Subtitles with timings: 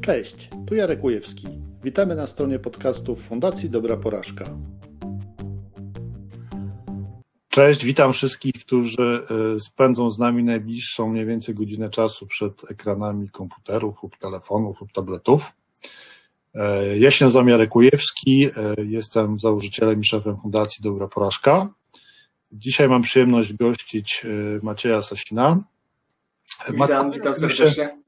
[0.00, 1.46] Cześć, tu Jarek Ujewski.
[1.84, 4.44] Witamy na stronie podcastów Fundacji Dobra Porażka.
[7.48, 9.22] Cześć, witam wszystkich, którzy
[9.56, 14.92] e, spędzą z nami najbliższą mniej więcej godzinę czasu przed ekranami komputerów lub telefonów lub
[14.92, 15.52] tabletów.
[16.54, 18.50] E, ja się nazywam Jarek Ujewski, e,
[18.84, 21.68] jestem założycielem i szefem Fundacji Dobra Porażka.
[22.52, 24.26] Dzisiaj mam przyjemność gościć
[24.62, 25.64] Macieja Sasina.
[26.68, 28.00] Witam, witam serdecznie.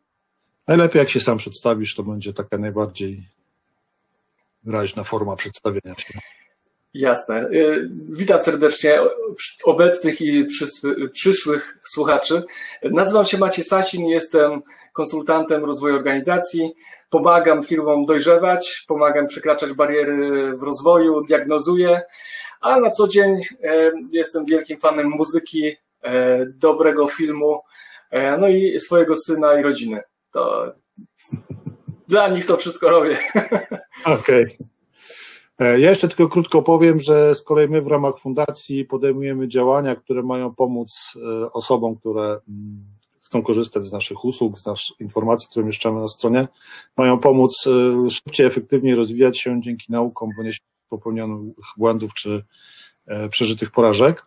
[0.68, 3.28] Najlepiej jak się sam przedstawisz, to będzie taka najbardziej
[4.62, 6.18] wyraźna forma przedstawienia się.
[6.94, 7.48] Jasne.
[7.52, 9.00] Y, witam serdecznie
[9.64, 10.46] obecnych i
[11.12, 12.42] przyszłych słuchaczy.
[12.82, 16.74] Nazywam się Maciej Sasin, jestem konsultantem rozwoju organizacji.
[17.10, 22.02] Pomagam firmom dojrzewać, pomagam przekraczać bariery w rozwoju, diagnozuję,
[22.60, 25.76] a na co dzień y, jestem wielkim fanem muzyki, y,
[26.54, 27.60] dobrego filmu,
[28.38, 30.72] no i swojego syna i rodziny to
[32.08, 33.18] dla nich to wszystko robię.
[34.04, 34.44] Okej.
[34.44, 34.72] Okay.
[35.58, 39.96] E, ja jeszcze tylko krótko powiem, że z kolei my w ramach fundacji podejmujemy działania,
[39.96, 42.84] które mają pomóc e, osobom, które mm,
[43.20, 46.48] chcą korzystać z naszych usług, z naszych informacji, które mieszczamy na stronie,
[46.96, 52.44] mają pomóc e, szybciej, efektywniej rozwijać się dzięki naukom wyniesieniu popełnionych błędów czy
[53.30, 54.26] przeżytych porażek.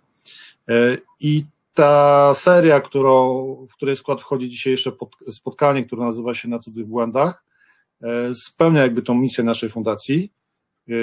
[1.19, 1.45] I
[1.75, 4.91] ta seria, którą, w której skład wchodzi dzisiejsze
[5.29, 7.43] spotkanie, które nazywa się Na cudzych błędach,
[8.03, 10.33] e, spełnia jakby tą misję naszej fundacji.
[10.89, 10.93] E,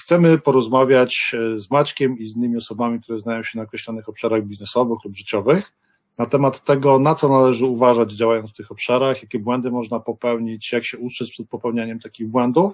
[0.00, 4.44] chcemy porozmawiać e, z Maćkiem i z innymi osobami, które znają się na określonych obszarach
[4.44, 5.72] biznesowych lub życiowych,
[6.18, 10.72] na temat tego, na co należy uważać działając w tych obszarach, jakie błędy można popełnić,
[10.72, 12.72] jak się ustrzec przed popełnianiem takich błędów,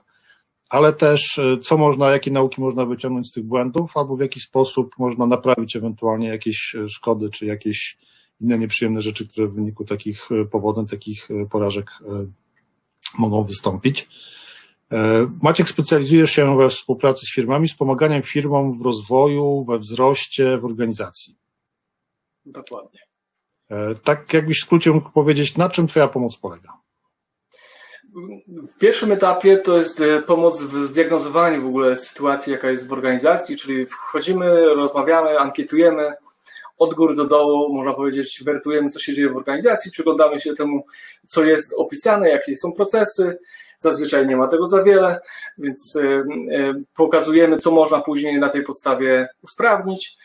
[0.68, 4.40] ale też e, co można, jakie nauki można wyciągnąć z tych błędów, albo w jaki
[4.40, 7.98] sposób można naprawić ewentualnie jakieś e, szkody, czy jakieś
[8.40, 11.90] inne nieprzyjemne rzeczy, które w wyniku takich e, powodzeń, takich porażek
[13.18, 14.08] mogą wystąpić.
[15.42, 20.64] Maciek specjalizuje się we współpracy z firmami, z pomaganiem firmom w rozwoju, we wzroście, w
[20.64, 21.36] organizacji.
[22.44, 23.00] Dokładnie.
[24.04, 26.72] Tak jakbyś w skrócie mógł powiedzieć, na czym Twoja pomoc polega?
[28.46, 32.92] W pierwszym etapie to jest e, pomoc w zdiagnozowaniu w ogóle sytuacji, jaka jest w
[32.92, 36.12] organizacji, czyli wchodzimy, rozmawiamy, ankietujemy
[36.78, 40.86] od góry do dołu, można powiedzieć, wertujemy, co się dzieje w organizacji, przyglądamy się temu,
[41.26, 43.38] co jest opisane, jakie są procesy.
[43.78, 45.20] Zazwyczaj nie ma tego za wiele,
[45.58, 46.24] więc e, e,
[46.96, 50.16] pokazujemy, co można później na tej podstawie usprawnić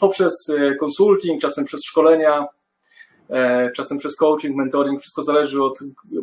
[0.00, 2.46] poprzez konsulting, czasem przez szkolenia,
[3.76, 5.78] czasem przez coaching, mentoring, wszystko zależy od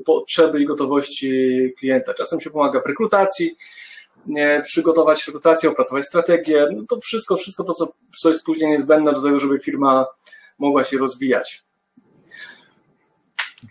[0.06, 1.32] potrzeby i gotowości
[1.80, 2.14] klienta.
[2.14, 3.56] Czasem się pomaga w rekrutacji,
[4.64, 9.22] przygotować rekrutację, opracować strategię, no to wszystko, wszystko to, co, co jest później niezbędne do
[9.22, 10.06] tego, żeby firma
[10.60, 11.64] mogła się rozwijać.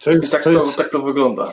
[0.06, 0.76] Jest, tak, to, jest...
[0.76, 1.52] tak to wygląda.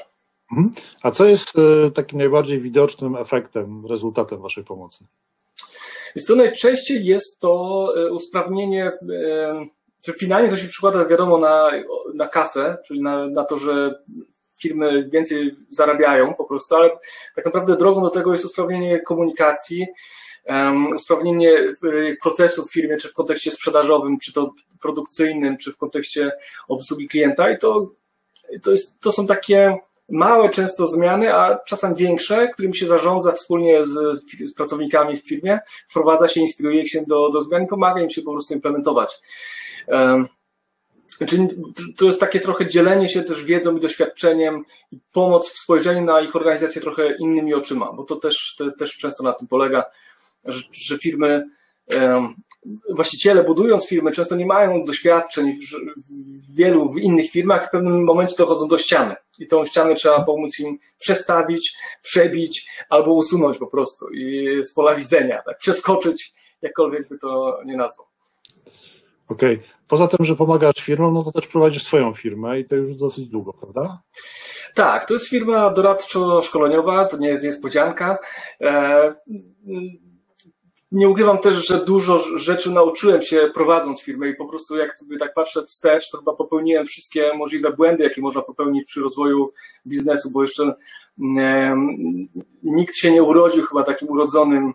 [0.52, 0.74] Mhm.
[1.04, 5.06] A co jest e, takim najbardziej widocznym efektem, rezultatem Waszej pomocy?
[6.16, 8.92] Jest to najczęściej jest to e, usprawnienie
[10.04, 11.72] że finalnie to się przykłada, wiadomo, na,
[12.14, 14.04] na kasę, czyli na, na to, że
[14.62, 16.90] firmy więcej zarabiają po prostu, ale
[17.36, 19.86] tak naprawdę drogą do tego jest usprawnienie komunikacji,
[20.46, 21.52] um, usprawnienie
[22.22, 26.32] procesów w firmie, czy w kontekście sprzedażowym, czy to produkcyjnym, czy w kontekście
[26.68, 27.92] obsługi klienta i to,
[28.64, 29.78] to, jest, to są takie
[30.10, 35.60] małe często zmiany, a czasem większe, którym się zarządza wspólnie z, z pracownikami w firmie,
[35.90, 39.20] wprowadza się, inspiruje się do, do zmian i pomaga im się po prostu implementować.
[41.28, 41.48] Czyli
[41.98, 46.22] to jest takie trochę dzielenie się też wiedzą i doświadczeniem i pomoc w spojrzeniu na
[46.22, 49.84] ich organizację trochę innymi oczyma, bo to też, to też często na tym polega,
[50.46, 51.50] że, że firmy,
[52.90, 55.54] właściciele budując firmy często nie mają doświadczeń
[56.50, 60.24] w wielu w innych firmach w pewnym momencie dochodzą do ściany i tą ścianę trzeba
[60.24, 67.10] pomóc im przestawić, przebić albo usunąć po prostu i z pola widzenia, tak, przeskoczyć, jakkolwiek
[67.10, 68.08] by to nie nazwał.
[69.28, 69.56] Okej.
[69.56, 69.68] Okay.
[69.88, 73.28] Poza tym, że pomagasz firmom, no to też prowadzisz swoją firmę i to już dosyć
[73.28, 74.02] długo, prawda?
[74.76, 78.18] Tak, to jest firma doradczo-szkoleniowa, to nie jest niespodzianka.
[78.62, 79.14] E,
[80.92, 85.18] nie ukrywam też, że dużo rzeczy nauczyłem się prowadząc firmę i po prostu jak sobie
[85.18, 89.54] tak patrzę wstecz, to chyba popełniłem wszystkie możliwe błędy, jakie można popełnić przy rozwoju
[89.88, 90.74] biznesu, bo jeszcze
[92.64, 94.74] nikt się nie urodził chyba takim urodzonym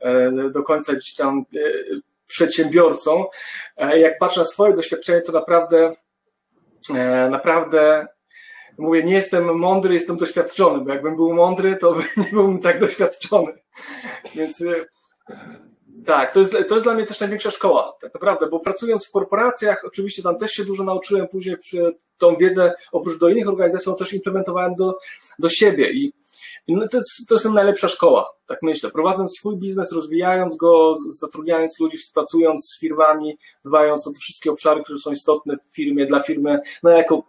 [0.00, 1.58] e, do końca gdzieś tam e,
[2.28, 3.24] przedsiębiorcą,
[3.76, 5.94] e, jak patrzę na swoje doświadczenie, to naprawdę,
[6.94, 8.06] e, naprawdę
[8.78, 13.52] mówię, nie jestem mądry, jestem doświadczony, bo jakbym był mądry, to nie byłbym tak doświadczony.
[14.34, 14.86] Więc e,
[16.06, 19.10] Tak, to jest, to jest dla mnie też największa szkoła, tak naprawdę, bo pracując w
[19.10, 21.56] korporacjach, oczywiście tam też się dużo nauczyłem, później
[22.18, 24.98] tą wiedzę oprócz do innych organizacji, też implementowałem do,
[25.38, 26.12] do siebie i
[26.76, 26.98] no to,
[27.28, 28.90] to jest najlepsza szkoła, tak myślę.
[28.90, 34.82] Prowadząc swój biznes, rozwijając go, zatrudniając ludzi, współpracując z firmami, dbając o te wszystkie obszary,
[34.82, 37.22] które są istotne w firmie, dla firmy, no jako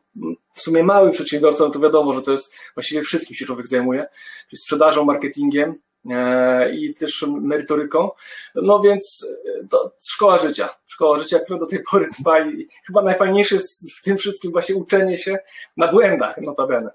[0.54, 4.06] w sumie mały przedsiębiorca, no to wiadomo, że to jest właściwie wszystkim się człowiek zajmuje,
[4.50, 5.76] czyli sprzedażą, marketingiem,
[6.10, 8.10] e, i też merytoryką.
[8.56, 9.28] No więc
[9.64, 10.70] e, to szkoła życia.
[10.88, 14.76] Szkoła życia, która do tej pory trwa i chyba najfajniejsze jest w tym wszystkim właśnie
[14.76, 15.40] uczenie się
[15.78, 16.92] na błędach, notabene.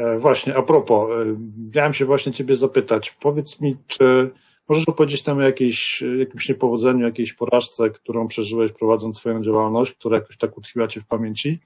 [0.00, 1.36] E, właśnie, a propos, e,
[1.74, 3.10] miałem się właśnie Ciebie zapytać.
[3.10, 4.30] Powiedz mi, czy
[4.68, 10.16] możesz opowiedzieć tam o jakiejś, jakimś niepowodzeniu, jakiejś porażce, którą przeżyłeś prowadząc swoją działalność, która
[10.16, 11.60] jakoś tak utkwiła Cię w pamięci?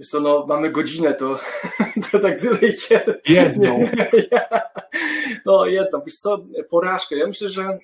[0.00, 1.38] Wiesz co, no mamy godzinę, to,
[2.12, 3.20] to tak tyle idzie.
[3.28, 3.80] Jedną.
[5.46, 7.16] No jedną, wiesz co, porażkę.
[7.16, 7.80] Ja myślę, że mm,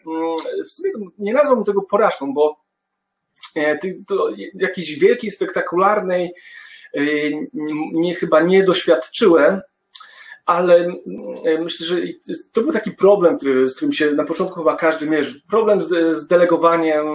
[0.65, 2.65] w sumie nie nazwałbym tego porażką, bo
[3.57, 3.79] e,
[4.55, 6.33] jakiejś wielkiej, spektakularnej
[7.93, 9.61] nie, chyba nie doświadczyłem,
[10.47, 10.87] ale
[11.47, 11.97] y, myślę, że
[12.53, 15.41] to był taki problem, który, z którym się na początku chyba każdy mierzy.
[15.51, 17.07] Problem z, z delegowaniem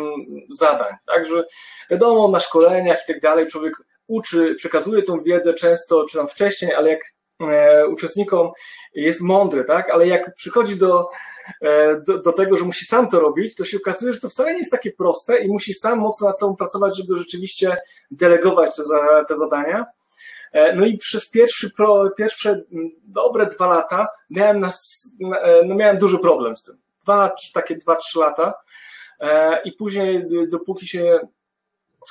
[0.50, 0.94] zadań.
[1.08, 1.44] Także
[1.90, 3.74] wiadomo, na szkoleniach i tak dalej człowiek
[4.08, 7.02] uczy, przekazuje tą wiedzę często, czy tam wcześniej, ale jak
[7.42, 8.52] e, uczestnikom
[8.94, 9.90] jest mądry, tak?
[9.90, 11.10] Ale jak przychodzi do,
[12.07, 14.60] do, do, tego, że musi sam to robić, to się okazuje, że to wcale nie
[14.60, 17.78] jest takie proste i musi sam mocno nad sobą pracować, żeby rzeczywiście
[18.12, 18.84] delegować te,
[19.28, 19.86] te zadania.
[20.51, 21.72] E, no i przez pierwszy,
[22.18, 22.63] pierwsze
[23.04, 24.69] dobre dwa lata miałem, e,
[25.66, 26.78] no miałem duży problem z tym.
[27.04, 28.54] Dwa, takie dwa, trzy lata.
[29.66, 31.19] I później, dopóki się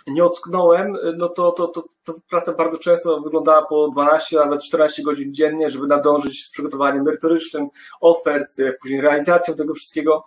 [0.06, 5.02] nie ocknąłem, no to, to, to, to praca bardzo często wyglądała po 12, nawet 14
[5.02, 7.68] godzin dziennie, żeby nadążyć z przygotowaniem merytorycznym,
[8.00, 10.24] ofert, później realizacją tego wszystkiego.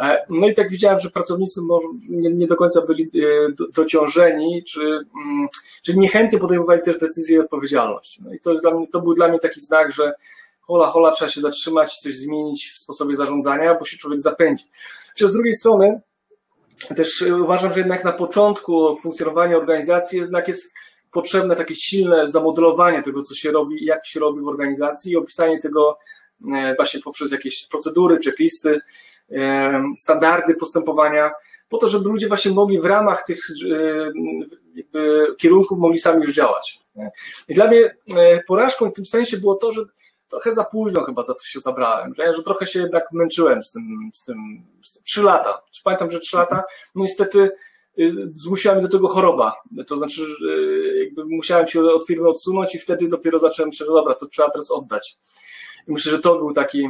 [0.00, 1.60] E, no i tak widziałem, że pracownicy
[2.08, 5.48] nie do końca byli e, dociążeni, czy, mm,
[5.82, 8.20] czy niechętnie podejmowali też decyzje i odpowiedzialność.
[8.20, 10.12] No i to, jest dla mnie, to był dla mnie taki znak, że
[10.60, 14.64] hola, hola, trzeba się zatrzymać, coś zmienić w sposobie zarządzania, bo się człowiek zapędzi.
[15.14, 16.00] Czy z drugiej strony,
[16.96, 20.72] też uważam, że jednak na początku funkcjonowania organizacji jednak jest
[21.12, 25.58] potrzebne takie silne zamodelowanie tego, co się robi jak się robi w organizacji i opisanie
[25.58, 25.98] tego
[26.54, 28.80] e, właśnie poprzez jakieś procedury, checklisty,
[29.32, 31.30] e, standardy postępowania,
[31.68, 33.40] po to, żeby ludzie właśnie mogli w ramach tych
[33.74, 36.80] e, kierunków mogli sami już działać.
[37.48, 37.96] I dla mnie
[38.46, 39.84] porażką w tym sensie było to, że
[40.30, 43.70] trochę za późno chyba za to się zabrałem, że, że trochę się jednak męczyłem z
[43.70, 44.36] tym, z tym,
[45.04, 45.62] trzy lata.
[45.84, 47.50] Pamiętam, że trzy lata, no niestety
[47.98, 49.54] y, zmusiła mnie do tego choroba.
[49.86, 53.94] To znaczy, y, jakby musiałem się od firmy odsunąć i wtedy dopiero zacząłem myśleć, że
[53.94, 55.18] dobra, to trzeba teraz oddać.
[55.88, 56.88] I myślę, że to był taki,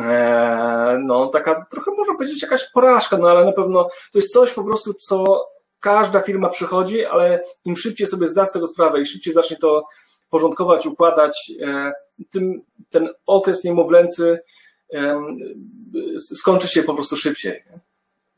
[0.00, 4.52] e, no taka trochę można powiedzieć jakaś porażka, no ale na pewno to jest coś
[4.52, 5.46] po prostu, co
[5.80, 9.86] każda firma przychodzi, ale im szybciej sobie zda z tego sprawę i szybciej zacznie to
[10.34, 11.92] porządkować, układać, e,
[12.30, 14.38] tym, ten okres niemowlęcy
[16.18, 17.62] skończy się po prostu szybciej.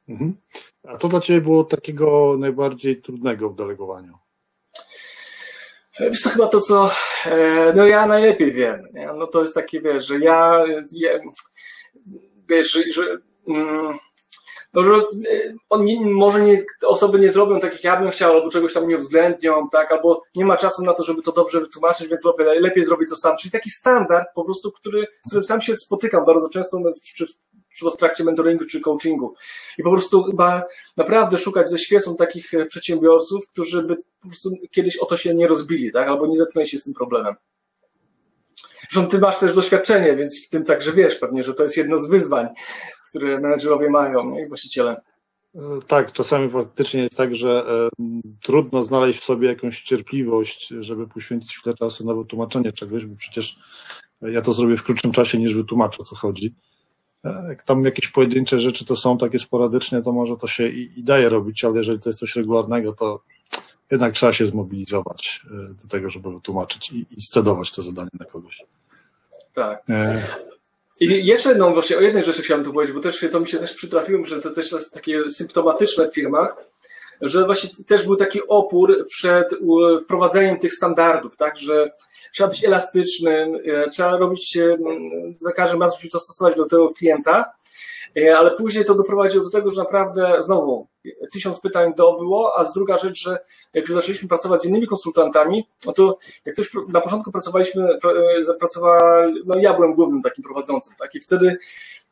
[0.08, 0.36] Mhm.
[0.84, 4.18] A co dla Ciebie było takiego najbardziej trudnego w delegowaniu?
[6.00, 6.90] Wiesz to chyba to, co
[7.26, 8.88] e, no ja najlepiej wiem.
[8.92, 9.06] Nie?
[9.06, 11.10] No to jest takie, wiesz, że ja, ja
[12.48, 13.18] wiesz, że, że
[13.48, 13.98] mm,
[14.84, 18.50] że e, on nie, może nie, osoby nie zrobią tak, jak ja bym chciał, albo
[18.50, 22.08] czegoś tam nie uwzględnią, tak, albo nie ma czasu na to, żeby to dobrze wytłumaczyć,
[22.08, 23.36] więc lepiej, lepiej zrobić to sam.
[23.36, 26.78] Czyli taki standard po prostu, który, z którym sam się spotykam bardzo często,
[27.14, 27.26] czy,
[27.76, 29.34] czy to w trakcie mentoringu, czy coachingu.
[29.78, 30.62] I po prostu chyba
[30.96, 35.34] naprawdę szukać ze świecą takich e, przedsiębiorców, którzy by po prostu kiedyś o to się
[35.34, 37.34] nie rozbili, tak, albo nie zetknęli się z tym problemem.
[38.90, 41.98] Zresztą ty masz też doświadczenie, więc w tym także wiesz pewnie, że to jest jedno
[41.98, 42.48] z wyzwań
[43.16, 45.00] które menedżerowie mają i właściciele.
[45.54, 48.04] E, tak, czasami faktycznie jest tak, że e,
[48.42, 53.58] trudno znaleźć w sobie jakąś cierpliwość, żeby poświęcić chwilę czasu na wytłumaczenie czegoś, bo przecież
[54.22, 56.54] ja to zrobię w krótszym czasie niż wytłumaczę, o co chodzi.
[57.24, 60.98] E, jak tam jakieś pojedyncze rzeczy to są takie sporadycznie, to może to się i,
[60.98, 63.22] i daje robić, ale jeżeli to jest coś regularnego, to
[63.90, 65.42] jednak trzeba się zmobilizować
[65.82, 68.62] do tego, żeby wytłumaczyć i, i scedować to zadanie na kogoś.
[69.52, 69.82] Tak.
[71.00, 73.58] I jeszcze jedną, właśnie o jednej rzeczy chciałem tu powiedzieć, bo też to mi się
[73.58, 76.56] też przytrafiło, że to też jest takie symptomatyczne w firmach,
[77.20, 79.48] że właśnie też był taki opór przed
[80.04, 81.90] wprowadzeniem tych standardów, tak, że
[82.32, 84.58] trzeba być elastycznym, e, trzeba robić,
[85.40, 87.52] za każdym razem się dostosować do tego klienta,
[88.36, 90.86] ale później to doprowadziło do tego, że naprawdę znowu
[91.32, 93.38] tysiąc pytań było, a z druga rzecz, że
[93.74, 97.88] jak już zaczęliśmy pracować z innymi konsultantami, no to jak ktoś na początku pracowaliśmy,
[98.38, 101.56] e, zapracowali, no ja byłem głównym takim prowadzącym, tak, i wtedy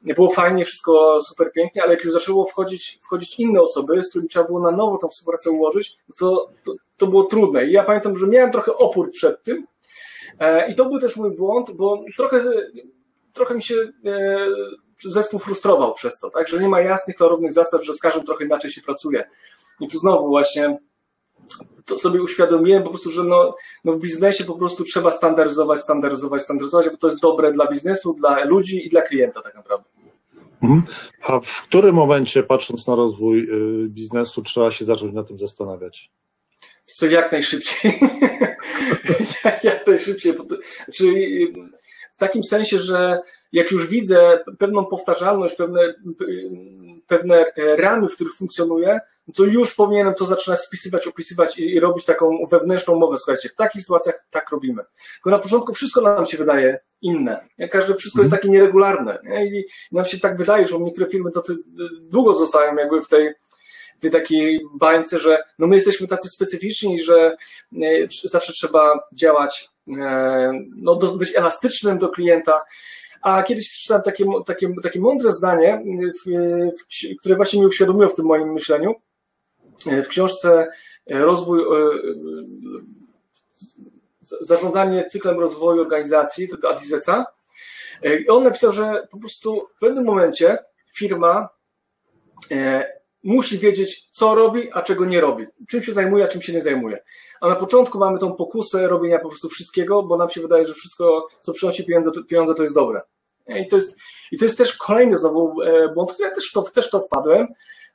[0.00, 4.28] było fajnie, wszystko super pięknie, ale jak już zaczęło wchodzić, wchodzić inne osoby, z którymi
[4.28, 7.66] trzeba było na nowo tą współpracę ułożyć, to, to, to było trudne.
[7.66, 9.66] I ja pamiętam, że miałem trochę opór przed tym,
[10.68, 12.44] i to był też mój błąd, bo trochę,
[13.32, 13.74] trochę mi się
[15.04, 18.44] zespół frustrował przez to, tak, że nie ma jasnych, klarownych zasad, że z każdym trochę
[18.44, 19.24] inaczej się pracuje.
[19.80, 20.78] I tu znowu właśnie
[21.84, 26.42] to sobie uświadomiłem po prostu, że no, no w biznesie po prostu trzeba standaryzować, standaryzować,
[26.42, 29.88] standaryzować, bo to jest dobre dla biznesu, dla ludzi i dla klienta tak naprawdę.
[30.62, 30.82] Mhm.
[31.22, 36.10] A w którym momencie, patrząc na rozwój y, biznesu, trzeba się zacząć na tym zastanawiać?
[36.84, 38.00] Co jak najszybciej.
[39.62, 40.34] jak najszybciej.
[40.94, 41.52] Czyli
[42.14, 43.20] w takim sensie, że
[43.52, 45.94] jak już widzę pewną powtarzalność, pewne,
[47.06, 47.44] pewne
[47.76, 49.00] ramy, w których funkcjonuję,
[49.34, 53.18] to już powinienem to zaczynać spisywać, opisywać i, i robić taką wewnętrzną mowę.
[53.18, 54.82] Słuchajcie, w takich sytuacjach tak robimy.
[55.14, 57.48] Tylko na początku wszystko nam się wydaje inne.
[57.70, 59.18] Każde wszystko jest takie nieregularne.
[59.24, 59.46] Nie?
[59.46, 61.42] I nam się tak wydaje, że niektóre firmy to
[62.00, 63.34] długo zostają jakby w tej,
[64.00, 67.36] tej takiej bańce, że no my jesteśmy tacy specyficzni, że
[67.82, 67.86] e,
[68.24, 72.62] zawsze trzeba działać, e, no, być elastycznym do klienta.
[73.22, 75.82] A kiedyś przeczytałem takie, takie, takie mądre zdanie,
[76.24, 76.30] w,
[76.78, 78.94] w, które właśnie mi uświadomiło w tym moim myśleniu.
[79.86, 80.68] W książce
[81.10, 81.64] Rozwój, e,
[84.40, 87.26] zarządzanie cyklem rozwoju organizacji, tego Adizesa.
[88.20, 90.58] I on napisał, że po prostu w pewnym momencie
[90.94, 91.48] firma
[92.50, 92.86] e,
[93.24, 95.46] musi wiedzieć, co robi, a czego nie robi.
[95.68, 96.98] Czym się zajmuje, a czym się nie zajmuje.
[97.40, 100.74] A na początku mamy tą pokusę robienia po prostu wszystkiego, bo nam się wydaje, że
[100.74, 103.00] wszystko, co przynosi pieniądze, to, pieniądze, to jest dobre.
[103.46, 103.96] I to jest,
[104.32, 107.46] i to jest też kolejny znowu e, błąd, który ja też to, też to wpadłem,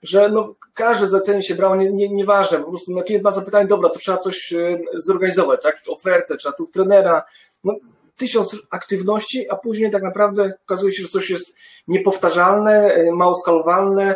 [0.01, 3.67] że no, każde zlecenie się brało, nie, nie, nieważne, po prostu na klient ma zapytanie,
[3.67, 7.23] dobra, to trzeba coś e, zorganizować, tak, ofertę, trzeba tu trenera,
[7.63, 7.75] no,
[8.17, 11.55] tysiąc aktywności, a później tak naprawdę okazuje się, że coś jest
[11.87, 14.15] niepowtarzalne, e, mało skalowalne,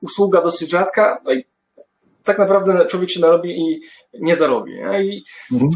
[0.00, 1.44] usługa dosyć rzadka, no i
[2.24, 3.80] tak naprawdę człowiek się narobi i
[4.20, 4.72] nie zarobi.
[4.74, 5.04] Nie?
[5.04, 5.22] I
[5.52, 5.70] mhm.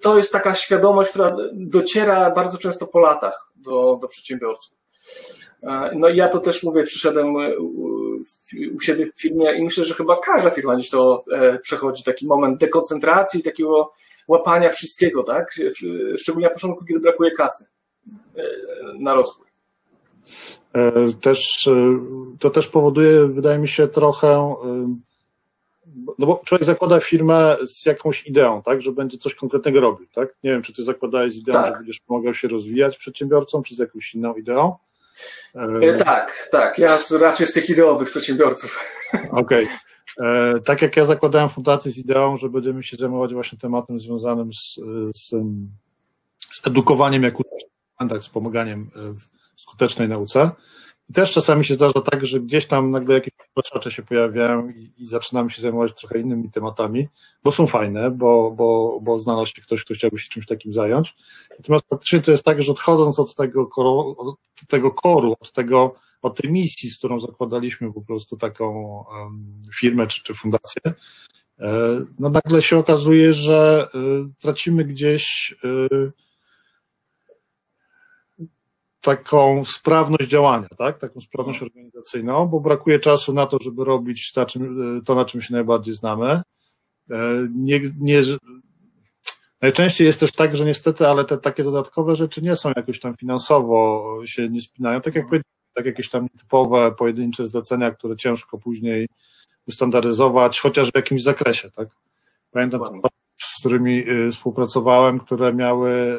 [0.00, 4.74] to jest taka świadomość, która dociera bardzo często po latach do, do przedsiębiorców.
[5.62, 7.58] E, no i ja to też mówię, przyszedłem e,
[8.74, 12.26] u siebie w firmie i myślę, że chyba każda firma gdzieś to e, przechodzi, taki
[12.26, 13.92] moment dekoncentracji, takiego
[14.28, 15.54] łapania wszystkiego, tak?
[16.16, 17.64] Szczególnie na początku, kiedy brakuje kasy
[18.98, 19.46] na rozwój.
[21.20, 21.68] Też,
[22.38, 24.56] to też powoduje, wydaje mi się, trochę,
[26.18, 30.34] no bo człowiek zakłada firmę z jakąś ideą, tak, że będzie coś konkretnego robił, tak?
[30.44, 31.66] Nie wiem, czy ty zakładałeś ideą, tak.
[31.66, 34.76] że będziesz pomagał się rozwijać przedsiębiorcom, czy z jakąś inną ideą?
[35.54, 36.78] E, tak, tak.
[36.78, 38.78] Ja raczej z tych ideowych przedsiębiorców.
[39.30, 39.64] Okej.
[39.64, 40.28] Okay.
[40.28, 44.52] E, tak jak ja zakładałem fundację z ideą, że będziemy się zajmować właśnie tematem związanym
[44.52, 44.80] z,
[45.16, 45.30] z,
[46.50, 47.34] z edukowaniem jak
[48.20, 50.50] z pomaganiem w skutecznej nauce.
[51.10, 54.92] I też czasami się zdarza tak, że gdzieś tam nagle jakieś rozpacze się pojawiają i,
[54.98, 57.08] i, zaczynamy się zajmować trochę innymi tematami,
[57.44, 61.16] bo są fajne, bo, bo, bo znalazł się ktoś, kto chciałby się czymś takim zająć.
[61.58, 64.36] Natomiast faktycznie to jest tak, że odchodząc od tego koru, od
[64.68, 70.06] tego koru, od tego, od tej misji, z którą zakładaliśmy po prostu taką um, firmę
[70.06, 70.94] czy, czy fundację, e,
[72.18, 73.98] no nagle się okazuje, że y,
[74.40, 76.12] tracimy gdzieś y,
[79.02, 80.98] taką sprawność działania, tak?
[80.98, 84.46] Taką sprawność organizacyjną, bo brakuje czasu na to, żeby robić to,
[85.04, 86.42] to na czym się najbardziej znamy.
[87.10, 88.22] E, nie, nie,
[89.62, 93.16] najczęściej jest też tak, że niestety, ale te takie dodatkowe rzeczy nie są jakoś tam
[93.16, 95.26] finansowo się nie spinają, tak jak
[95.74, 99.08] tak jakieś tam typowe, pojedyncze zlecenia, które ciężko później
[99.68, 101.88] ustandaryzować, chociaż w jakimś zakresie, tak?
[102.50, 102.80] Pamiętam,
[103.62, 106.18] którymi y, współpracowałem, które miały,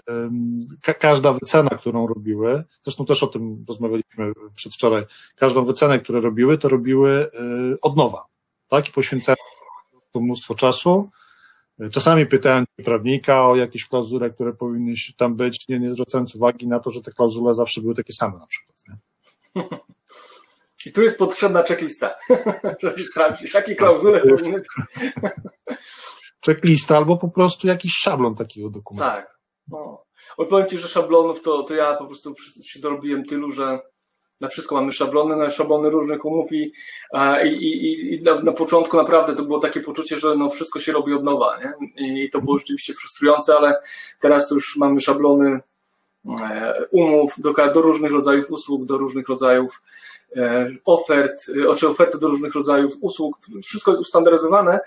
[0.99, 5.03] każda wycena, którą robiły, zresztą też o tym rozmawialiśmy przedwczoraj,
[5.35, 8.25] każdą wycenę, które robiły, to robiły y, od nowa,
[8.67, 8.89] tak?
[8.89, 9.35] I poświęcają
[10.11, 11.09] to mnóstwo czasu.
[11.91, 16.79] Czasami pytałem prawnika o jakieś klauzule, które powinny tam być, nie, nie zwracając uwagi na
[16.79, 18.77] to, że te klauzule zawsze były takie same na przykład.
[18.87, 19.63] Nie?
[20.85, 22.15] I tu jest potrzebna checklista,
[22.83, 24.61] żeby sprawdzić, jakie klauzule powinny
[26.45, 29.09] checklista albo po prostu jakiś szablon takiego dokumentu.
[29.09, 29.39] Tak.
[29.67, 30.03] No.
[30.37, 33.79] Odpowiem Ci, że szablonów to, to ja po prostu się dorobiłem tylu, że
[34.41, 36.73] na wszystko mamy szablony, na szablony różnych umów i,
[37.43, 40.91] i, i, i na, na, początku naprawdę to było takie poczucie, że no wszystko się
[40.91, 41.73] robi od nowa, nie?
[42.23, 43.75] I to było rzeczywiście frustrujące, ale
[44.19, 45.59] teraz to już mamy szablony
[46.41, 49.81] e, umów do, do różnych rodzajów usług, do różnych rodzajów
[50.35, 53.37] e, ofert, e, czy oferty do różnych rodzajów usług.
[53.63, 54.79] Wszystko jest ustandaryzowane,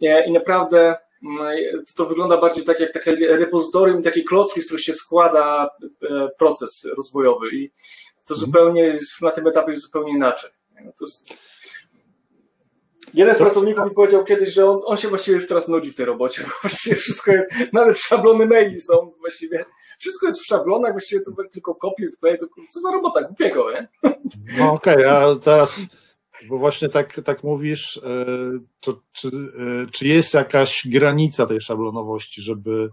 [0.00, 1.56] i naprawdę mm,
[1.96, 5.70] to wygląda bardziej tak jak takie repozytorium, takie klocki, z których się składa
[6.10, 7.70] e, proces rozwojowy i
[8.26, 8.40] to mhm.
[8.40, 10.50] zupełnie na tym etapie jest zupełnie inaczej.
[10.84, 11.34] No jest...
[13.14, 15.94] Jeden z pracowników mi powiedział kiedyś, że on, on, się właściwie już teraz nudzi w
[15.94, 19.64] tej robocie, bo właściwie wszystko jest, nawet szablony maili są właściwie,
[19.98, 23.88] wszystko jest w szablonach, właściwie to tylko kopiuj, wklej, to co za robota głupiego, nie?
[24.58, 25.80] No okej, okay, a teraz,
[26.46, 28.26] bo właśnie tak, tak mówisz, e,
[28.80, 32.88] to, czy, e, czy jest jakaś granica tej szablonowości, żeby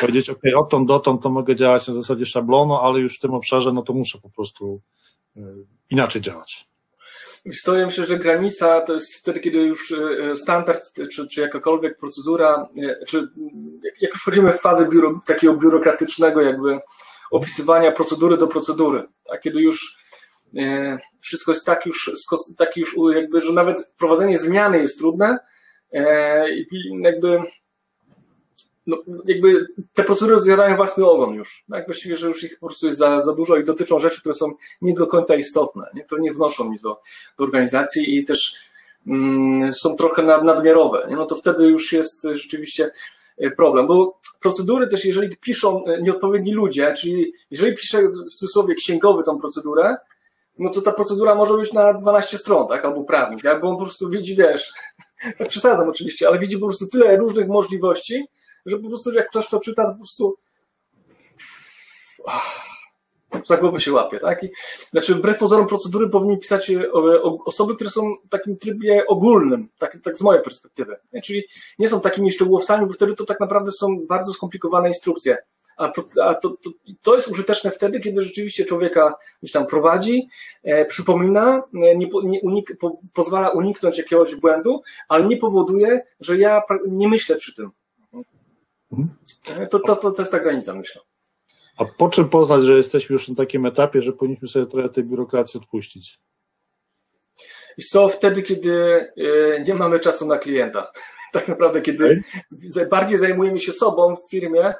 [0.00, 3.72] powiedzieć, ok, odtąd dotąd to mogę działać na zasadzie szablonu, ale już w tym obszarze,
[3.72, 4.80] no to muszę po prostu
[5.36, 5.40] e,
[5.90, 6.66] inaczej działać.
[7.66, 9.94] Wydaje myślę, że granica to jest wtedy, kiedy już
[10.36, 12.68] standard, czy, czy jakakolwiek procedura,
[13.06, 13.28] czy
[14.00, 16.80] jak już wchodzimy w fazę biuro, takiego biurokratycznego jakby
[17.30, 19.96] opisywania procedury do procedury, a kiedy już
[21.20, 22.10] wszystko jest tak już,
[22.56, 25.38] tak już jakby, że nawet prowadzenie zmiany jest trudne
[26.70, 27.38] i jakby
[28.86, 31.64] no, jakby te procedury zjadają własny ogon już.
[31.70, 31.86] Tak?
[31.86, 34.52] Właściwie, że już ich po prostu jest za, za dużo i dotyczą rzeczy, które są
[34.82, 36.04] nie do końca istotne, nie?
[36.04, 37.00] które nie wnoszą nic do,
[37.38, 38.54] do organizacji i też
[39.06, 41.06] mm, są trochę nad, nadmiarowe.
[41.10, 41.16] Nie?
[41.16, 42.90] No to wtedy już jest rzeczywiście
[43.38, 48.74] e, problem, bo procedury też, jeżeli piszą e, nieodpowiedni ludzie, czyli jeżeli pisze w cudzysłowie
[48.74, 49.96] księgowy tą procedurę,
[50.58, 53.60] no to ta procedura może być na 12 stron, tak, albo prawnik, tak?
[53.60, 54.72] bo on po prostu widzi, wiesz,
[55.48, 58.24] przesadzam oczywiście, ale widzi po prostu tyle różnych możliwości,
[58.66, 60.36] że po prostu jak ktoś to czyta, to po prostu
[63.46, 64.42] za głowę się łapie, tak?
[64.42, 64.50] I,
[64.90, 66.92] znaczy, wbrew pozorom procedury powinni pisać e,
[67.44, 70.96] osoby, które są w takim trybie ogólnym, tak, tak z mojej perspektywy.
[71.24, 71.44] Czyli
[71.78, 75.36] nie są takimi szczegółowcami, bo wtedy to tak naprawdę są bardzo skomplikowane instrukcje.
[75.76, 75.92] A,
[76.22, 76.70] a to, to,
[77.02, 80.28] to, jest użyteczne wtedy, kiedy rzeczywiście człowieka gdzieś tam prowadzi,
[80.62, 86.38] e, przypomina, e, nie, nie unik, po, pozwala uniknąć jakiegoś błędu, ale nie powoduje, że
[86.38, 87.70] ja nie myślę przy tym.
[88.92, 89.68] Mhm.
[89.70, 91.02] To, to, to, to jest ta granica, myślę.
[91.76, 95.04] A po czym poznać, że jesteśmy już na takim etapie, że powinniśmy sobie trochę tej
[95.04, 96.18] biurokracji odpuścić?
[97.78, 98.70] I co wtedy, kiedy
[99.18, 100.92] y, nie mamy czasu na klienta.
[101.32, 102.22] Tak naprawdę, kiedy
[102.90, 104.74] bardziej zajmujemy się sobą w firmie,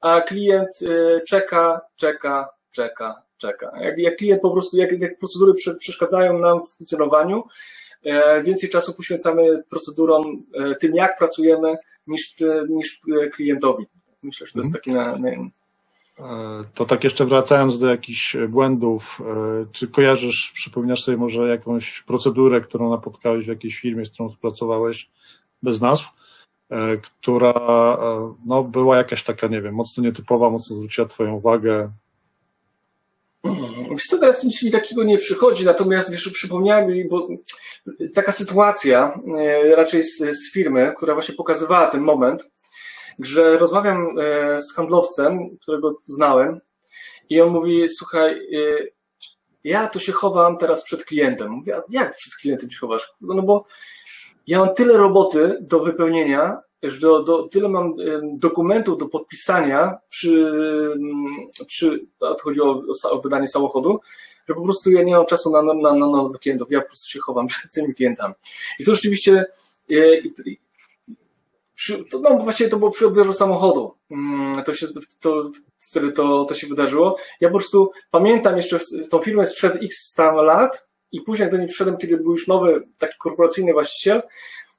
[0.00, 3.72] a klient y, czeka, czeka, czeka, czeka.
[3.80, 7.44] Jak, jak klient po prostu, jak, jak procedury przeszkadzają nam w funkcjonowaniu,
[8.04, 12.34] E, więcej czasu poświęcamy procedurom, e, tym jak pracujemy, niż,
[12.68, 13.00] niż
[13.34, 13.86] klientowi.
[14.22, 15.28] Myślę, że to jest taki na, na...
[15.28, 15.48] E,
[16.74, 19.22] to tak jeszcze wracając do jakichś błędów,
[19.72, 25.10] czy kojarzysz, przypominasz sobie może jakąś procedurę, którą napotkałeś w jakiejś firmie, z którą współpracowałeś,
[25.62, 26.04] bez nazw,
[27.02, 27.54] która
[28.46, 31.90] no, była jakaś taka, nie wiem, mocno nietypowa, mocno zwróciła Twoją uwagę,
[33.90, 37.28] Wiesz co, teraz nic mi takiego nie przychodzi, natomiast wiesz, przypomniałem mi, bo
[38.14, 42.50] taka sytuacja e, raczej z, z firmy, która właśnie pokazywała ten moment,
[43.18, 46.60] że rozmawiam e, z handlowcem, którego znałem
[47.30, 48.38] i on mówi, słuchaj, e,
[49.64, 51.50] ja to się chowam teraz przed klientem.
[51.50, 53.12] Mówię, jak przed klientem się chowasz?
[53.20, 53.66] No bo
[54.48, 56.60] ja mam tyle roboty do wypełnienia,
[57.00, 57.94] do, do, tyle mam
[58.32, 60.52] dokumentów do podpisania przy,
[61.66, 62.06] przy
[62.42, 64.00] chodzi o, o wydanie samochodu,
[64.48, 66.86] że po prostu ja nie mam czasu na, na, na, na nowych klientów, ja po
[66.86, 68.34] prostu się chowam przed tymi klientami.
[68.78, 69.46] I to rzeczywiście
[69.90, 69.94] e,
[71.74, 73.94] przy, to, no właściwie to było przy odbiorze samochodu.
[74.10, 74.86] Mm, to się,
[75.20, 77.16] to, wtedy to, to się wydarzyło.
[77.40, 78.78] Ja po prostu pamiętam jeszcze
[79.10, 82.88] tą firmę sprzed x tam lat i później do niej przyszedłem, kiedy był już nowy
[82.98, 84.22] taki korporacyjny właściciel.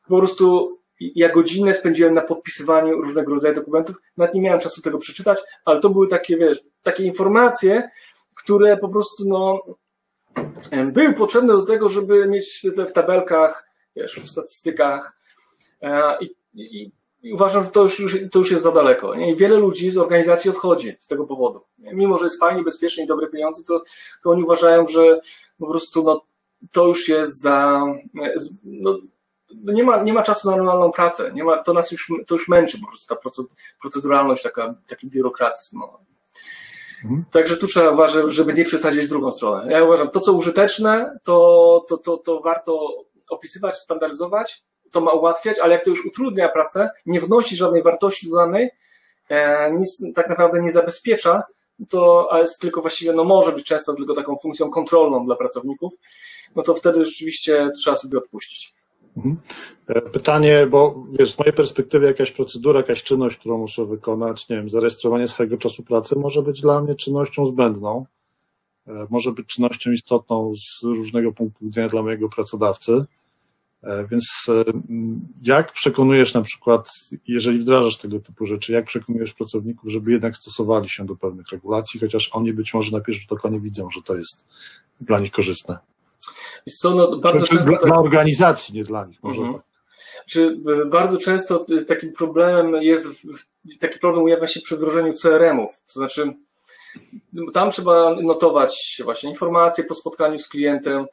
[0.07, 4.97] Po prostu ja godzinę spędziłem na podpisywaniu różnego rodzaju dokumentów, nawet nie miałem czasu tego
[4.97, 7.89] przeczytać, ale to były takie, wiesz, takie informacje,
[8.35, 9.61] które po prostu, no,
[10.91, 15.17] były potrzebne do tego, żeby mieć w tabelkach, wiesz, w statystykach
[15.81, 16.91] e, i, i,
[17.23, 19.15] i uważam, że to już, to już jest za daleko.
[19.15, 19.31] Nie?
[19.31, 21.61] I wiele ludzi z organizacji odchodzi z tego powodu.
[21.77, 23.83] Mimo, że jest fajnie, bezpiecznie i dobre pieniądze, to,
[24.23, 25.21] to oni uważają, że
[25.59, 26.21] po prostu no,
[26.71, 27.83] to już jest za,
[28.63, 28.97] no,
[29.55, 32.35] no nie ma, nie ma czasu na normalną pracę, nie ma, to nas już, to
[32.35, 33.21] już męczy po prostu ta
[33.81, 35.79] proceduralność, taka, taki biurokratyzm.
[35.79, 35.99] No.
[37.03, 37.25] Mhm.
[37.31, 39.71] Także tu trzeba uważać, żeby nie przesadzić w drugą stronę.
[39.71, 42.89] Ja uważam, to co użyteczne, to, to, to, to warto
[43.29, 48.29] opisywać, standaryzować, to ma ułatwiać, ale jak to już utrudnia pracę, nie wnosi żadnej wartości
[48.29, 48.69] dodanej,
[49.29, 51.43] e, nic tak naprawdę nie zabezpiecza,
[51.89, 55.93] to a jest tylko właściwie, no może być często tylko taką funkcją kontrolną dla pracowników,
[56.55, 58.73] no to wtedy rzeczywiście trzeba sobie odpuścić.
[59.17, 59.37] Mhm.
[59.87, 64.55] E, pytanie, bo wiesz, z mojej perspektywy jakaś procedura, jakaś czynność, którą muszę wykonać, nie
[64.55, 68.05] wiem, zarejestrowanie swojego czasu pracy może być dla mnie czynnością zbędną,
[68.87, 73.05] e, może być czynnością istotną z różnego punktu widzenia dla mojego pracodawcy.
[73.83, 74.45] E, więc
[75.41, 76.89] jak przekonujesz na przykład,
[77.27, 81.99] jeżeli wdrażasz tego typu rzeczy, jak przekonujesz pracowników, żeby jednak stosowali się do pewnych regulacji,
[81.99, 84.47] chociaż oni być może na pierwszy rzut oka nie widzą, że to jest
[85.01, 85.77] dla nich korzystne?
[86.79, 89.23] Co, no, bardzo znaczy, często dla, dla, organizacji, nie dla nich.
[89.23, 89.57] Może mhm.
[89.57, 89.69] tak.
[90.25, 90.57] Czy
[90.89, 93.07] bardzo często takim problemem jest,
[93.79, 96.33] taki problem ujawnia się przy wdrożeniu CRM-ów, to znaczy
[97.53, 101.05] tam trzeba notować właśnie informacje po spotkaniu z klientem,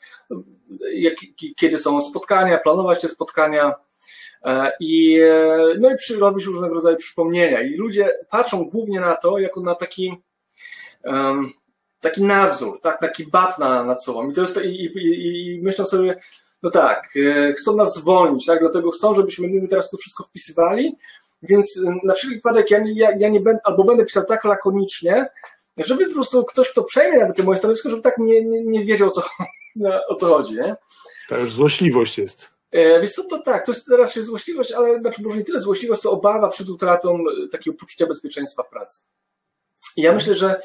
[0.94, 1.14] jak,
[1.56, 3.74] kiedy są spotkania, planować te spotkania
[4.44, 7.62] e, i, e, no i robić różnego rodzaju przypomnienia.
[7.62, 10.22] I ludzie patrzą głównie na to jako na taki
[11.04, 11.52] um,
[12.00, 14.30] taki nadzór, tak, taki bat na, nad sobą.
[14.30, 16.16] I, to jest, i, i, i myślą sobie,
[16.62, 20.96] no tak, e, chcą nas zwolnić, tak, dlatego chcą, żebyśmy my teraz to wszystko wpisywali,
[21.42, 25.26] więc na wszelki wypadek ja, ja, ja nie będę, albo będę pisał tak lakonicznie,
[25.76, 29.08] żeby po prostu ktoś, kto przejmie nawet moje stanowisko, żeby tak nie, nie, nie wiedział,
[29.08, 29.22] o co,
[30.08, 30.76] o co chodzi, nie?
[31.28, 32.56] To już złośliwość jest.
[32.70, 36.02] E, wiesz co, to tak, to jest raczej złośliwość, ale znaczy może nie tyle złośliwość,
[36.02, 39.02] co obawa przed utratą e, takiego poczucia bezpieczeństwa w pracy.
[39.96, 40.60] I ja myślę, że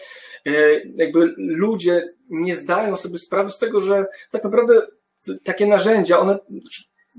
[0.45, 0.51] e,
[0.95, 4.81] jakby ludzie nie zdają sobie sprawy z tego, że tak naprawdę
[5.43, 6.39] takie narzędzia, one,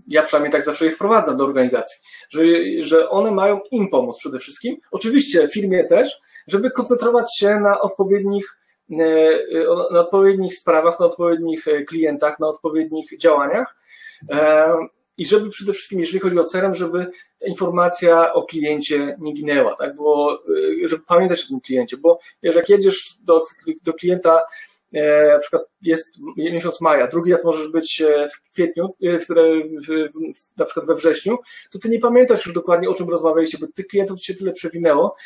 [0.06, 2.42] ja przynajmniej tak zawsze je wprowadzam do organizacji, że,
[2.80, 8.58] że one mają im pomóc przede wszystkim, oczywiście firmie też, żeby koncentrować się na odpowiednich,
[8.90, 8.96] e,
[9.92, 13.76] na odpowiednich sprawach, na odpowiednich e, klientach, na odpowiednich działaniach.
[14.30, 14.66] E,
[15.16, 17.06] I żeby przede wszystkim, jeżeli chodzi o CRM, żeby
[17.38, 19.96] ta informacja o kliencie nie ginęła, tak?
[19.96, 20.42] Bo,
[20.84, 23.44] żeby pamiętać o tym kliencie, bo wiesz, jak jedziesz do,
[23.84, 24.42] do klienta,
[25.32, 28.02] na przykład jest miesiąc maja, drugi raz możesz być
[28.34, 29.26] w kwietniu, w,
[29.86, 31.38] w, na przykład we wrześniu,
[31.70, 35.16] to ty nie pamiętasz już dokładnie o czym rozmawialiście, bo tych klientów się tyle przewinęło,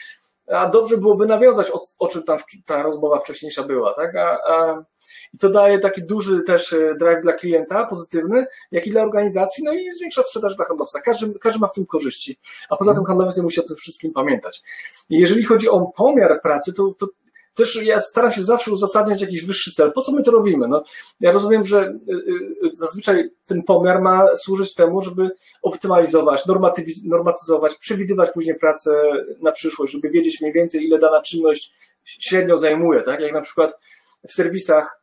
[0.53, 4.17] a dobrze byłoby nawiązać, o, o czym tam ta rozmowa wcześniejsza była, tak?
[4.17, 4.85] A, a,
[5.35, 9.65] I to daje taki duży też e, drive dla klienta, pozytywny, jak i dla organizacji,
[9.65, 11.01] no i zwiększa sprzedaż dla handlowca.
[11.01, 12.39] Każdy, każdy ma w tym korzyści,
[12.71, 14.63] a poza tym handlowiec musi o tym wszystkim pamiętać.
[15.11, 17.07] Jeżeli chodzi o pomiar pracy, to, to
[17.57, 19.93] też ja staram się zawsze uzasadniać jakiś wyższy cel.
[19.93, 20.69] Po co my to robimy?
[20.69, 20.85] No,
[21.21, 22.13] ja rozumiem, że y,
[22.67, 25.31] y, zazwyczaj ten pomiar ma służyć temu, żeby
[25.63, 26.45] optymalizować,
[27.05, 29.03] normatyzować, przewidywać później pracę
[29.41, 31.73] na przyszłość, żeby wiedzieć mniej więcej, ile dana czynność
[32.05, 33.03] średnio zajmuje.
[33.03, 33.21] Tak?
[33.21, 33.79] Jak na przykład
[34.29, 35.03] w serwisach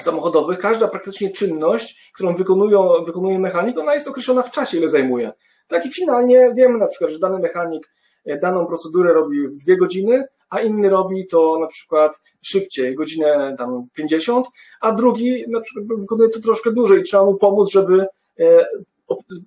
[0.00, 5.32] samochodowych każda praktycznie czynność, którą wykonują, wykonuje mechanik, ona jest określona w czasie, ile zajmuje.
[5.68, 7.90] Tak i finalnie wiemy na przykład, że dany mechanik
[8.26, 13.54] e, daną procedurę robi w dwie godziny, a inny robi to na przykład szybciej, godzinę
[13.58, 14.46] tam 50,
[14.80, 18.06] a drugi na przykład wykonuje to troszkę dłużej trzeba mu pomóc, żeby
[18.38, 18.66] e,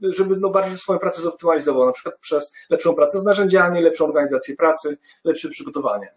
[0.02, 4.56] żeby no bardziej swoją pracę zoptymalizował, na przykład przez lepszą pracę z narzędziami, lepszą organizację
[4.56, 6.14] pracy, lepsze przygotowanie.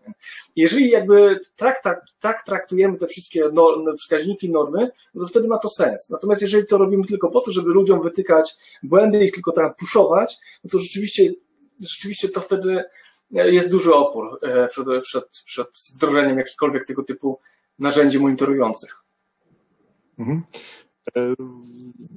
[0.56, 3.50] Jeżeli jakby tak, tak, tak traktujemy te wszystkie
[3.98, 6.10] wskaźniki, normy, no to wtedy ma to sens.
[6.10, 10.36] Natomiast jeżeli to robimy tylko po to, żeby ludziom wytykać błędy, ich tylko tam puszować,
[10.64, 11.32] no to rzeczywiście,
[11.80, 12.84] rzeczywiście to wtedy
[13.34, 17.40] jest duży opór e, przed, przed, przed wdrożeniem jakichkolwiek tego typu
[17.78, 18.96] narzędzi monitorujących.
[20.18, 20.42] Mhm.
[21.16, 21.34] E,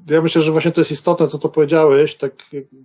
[0.10, 2.34] ja myślę, że właśnie to jest istotne, co to powiedziałeś, tak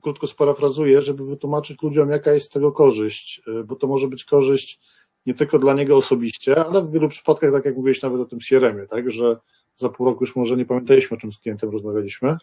[0.02, 4.24] krótko sparafrazuję, żeby wytłumaczyć ludziom, jaka jest z tego korzyść, e, bo to może być
[4.24, 4.80] korzyść
[5.26, 8.38] nie tylko dla niego osobiście, ale w wielu przypadkach, tak jak mówiłeś nawet o tym
[8.38, 9.36] CRM-ie, tak, że
[9.76, 12.36] za pół roku już może nie pamiętaliśmy, o czym z klientem rozmawialiśmy,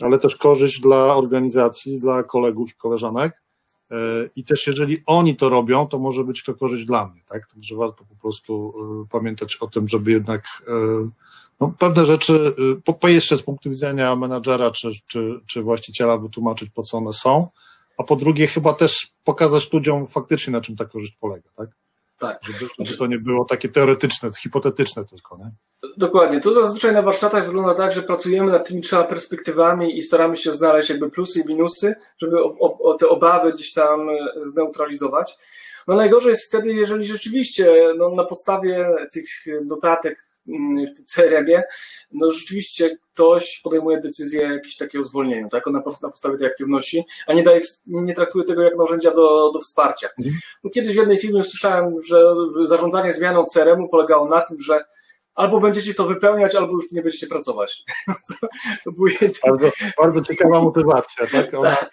[0.00, 3.42] ale też korzyść dla organizacji, dla kolegów i koleżanek,
[4.36, 7.46] I też jeżeli oni to robią, to może być to korzyść dla mnie, tak?
[7.46, 8.74] Także warto po prostu
[9.04, 11.08] e, pamiętać o tym, żeby jednak e,
[11.60, 16.70] no, pewne rzeczy, po, po jeszcze z punktu widzenia menadżera czy, czy, czy właściciela wytłumaczyć,
[16.70, 17.48] po co one są,
[17.98, 21.70] a po drugie chyba też pokazać ludziom faktycznie, na czym ta korzyść polega, tak?
[22.18, 22.38] Tak.
[22.42, 25.50] Żeby, żeby to nie było takie teoretyczne, hipotetyczne tylko, nie?
[25.96, 26.40] Dokładnie.
[26.40, 30.52] To zazwyczaj na warsztatach wygląda tak, że pracujemy nad tymi trzema perspektywami i staramy się
[30.52, 35.38] znaleźć jakby plusy i minusy, żeby o, o, te obawy gdzieś tam e, zneutralizować.
[35.88, 39.26] No najgorzej jest wtedy, jeżeli rzeczywiście no, na podstawie tych
[39.64, 40.27] notatek mm,
[40.92, 41.62] w tym CRM-ie,
[42.12, 47.32] no rzeczywiście ktoś podejmuje decyzję jakieś takiego zwolnienia, tak, na, na podstawie tej aktywności, a
[47.32, 50.08] nie daje, nie traktuje tego jak narzędzia do, do wsparcia.
[50.18, 50.36] Mhm.
[50.64, 52.22] No, kiedyś w jednej firmie słyszałem, że
[52.62, 54.84] zarządzanie zmianą CRM-u polegało na tym, że
[55.34, 57.82] albo będziecie to wypełniać, albo już nie będziecie pracować.
[58.28, 58.48] to,
[58.84, 59.06] to był
[59.46, 61.54] bardzo, bardzo ciekawa motywacja, tak?
[61.54, 61.70] Ona...
[61.70, 61.90] tak.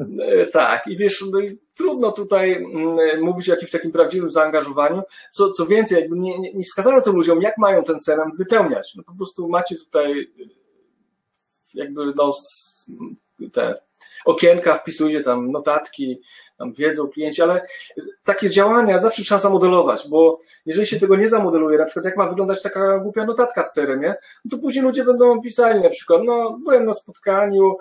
[0.00, 5.02] E, tak, i wiesz, no i trudno tutaj mm, mówić o jakimś takim prawdziwym zaangażowaniu.
[5.30, 8.94] Co, co więcej, jakby nie, nie, nie wskazano tym ludziom, jak mają ten CRM wypełniać.
[8.96, 10.30] No po prostu macie tutaj
[11.74, 12.32] jakby no,
[13.52, 13.80] te
[14.24, 16.20] okienka, wpisujecie tam notatki,
[16.58, 17.66] tam wiedzą klienci, ale
[18.24, 22.28] takie działania zawsze trzeba zamodelować, bo jeżeli się tego nie zamodeluje, na przykład jak ma
[22.28, 26.58] wyglądać taka głupia notatka w CRM-ie, no to później ludzie będą pisali na przykład, no
[26.64, 27.76] byłem na spotkaniu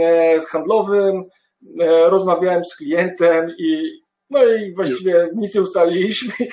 [0.00, 1.24] e, handlowym, e,
[2.06, 4.00] rozmawiałem z klientem i
[4.30, 6.32] no i właściwie nic nie ustaliliśmy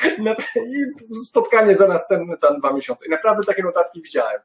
[0.56, 0.86] i
[1.26, 3.06] spotkanie za następne tam dwa miesiące.
[3.06, 4.42] I naprawdę takie notatki widziałem.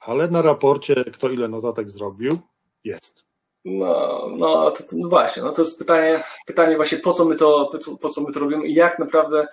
[0.00, 2.38] Ale na raporcie, kto ile notatek zrobił,
[2.84, 3.26] jest.
[3.64, 7.70] No, no, to, no właśnie, no to jest pytanie, pytanie właśnie po co my to,
[8.00, 9.46] po co my to robimy i jak naprawdę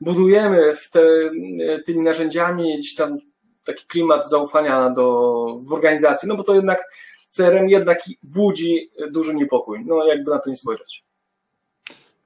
[0.00, 1.02] budujemy w te,
[1.86, 3.18] tymi narzędziami gdzieś tam
[3.64, 6.84] taki klimat zaufania do, w organizacji, no bo to jednak
[7.30, 11.04] CRM jednak budzi duży niepokój, no jakby na to nie spojrzeć.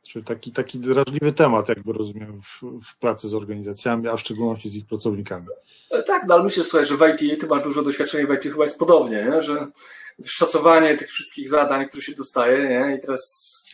[0.02, 4.68] Czyli taki, taki drażliwy temat, jakby rozumiem, w, w, pracy z organizacjami, a w szczególności
[4.68, 5.46] z ich pracownikami.
[5.90, 8.42] E, tak, no ale myślę, słuchaj, że w IT, ty masz dużo doświadczenia w IT,
[8.42, 9.42] chyba jest podobnie, nie?
[9.42, 9.66] że
[10.24, 12.96] szacowanie tych wszystkich zadań, które się dostaje, nie?
[12.96, 13.64] I teraz.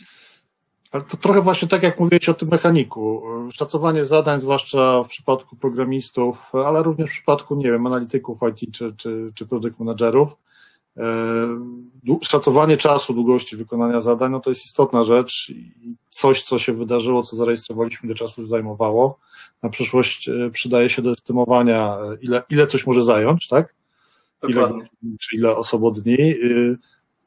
[0.90, 3.22] Ale to trochę właśnie tak, jak mówiłeś o tym mechaniku.
[3.52, 8.94] Szacowanie zadań, zwłaszcza w przypadku programistów, ale również w przypadku, nie wiem, analityków IT czy,
[8.96, 10.36] czy, czy project managerów.
[10.96, 11.02] E,
[12.22, 15.72] szacowanie czasu, długości wykonania zadań, no to jest istotna rzecz i
[16.10, 19.18] coś, co się wydarzyło, co zarejestrowaliśmy, ile czasu zajmowało.
[19.62, 23.74] Na przyszłość e, przydaje się do estymowania, e, ile, ile coś może zająć, tak?
[24.48, 24.72] ile,
[25.20, 26.16] czy ile osobodni.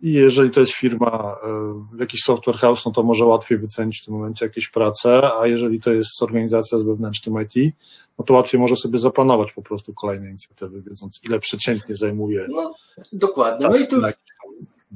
[0.04, 1.38] I jeżeli to jest firma,
[1.96, 5.48] y, jakiś software house, no to może łatwiej wycenić w tym momencie jakieś prace, a
[5.48, 7.76] jeżeli to jest organizacja z wewnętrznym IT,
[8.20, 12.48] no to łatwiej może sobie zaplanować po prostu kolejne inicjatywy, wiedząc ile przeciętnie zajmuje.
[12.50, 12.76] No,
[13.14, 13.68] dokładnie.
[13.70, 14.02] No i tu,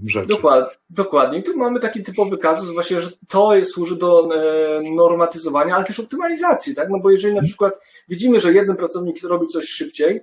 [0.06, 0.28] rzeczy.
[0.28, 1.40] Dokładnie, dokładnie.
[1.40, 5.86] I tu mamy taki typowy kazus właśnie, że to jest, służy do e, normatyzowania, ale
[5.86, 6.90] też optymalizacji, tak?
[6.90, 10.22] No bo jeżeli na przykład widzimy, że jeden pracownik robi coś szybciej,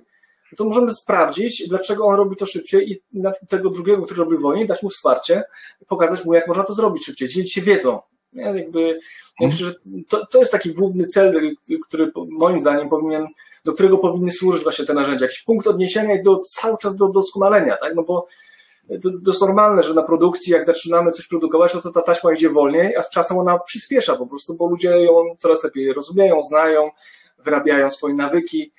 [0.55, 3.01] to możemy sprawdzić, dlaczego on robi to szybciej i
[3.49, 5.43] tego drugiego, który robi wolniej, dać mu wsparcie,
[5.87, 7.99] pokazać mu, jak można to zrobić szybciej, dzielić się wiedzą.
[8.33, 8.43] Nie?
[8.43, 8.99] Jakby,
[9.39, 9.73] ja myślę, że
[10.09, 11.55] to, to jest taki główny cel,
[11.87, 13.27] który moim zdaniem powinien,
[13.65, 15.25] do którego powinny służyć właśnie te narzędzia.
[15.25, 17.95] Jakiś punkt odniesienia i do, cały czas do doskonalenia, tak?
[17.95, 18.27] No bo
[19.03, 22.33] to, to jest normalne, że na produkcji, jak zaczynamy coś produkować, no to ta taśma
[22.33, 26.41] idzie wolniej, a z czasem ona przyspiesza po prostu, bo ludzie ją coraz lepiej rozumieją,
[26.41, 26.89] znają,
[27.43, 28.73] wyrabiają swoje nawyki,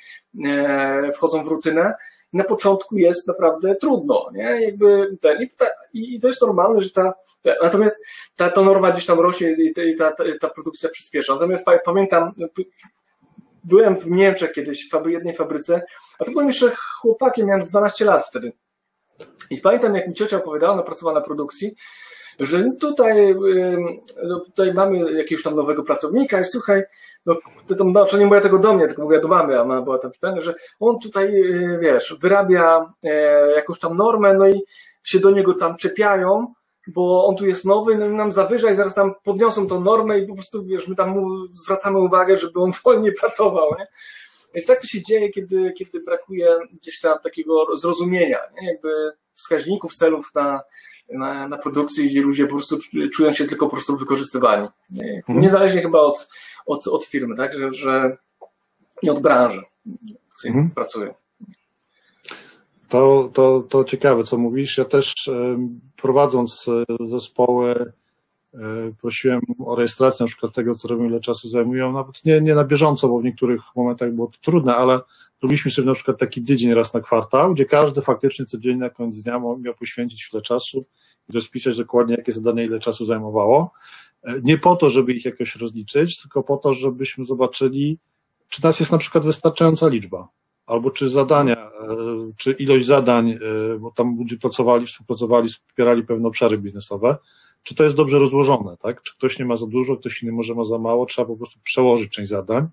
[1.14, 1.94] wchodzą w rutynę.
[2.32, 4.64] Na początku jest naprawdę trudno, nie?
[4.64, 5.46] Jakby ten,
[5.92, 7.14] i, to jest normalne, że ta,
[7.62, 8.02] natomiast
[8.36, 11.34] ta, ta norma gdzieś tam rośnie i ta, ta, ta produkcja przyspiesza.
[11.34, 12.32] Natomiast pamiętam,
[13.64, 15.82] byłem w Niemczech kiedyś w jednej fabryce,
[16.18, 18.52] a to byłem jeszcze chłopakiem, miałem 12 lat wtedy.
[19.50, 21.76] I pamiętam, jak mi ciocia opowiadała, ona pracowała na produkcji,
[22.40, 23.34] że tutaj,
[24.22, 26.82] no tutaj mamy jakiegoś tam nowego pracownika i słuchaj,
[27.26, 27.36] no,
[27.78, 30.12] to, no, nie mówię tego do mnie, tylko mówię do mamy, a ona była tam
[30.12, 34.62] pytanie, że on tutaj, y, wiesz, wyrabia e, jakąś tam normę, no i
[35.02, 36.54] się do niego tam czepiają,
[36.86, 40.18] bo on tu jest nowy, no i nam zawyża i zaraz tam podniosą tą normę
[40.18, 43.86] i po prostu, wiesz, my tam mu zwracamy uwagę, żeby on wolniej pracował, nie?
[44.54, 48.68] Więc tak to się dzieje, kiedy, kiedy brakuje gdzieś tam takiego zrozumienia, nie?
[48.68, 50.60] jakby wskaźników, celów na,
[51.12, 52.78] na, na produkcji, gdzie ludzie po prostu
[53.14, 54.68] czują się tylko po prostu wykorzystywani.
[54.90, 55.40] Mhm.
[55.40, 56.28] Niezależnie chyba od,
[56.66, 57.58] od, od firmy, tak?
[57.58, 58.16] Że, że
[59.02, 59.62] i od branży,
[60.30, 60.70] w której mhm.
[60.70, 61.14] pracują.
[62.88, 64.78] To, to, to ciekawe, co mówisz.
[64.78, 65.14] Ja też
[65.96, 67.92] prowadząc e, zespoły,
[68.54, 68.58] e,
[69.00, 72.64] prosiłem o rejestrację na przykład tego, co robią, ile czasu zajmują, nawet nie, nie na
[72.64, 75.00] bieżąco, bo w niektórych momentach było to trudne, ale
[75.42, 79.22] robiliśmy sobie na przykład taki tydzień raz na kwartał, gdzie każdy faktycznie codziennie na koniec
[79.22, 80.86] dnia miał poświęcić chwilę czasu
[81.28, 83.72] i rozpisać dokładnie, jakie zadanie ile czasu zajmowało.
[84.22, 87.98] E, nie po to, żeby ich jakoś rozliczyć, tylko po to, żebyśmy zobaczyli,
[88.48, 90.28] czy nas jest na przykład wystarczająca liczba,
[90.66, 91.70] albo czy zadania, e,
[92.38, 93.38] czy ilość zadań, e,
[93.78, 97.16] bo tam ludzie pracowali, współpracowali, wspierali pewne obszary biznesowe,
[97.62, 99.02] czy to jest dobrze rozłożone, tak?
[99.02, 101.60] Czy ktoś nie ma za dużo, ktoś inny może ma za mało, trzeba po prostu
[101.64, 102.68] przełożyć część zadań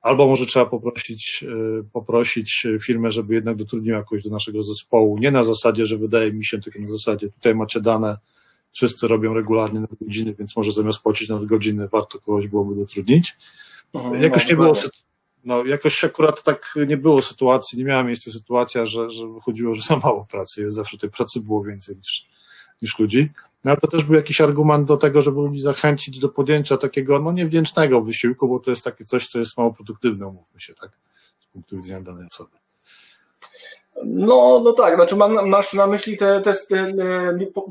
[0.00, 5.18] Albo może trzeba poprosić, e, poprosić firmę, żeby jednak dotrudniła kogoś do naszego zespołu.
[5.18, 8.16] Nie na zasadzie, że wydaje mi się, tylko na zasadzie tutaj macie dane,
[8.72, 13.36] wszyscy robią regularnie godziny, więc może zamiast płacić godziny, warto kogoś byłoby dotrudnić.
[13.94, 14.74] Mhm, jakoś no, nie było,
[15.44, 19.82] no jakoś akurat tak nie było sytuacji, nie miała miejsca sytuacja, że, że wychodziło, że
[19.82, 22.26] za mało pracy jest, zawsze tej pracy było więcej niż,
[22.82, 23.30] niż ludzi.
[23.68, 27.18] No ale to też był jakiś argument do tego, żeby ludzi zachęcić do podjęcia takiego,
[27.18, 30.90] no niewdzięcznego wysiłku, bo to jest takie coś, co jest mało produktywne, umówmy się, tak,
[31.38, 32.56] z punktu widzenia danej osoby.
[34.04, 36.52] No, no tak, znaczy mam, masz na myśli te, te,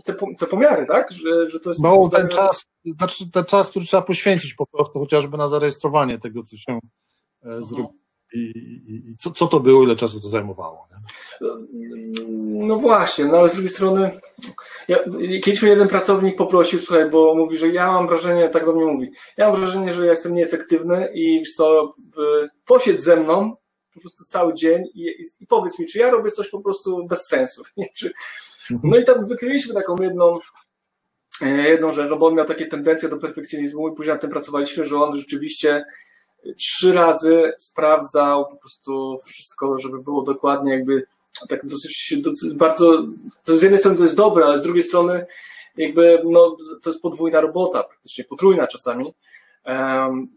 [0.06, 1.12] te, te pomiary, tak?
[1.12, 2.66] Że, że to jest no, ten czas,
[2.98, 6.80] znaczy ten czas, który trzeba poświęcić po prostu chociażby na zarejestrowanie tego, co się
[7.46, 8.07] e, zrobi.
[8.38, 8.58] I,
[8.92, 10.88] i, i co, co to było, ile czasu to zajmowało?
[10.92, 10.98] Nie?
[12.68, 14.12] No właśnie, no ale z drugiej strony,
[14.88, 14.98] ja,
[15.44, 18.86] kiedyś mnie jeden pracownik poprosił, słuchaj, bo mówi, że ja mam wrażenie, tak do mnie
[18.86, 21.96] mówi, ja mam wrażenie, że ja jestem nieefektywny i wiesz co,
[22.66, 23.56] posiedź ze mną
[23.94, 27.08] po prostu cały dzień i, i, i powiedz mi, czy ja robię coś po prostu
[27.08, 27.64] bez sensu.
[27.78, 27.88] Nie?
[27.96, 28.12] Czy,
[28.84, 30.40] no i tam wykryliśmy taką jedną,
[31.42, 34.30] e, jedną rzecz, no bo on miał takie tendencje do perfekcjonizmu i później nad tym
[34.30, 35.86] pracowaliśmy, że on rzeczywiście
[36.56, 41.04] trzy razy sprawdzał po prostu wszystko, żeby było dokładnie jakby
[41.50, 43.04] tak dosyć, dosyć bardzo,
[43.44, 45.26] to z jednej strony to jest dobre, ale z drugiej strony
[45.78, 49.14] jakby no, to jest podwójna robota, praktycznie potrójna czasami.
[49.66, 50.28] Um,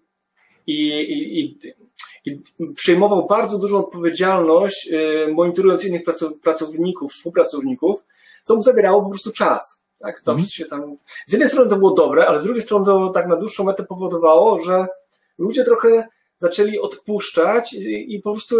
[0.66, 1.58] i, i, i,
[2.24, 2.40] i
[2.74, 6.02] przejmował bardzo dużą odpowiedzialność, y, monitorując innych
[6.42, 8.04] pracowników, współpracowników,
[8.42, 9.80] co mu zabierało po prostu czas.
[9.98, 10.20] Tak?
[10.20, 10.44] To mm.
[10.44, 10.96] się tam,
[11.26, 13.84] z jednej strony to było dobre, ale z drugiej strony to tak na dłuższą metę
[13.84, 14.86] powodowało, że
[15.40, 18.56] ludzie trochę zaczęli odpuszczać i, i po prostu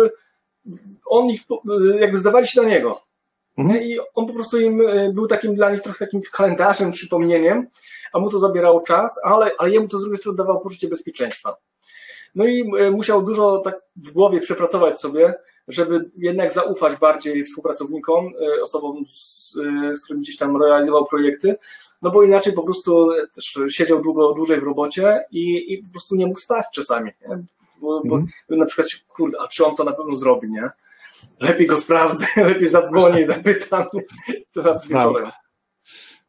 [1.06, 1.42] on ich,
[2.00, 3.02] jakby zdawali się na niego.
[3.58, 3.82] Mhm.
[3.82, 7.66] I on po prostu im e, był takim dla nich trochę takim kalendarzem, przypomnieniem,
[8.12, 11.56] a mu to zabierało czas, ale, ale jemu to z drugiej strony dawało poczucie bezpieczeństwa.
[12.34, 15.34] No i e, musiał dużo tak w głowie przepracować sobie,
[15.68, 19.52] żeby jednak zaufać bardziej współpracownikom, e, osobom, z,
[19.92, 21.56] z którymi gdzieś tam realizował projekty,
[22.02, 26.16] no bo inaczej po prostu też siedział długo, dłużej w robocie i, i po prostu
[26.16, 27.10] nie mógł spać czasami.
[27.28, 27.42] Nie?
[27.80, 28.28] Bo, bo mm.
[28.48, 30.70] na przykład, kurde, a czy on to na pewno zrobi, nie?
[31.40, 33.84] Lepiej go sprawdzę, lepiej zadzwonię i zapytam.
[34.88, 35.30] Wieczorem.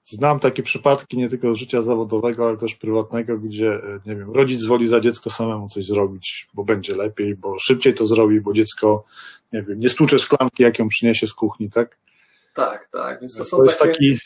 [0.04, 4.66] Znam takie przypadki nie tylko życia zawodowego, ale też prywatnego, gdzie, e, nie wiem, rodzic
[4.66, 9.04] woli za dziecko samemu coś zrobić, bo będzie lepiej, bo szybciej to zrobi, bo dziecko,
[9.54, 11.98] nie wiem, nie stłucze szklanki, jak ją przyniesie z kuchni, tak?
[12.54, 13.20] Tak, tak.
[13.20, 13.92] Więc to, to są jest takie...
[13.92, 14.20] taki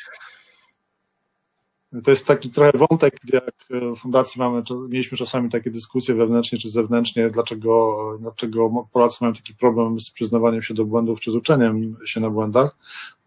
[2.03, 6.69] to jest taki trochę wątek, jak w fundacji mamy, mieliśmy czasami takie dyskusje wewnętrznie czy
[6.69, 11.97] zewnętrznie, dlaczego, dlaczego Polacy mają taki problem z przyznawaniem się do błędów czy z uczeniem
[12.05, 12.77] się na błędach.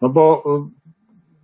[0.02, 0.44] No bo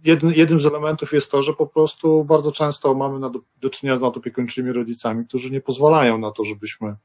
[0.05, 3.97] jednym, jednym z elementów jest to, że po prostu bardzo często mamy na do, czynienia
[3.97, 6.97] z nadopiekuńczymi rodzicami, którzy nie pozwalają na to, żebyśmy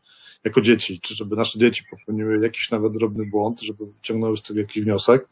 [0.43, 4.59] jako dzieci, czy żeby nasze dzieci popełniły jakiś nawet drobny błąd, żeby wyciągnęły z tego
[4.59, 5.27] jakiś wniosek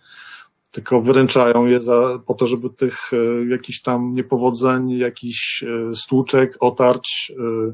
[0.77, 3.17] tylko wyręczają je za, po to, żeby tych e,
[3.49, 7.73] jakichś tam niepowodzeń, jakichś e, stłuczek, otarć, e,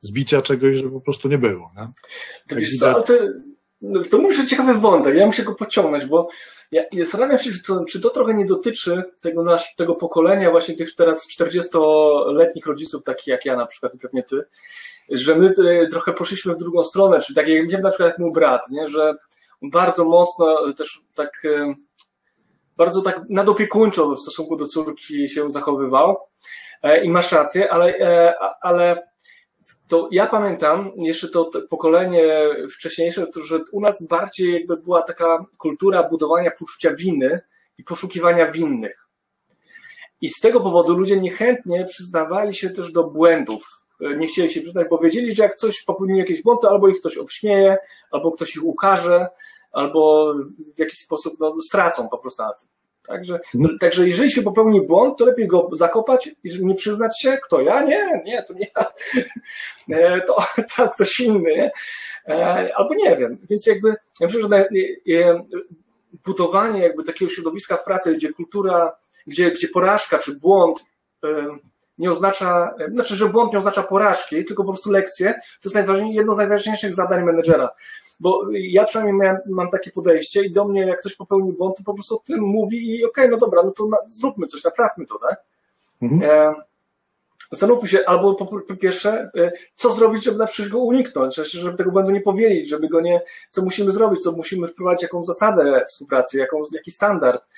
[0.00, 1.70] zbicia czegoś, żeby po prostu nie było.
[1.76, 1.88] Nie?
[2.48, 3.14] To, wiesz co, to,
[3.80, 6.28] no, to mówisz ciekawy wątek, ja muszę go pociągnąć, bo
[6.70, 10.50] ja, ja zastanawiam się, czy to, czy to trochę nie dotyczy tego, nasz, tego pokolenia
[10.50, 14.44] właśnie tych teraz 40-letnich rodziców, takich jak ja na przykład i pewnie ty,
[15.10, 15.52] że my
[15.90, 19.14] trochę poszliśmy w drugą stronę, czyli tak jak na przykład jak mój brat, nie, że
[19.62, 21.42] bardzo mocno też tak
[22.76, 26.16] bardzo tak nadopiekuńczo w stosunku do córki się zachowywał
[26.82, 29.08] e, i masz rację, ale, e, ale
[29.88, 32.34] to ja pamiętam jeszcze to pokolenie
[32.72, 37.40] wcześniejsze, to, że u nas bardziej jakby była taka kultura budowania poczucia winy
[37.78, 39.06] i poszukiwania winnych.
[40.20, 43.86] I z tego powodu ludzie niechętnie przyznawali się też do błędów.
[44.00, 47.00] E, nie chcieli się przyznać, bo wiedzieli, że jak coś popełnił jakieś błąd, albo ich
[47.00, 47.76] ktoś obśmieje,
[48.10, 49.26] albo ktoś ich ukaże,
[49.76, 50.34] albo
[50.74, 52.68] w jakiś sposób no, stracą po prostu na tym.
[53.06, 53.78] Także, mhm.
[53.78, 57.82] także jeżeli się popełni błąd, to lepiej go zakopać i nie przyznać się, kto ja?
[57.82, 58.86] Nie, nie, to nie ja.
[59.96, 60.36] E, to,
[60.76, 61.70] to ktoś inny, nie?
[62.28, 63.38] E, albo nie wiem.
[63.50, 63.88] Więc jakby,
[64.20, 65.44] ja myślę, że e,
[66.24, 70.86] budowanie jakby takiego środowiska w pracy, gdzie kultura, gdzie, gdzie porażka czy błąd
[71.98, 76.34] nie oznacza, znaczy, że błąd nie oznacza porażki, tylko po prostu lekcję, to jest jedno
[76.34, 77.70] z najważniejszych zadań menedżera.
[78.20, 81.84] Bo ja przynajmniej miałem, mam takie podejście i do mnie, jak ktoś popełni błąd, to
[81.84, 84.64] po prostu o tym mówi i okej, okay, no dobra, no to na, zróbmy coś,
[84.64, 85.42] naprawmy to, tak?
[86.02, 86.30] Mhm.
[86.30, 86.54] E,
[87.50, 91.90] zastanówmy się, albo po, pierwsze, e, co zrobić, żeby na przyszłość go uniknąć, żeby tego
[91.90, 96.38] błędu nie powiedzieć, żeby go nie, co musimy zrobić, co musimy wprowadzić, jaką zasadę współpracy,
[96.38, 97.48] jaką, jaki standard.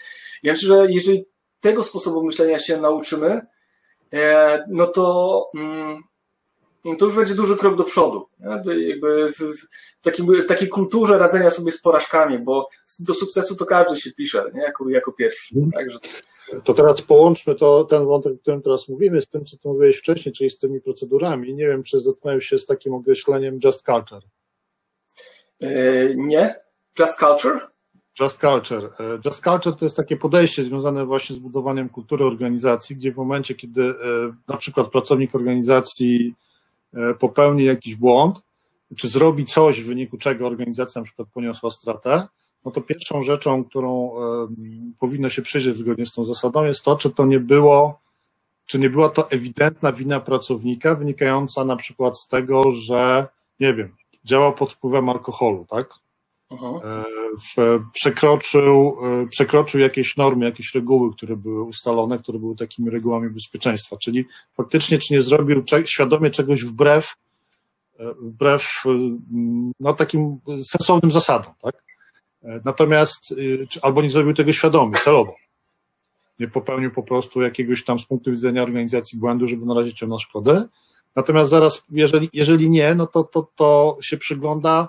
[0.42, 1.26] Ja myślę, że jeżeli
[1.60, 3.46] tego sposobu myślenia się nauczymy,
[4.12, 6.02] e, no to mm,
[6.96, 8.26] to już będzie duży krok do przodu.
[8.76, 9.42] Jakby w,
[10.02, 14.44] takim, w takiej kulturze radzenia sobie z porażkami, bo do sukcesu to każdy się pisze
[14.54, 14.62] nie?
[14.62, 15.54] Jako, jako pierwszy.
[15.56, 15.72] Mhm.
[15.72, 15.98] Także...
[16.64, 19.96] To teraz połączmy to, ten wątek, o którym teraz mówimy, z tym, co tu mówiłeś
[19.96, 21.54] wcześniej, czyli z tymi procedurami.
[21.54, 24.22] Nie wiem, czy zetknąłeś się z takim określeniem just culture.
[25.60, 26.54] Yy, nie?
[26.98, 27.60] Just culture?
[28.20, 28.90] Just Culture.
[29.00, 33.16] E, Just Culture to jest takie podejście związane właśnie z budowaniem kultury organizacji, gdzie w
[33.16, 33.94] momencie, kiedy e,
[34.48, 36.47] na przykład pracownik organizacji E,
[37.18, 38.42] popełni jakiś błąd,
[38.96, 42.28] czy zrobi coś, w wyniku czego organizacja na przykład poniosła stratę,
[42.64, 44.12] no to pierwszą rzeczą, którą
[44.98, 48.00] powinno się przyjrzeć zgodnie z tą zasadą, jest to, czy to nie było,
[48.66, 53.26] czy nie była to ewidentna wina pracownika, wynikająca na przykład z tego, że,
[53.60, 55.88] nie wiem, działał pod wpływem alkoholu, tak?
[56.52, 57.04] E,
[57.56, 63.30] w, przekroczył, e, przekroczył jakieś normy, jakieś reguły, które były ustalone, które były takimi regułami
[63.30, 64.26] bezpieczeństwa, czyli
[64.56, 67.14] faktycznie, czy nie zrobił świadomie czegoś wbrew,
[67.98, 68.82] e, wbrew
[69.80, 71.88] no, takim sensownym zasadom, tak?
[72.64, 73.34] Natomiast,
[73.82, 75.34] albo nie zrobił tego świadomie, celowo.
[76.38, 80.18] Nie popełnił po prostu jakiegoś tam z punktu widzenia organizacji błędu, żeby narazić ją na
[80.18, 80.68] szkodę.
[81.16, 84.88] Natomiast zaraz, jeżeli, jeżeli nie, no to, to, to się przygląda,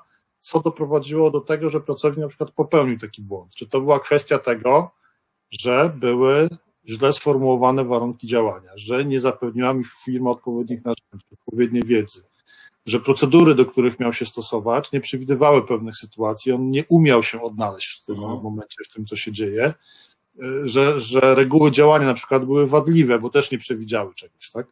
[0.49, 3.55] co doprowadziło do tego, że pracownik na przykład popełnił taki błąd.
[3.55, 4.91] Czy to była kwestia tego,
[5.51, 6.49] że były
[6.85, 12.23] źle sformułowane warunki działania, że nie zapewniła mi firma odpowiednich narzędzi, odpowiedniej wiedzy,
[12.85, 17.41] że procedury, do których miał się stosować, nie przewidywały pewnych sytuacji, on nie umiał się
[17.41, 18.41] odnaleźć w tym mhm.
[18.41, 19.73] momencie, w tym, co się dzieje,
[20.63, 24.67] że, że reguły działania na przykład były wadliwe, bo też nie przewidziały czegoś, tak?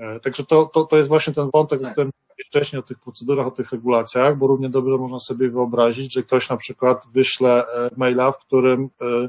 [0.00, 1.90] E, także to, to, to jest właśnie ten wątek, tak.
[1.90, 2.10] o którym
[2.46, 6.48] wcześniej o tych procedurach, o tych regulacjach, bo równie dobrze można sobie wyobrazić, że ktoś
[6.48, 9.28] na przykład wyśle e, maila, w którym e,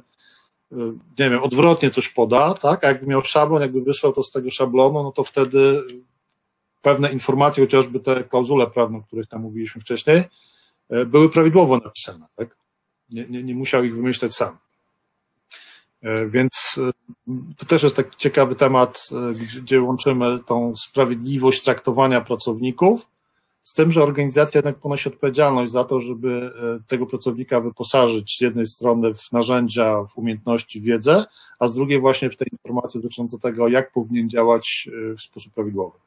[1.20, 2.84] nie wiem, odwrotnie coś poda, tak?
[2.84, 5.84] A jakby miał szablon, jakby wysłał to z tego szablonu, no to wtedy
[6.82, 10.24] pewne informacje, chociażby te klauzule prawne, o których tam mówiliśmy wcześniej,
[11.06, 12.58] były prawidłowo napisane, tak?
[13.10, 14.58] Nie, nie, nie musiał ich wymyśleć sam.
[16.04, 16.92] E, więc e,
[17.58, 23.08] to też jest taki ciekawy temat, e, gdzie łączymy tą sprawiedliwość traktowania pracowników
[23.64, 26.52] z tym, że organizacja jednak ponosi odpowiedzialność za to, żeby
[26.88, 31.26] tego pracownika wyposażyć z jednej strony w narzędzia, w umiejętności, wiedzę,
[31.60, 35.98] a z drugiej właśnie w te informacje dotyczące tego, jak powinien działać w sposób prawidłowy.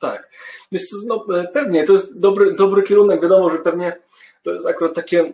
[0.00, 0.30] Tak.
[0.70, 3.22] Jest, no, pewnie, to jest dobry, dobry kierunek.
[3.22, 3.96] Wiadomo, że pewnie
[4.42, 5.32] to jest akurat takie,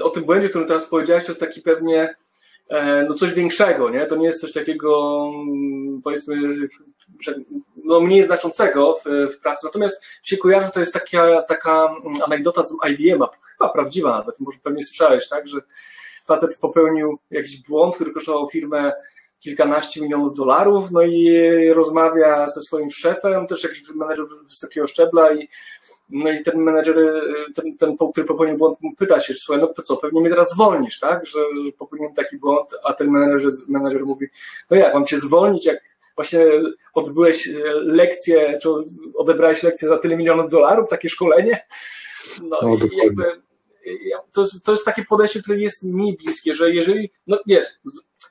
[0.00, 2.14] o tym błędzie, o którym teraz powiedziałeś, to jest taki pewnie
[3.08, 4.06] no coś większego, nie?
[4.06, 6.36] To nie jest coś takiego, mm, powiedzmy,
[7.84, 9.66] no mniej znaczącego w, w pracy.
[9.66, 11.94] Natomiast się kojarzy, to jest taka, taka
[12.26, 15.48] anegdota z IBM-a, chyba prawdziwa nawet, może pewnie słyszałeś, tak?
[15.48, 15.58] Że
[16.26, 18.92] facet popełnił jakiś błąd, który kosztował firmę
[19.40, 21.38] kilkanaście milionów dolarów, no i
[21.74, 25.48] rozmawia ze swoim szefem, też jakiś menedżer wysokiego szczebla i
[26.08, 26.96] no i ten menedżer,
[27.54, 31.26] ten, ten który popełnił błąd, pyta się, słuchaj, no co, pewnie mnie teraz zwolnisz, tak?
[31.26, 31.38] Że
[31.78, 34.26] popełniłem taki błąd, a ten menedżer, menedżer mówi,
[34.70, 35.80] no jak, mam cię zwolnić, jak
[36.16, 36.46] właśnie
[36.94, 38.68] odbyłeś lekcję, czy
[39.14, 41.66] odebrałeś lekcję za tyle milionów dolarów, takie szkolenie?
[42.42, 43.24] No, no i jakby
[44.32, 47.66] to jest, to jest takie podejście, które jest mi bliskie, że jeżeli, no wiesz,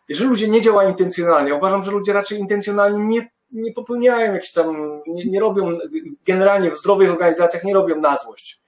[0.10, 5.02] jeżeli ludzie nie działają intencjonalnie, uważam, że ludzie raczej intencjonalnie nie nie popełniają jakichś tam,
[5.08, 5.78] nie, nie robią,
[6.26, 8.62] generalnie w zdrowych organizacjach nie robią na złość.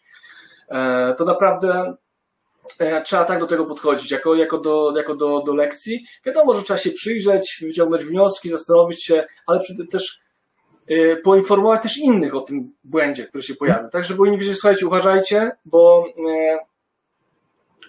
[0.70, 1.96] E, to naprawdę
[2.80, 6.06] e, trzeba tak do tego podchodzić, jako, jako, do, jako do, do lekcji.
[6.26, 9.60] Wiadomo, że trzeba się przyjrzeć, wyciągnąć wnioski, zastanowić się, ale
[9.92, 10.20] też
[10.88, 13.90] e, poinformować też innych o tym błędzie, który się pojawił.
[13.90, 16.06] Tak, żeby oni wiedzieli, słuchajcie, uważajcie, bo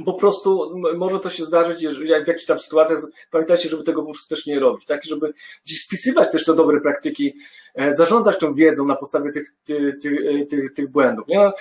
[0.05, 4.03] po prostu może to się zdarzyć, jeżeli jak w jakichś tam sytuacjach, pamiętajcie, żeby tego
[4.03, 5.33] po prostu też nie robić, tak, żeby
[5.65, 7.37] gdzieś spisywać też te dobre praktyki,
[7.75, 11.29] e, zarządzać tą wiedzą na podstawie tych, tych, tych, tych, tych błędów.
[11.29, 11.39] Nie?
[11.39, 11.53] No,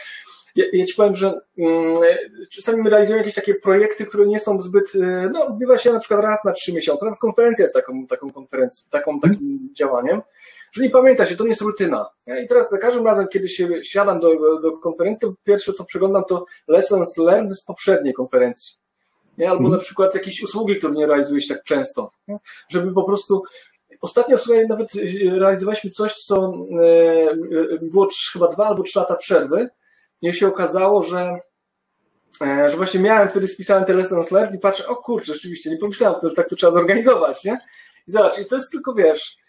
[0.55, 1.99] ja, ja ci powiem, że um,
[2.49, 5.99] czasami my realizujemy jakieś takie projekty, które nie są zbyt, e, no odbywa się na
[5.99, 10.21] przykład raz na trzy miesiące, nawet konferencja jest taką, taką konferencją, taką, takim działaniem,
[10.75, 12.09] Czyli pamiętajcie, to nie jest rutyna.
[12.43, 16.23] I teraz za każdym razem, kiedy się siadam do, do konferencji, to pierwsze co przeglądam
[16.23, 18.75] to lessons learned z poprzedniej konferencji.
[19.37, 19.49] Nie?
[19.49, 19.77] Albo hmm.
[19.79, 22.11] na przykład jakieś usługi, które nie realizuje się tak często.
[22.27, 22.37] Nie?
[22.69, 23.43] Żeby po prostu
[24.01, 29.69] Ostatnio sobie nawet e, realizowaliśmy coś, co e, było chyba dwa albo trzy lata przerwy.
[30.21, 31.39] I się okazało, że,
[32.41, 35.77] e, że właśnie miałem wtedy spisałem te lessons learned i patrzę, o kurczę, rzeczywiście, nie
[35.77, 37.59] pomyślałem, że tak to trzeba zorganizować, nie?
[38.07, 39.44] I zobacz, i to jest tylko, wiesz, E,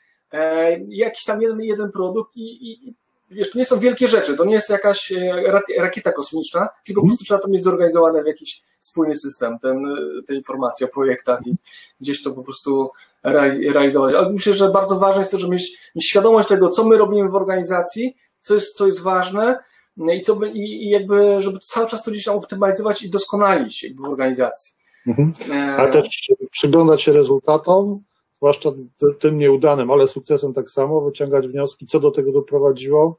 [0.88, 2.94] jakiś tam jeden, jeden produkt i, i
[3.30, 5.42] wiesz, to nie są wielkie rzeczy, to nie jest jakaś e,
[5.78, 9.84] rakieta kosmiczna, tylko po prostu trzeba to mieć zorganizowane w jakiś spójny system, ten,
[10.26, 11.54] te informacje o projektach i
[12.00, 12.90] gdzieś to po prostu
[13.22, 14.14] realizować.
[14.14, 17.28] Ale myślę, że bardzo ważne jest to, żeby mieć, mieć świadomość tego, co my robimy
[17.28, 19.58] w organizacji, co jest, co jest ważne
[19.96, 23.82] no i, co by, i, jakby, żeby cały czas to gdzieś tam optymalizować i doskonalić
[23.82, 24.74] jakby w organizacji.
[25.06, 25.32] Mhm.
[25.78, 28.02] Ale też przyglądać się rezultatom,
[28.46, 28.70] zwłaszcza
[29.18, 33.18] tym nieudanym, ale sukcesem tak samo, wyciągać wnioski, co do tego doprowadziło,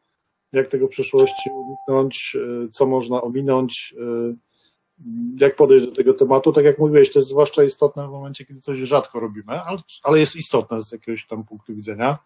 [0.53, 4.35] jak tego w przyszłości uniknąć, y, co można ominąć, y,
[5.39, 6.51] jak podejść do tego tematu.
[6.51, 9.61] Tak jak mówiłeś, to jest zwłaszcza istotne w momencie, kiedy coś rzadko robimy,
[10.03, 12.17] ale jest istotne z jakiegoś tam punktu widzenia,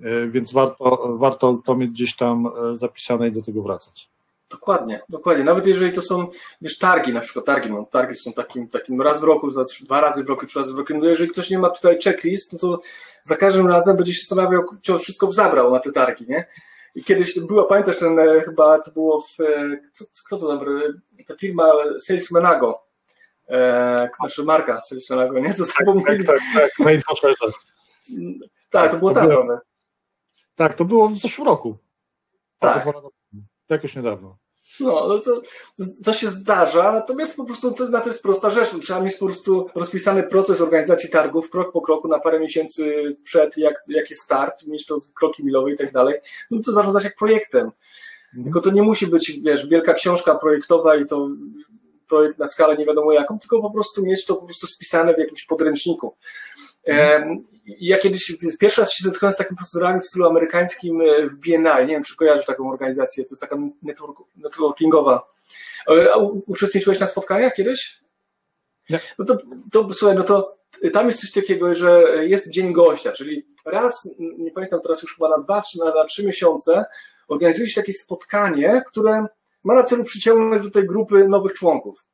[0.00, 4.10] y, więc warto, warto to mieć gdzieś tam zapisane i do tego wracać.
[4.50, 5.44] Dokładnie, dokładnie.
[5.44, 6.26] Nawet jeżeli to są,
[6.60, 9.48] wiesz, targi, na przykład targi, no, targi są takim, takim raz w roku,
[9.84, 10.94] dwa razy w roku, trzy razy w roku.
[10.94, 12.80] No jeżeli ktoś nie ma tutaj checklist, no to
[13.24, 16.46] za każdym razem będzie się zastanawiał, czy on wszystko zabrał na te targi, nie?
[16.94, 21.00] I kiedyś było, pamiętasz ten e, chyba, to było w, e, kto, kto to dobry,
[21.28, 21.68] ta firma
[21.98, 22.82] Salesmanago,
[23.48, 25.54] e, znaczy marka Salesmanago, nie?
[25.54, 26.86] Co tak, tak, tak, tak, for
[28.70, 29.28] Tak, to było to tam.
[29.28, 29.60] było-
[30.54, 31.76] Tak, to było w zeszłym roku.
[32.58, 32.84] Tak.
[33.68, 34.38] Jakoś niedawno.
[34.80, 35.42] No, no to,
[36.04, 38.68] to się zdarza, natomiast po prostu to, na to jest prosta rzecz.
[38.82, 43.56] Trzeba mieć po prostu rozpisany proces organizacji targów krok po kroku na parę miesięcy przed,
[43.56, 46.20] jak, jak jest start, mieć to kroki milowe i tak dalej.
[46.50, 47.70] No to zarządzać jak projektem.
[48.44, 51.28] Tylko to nie musi być, wiesz, wielka książka projektowa i to
[52.08, 55.18] projekt na skalę nie wiadomo jaką, tylko po prostu mieć to po prostu spisane w
[55.18, 56.16] jakimś podręczniku.
[56.88, 61.34] Em, Ja kiedyś pierwszy raz się zetknąłem z takim procedurami w stylu amerykańskim e, w
[61.34, 61.80] BNI.
[61.80, 63.24] Nie wiem, czy kojarzysz taką organizację.
[63.24, 65.32] To jest taka network, networkingowa.
[65.90, 66.16] E, A
[66.46, 68.00] uczestniczyłeś na spotkaniach kiedyś?
[68.90, 69.00] Nie.
[69.18, 69.36] No to,
[69.72, 70.58] to słuchaj, no to
[70.92, 75.28] tam jest coś takiego, że jest dzień gościa, czyli raz, nie pamiętam teraz już chyba
[75.28, 76.84] na dwa, czy na, na trzy miesiące
[77.28, 79.26] organizuje się takie spotkanie, które
[79.64, 82.04] ma na celu przyciągnąć do tej grupy nowych członków.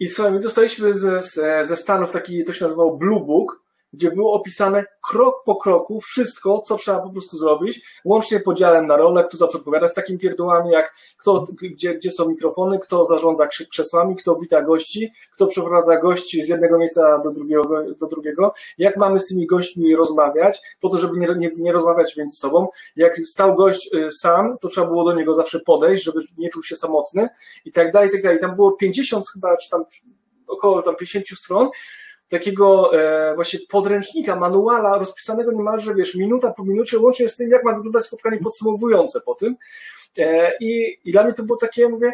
[0.00, 3.63] I słuchaj, my dostaliśmy ze, ze- ze Stanów taki, to się nazywało Blue Book,
[3.94, 8.96] gdzie było opisane krok po kroku wszystko, co trzeba po prostu zrobić, łącznie podziałem na
[8.96, 13.04] role, kto za co odpowiada, z takimi pierdołami jak kto, gdzie, gdzie są mikrofony, kto
[13.04, 18.06] zarządza krze- krzesłami, kto wita gości, kto przeprowadza gości z jednego miejsca do drugiego, do
[18.06, 22.36] drugiego, jak mamy z tymi gośćmi rozmawiać, po to, żeby nie, nie, nie rozmawiać między
[22.36, 22.68] sobą.
[22.96, 26.62] Jak stał gość y, sam, to trzeba było do niego zawsze podejść, żeby nie czuł
[26.62, 27.28] się samotny
[27.64, 28.40] i tak dalej, i tak dalej.
[28.40, 29.84] Tam było 50 chyba, czy tam
[30.46, 31.68] około tam 50 stron
[32.38, 37.64] takiego e, właśnie podręcznika, manuala rozpisanego niemalże, wiesz, minuta po minucie, łącznie z tym, jak
[37.64, 39.56] ma wyglądać spotkanie podsumowujące po tym.
[40.18, 42.12] E, i, I dla mnie to było takie, ja mówię,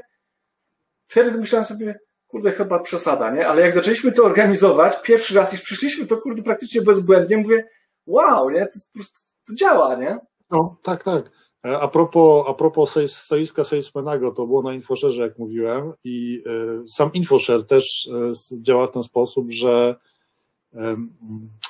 [1.06, 1.98] wtedy myślałem sobie,
[2.28, 3.48] kurde, chyba przesada, nie?
[3.48, 7.68] Ale jak zaczęliśmy to organizować, pierwszy raz już przyszliśmy, to kurde praktycznie bezbłędnie, mówię,
[8.06, 8.66] wow, nie?
[8.66, 10.18] To, prostu, to działa, nie?
[10.50, 11.30] No, tak, tak.
[11.66, 16.42] E, A propos, a propos stoiska Salesmanego, to było na Infoszerze, jak mówiłem, i
[16.88, 18.10] sam Infosher też
[18.52, 19.96] działa w ten sposób, że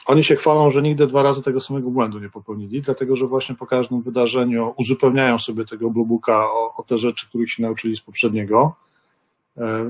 [0.07, 3.55] oni się chwalą, że nigdy dwa razy tego samego błędu nie popełnili, dlatego że właśnie
[3.55, 7.96] po każdym wydarzeniu uzupełniają sobie tego Blue Booka o, o te rzeczy, których się nauczyli
[7.96, 8.74] z poprzedniego.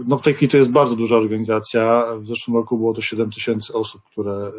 [0.07, 2.07] No w tej chwili to jest bardzo duża organizacja.
[2.21, 4.53] W zeszłym roku było to 7 tysięcy osób, które,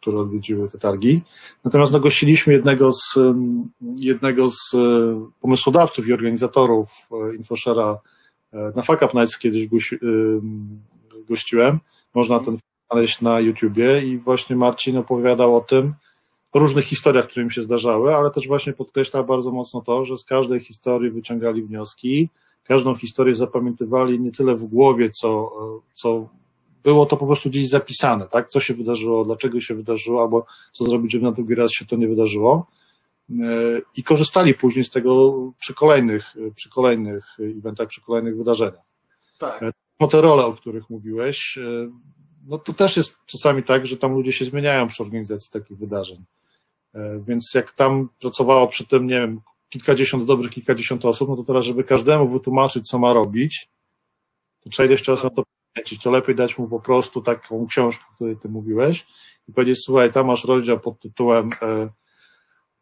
[0.00, 1.22] które odwiedziły te targi.
[1.64, 3.18] Natomiast no, gościliśmy jednego z,
[3.96, 4.78] jednego z e,
[5.40, 7.96] pomysłodawców i organizatorów e, InfoShare'a
[8.52, 10.80] e, na Fuck Up Nights kiedyś goś, em,
[11.28, 11.78] gościłem.
[12.14, 12.58] Można ten
[12.92, 15.94] znaleźć na YouTubie i właśnie Marcin opowiadał o tym,
[16.52, 20.16] o różnych historiach, które im się zdarzały, ale też właśnie podkreśla bardzo mocno to, że
[20.16, 22.28] z każdej historii wyciągali wnioski,
[22.64, 25.52] każdą historię zapamiętywali nie tyle w głowie, co,
[25.94, 26.28] co
[26.84, 28.48] było to po prostu gdzieś zapisane, tak?
[28.48, 31.96] Co się wydarzyło, dlaczego się wydarzyło, albo co zrobić, żeby na drugi raz się to
[31.96, 32.66] nie wydarzyło.
[33.30, 33.34] E,
[33.96, 38.84] I korzystali później z tego przy kolejnych, przy kolejnych eventach, przy kolejnych wydarzeniach.
[39.38, 39.64] Tak.
[40.00, 41.90] No te role, o których mówiłeś, e,
[42.48, 46.24] no to też jest czasami tak, że tam ludzie się zmieniają przy organizacji takich wydarzeń.
[46.94, 51.44] E, Więc jak tam pracowało przy tym, nie wiem, kilkadziesiąt dobrych, kilkadziesiąt osób, no to
[51.44, 53.68] teraz, żeby każdemu wytłumaczyć, co ma robić,
[54.60, 55.42] to trzeba ileś czasu na to
[55.74, 56.02] poświęcić.
[56.02, 59.06] To lepiej dać mu po prostu taką książkę, o której ty mówiłeś
[59.48, 61.88] i powiedzieć, słuchaj, tam masz rozdział pod tytułem e,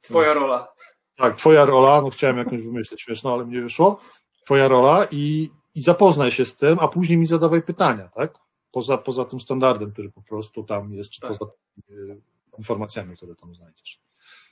[0.00, 0.68] Twoja rola.
[1.16, 4.00] tak, twoja rola, no chciałem jakąś wymyślić śmieszno, ale mi nie wyszło.
[4.44, 8.38] Twoja rola i, i zapoznaj się z tym, a później mi zadawaj pytania, tak?
[8.76, 11.30] Poza, poza tym standardem, który po prostu tam jest, czy Tak.
[11.30, 11.50] poza
[11.86, 12.20] tymi, y,
[12.58, 14.00] informacjami, które tam znajdziesz.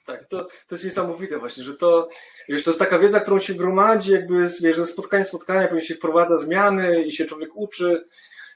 [0.07, 2.09] Tak, to, to jest niesamowite właśnie, że to,
[2.49, 5.95] wiesz, to jest taka wiedza, którą się gromadzi, jakby, wiesz, ze spotkania spotkania, później się
[5.95, 8.09] wprowadza zmiany i się człowiek uczy.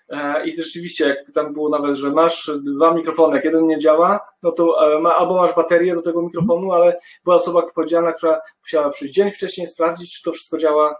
[0.08, 4.20] E, I rzeczywiście, jak tam było nawet, że masz dwa mikrofony, jak jeden nie działa,
[4.42, 8.40] no to e, ma, albo masz baterię do tego mikrofonu, ale była osoba odpowiedzialna, która
[8.60, 10.96] musiała przyjść dzień wcześniej, sprawdzić, czy to wszystko działa.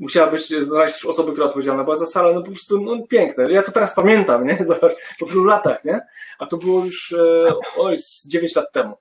[0.00, 3.06] E, musiała być, znaleźć też osoby, która odpowiedzialna była za salę, no po prostu no,
[3.06, 3.52] piękne.
[3.52, 4.58] Ja to teraz pamiętam, nie?
[4.66, 6.00] Zobacz, po tylu latach, nie?
[6.38, 8.94] A to było już, e, oj, z 9 lat temu.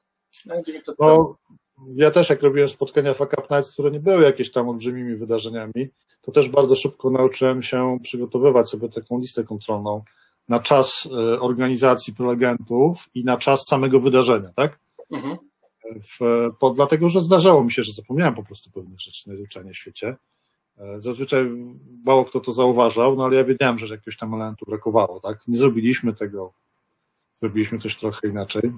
[0.45, 1.09] No, 9 lat temu.
[1.09, 1.37] No,
[1.95, 5.89] ja też jak robiłem spotkania Fuck Up Nights, które nie były jakieś tam olbrzymimi wydarzeniami,
[6.21, 10.03] to też bardzo szybko nauczyłem się przygotowywać sobie taką listę kontrolną
[10.49, 14.79] na czas e, organizacji prelegentów i na czas samego wydarzenia, tak?
[15.11, 15.37] Mhm.
[16.19, 19.77] w, po, dlatego, że zdarzało mi się, że zapomniałem po prostu pewnych rzeczy najzwyczajniej w
[19.77, 20.15] świecie.
[20.77, 21.45] E, Zazwyczaj
[22.05, 25.47] mało kto to zauważał, no ale ja wiedziałem, że jakiegoś tam elementu brakowało, tak?
[25.47, 26.53] Nie zrobiliśmy tego,
[27.35, 28.71] zrobiliśmy coś trochę inaczej,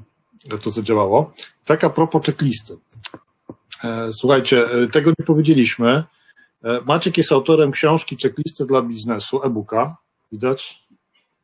[0.51, 1.33] że to zadziałało.
[1.65, 2.77] Tak a propos checklisty.
[3.83, 6.03] E, Słuchajcie, e, tego nie powiedzieliśmy.
[6.85, 9.97] Maciek jest autorem książki Checklisty dla biznesu, e-booka.
[10.31, 10.87] Widać?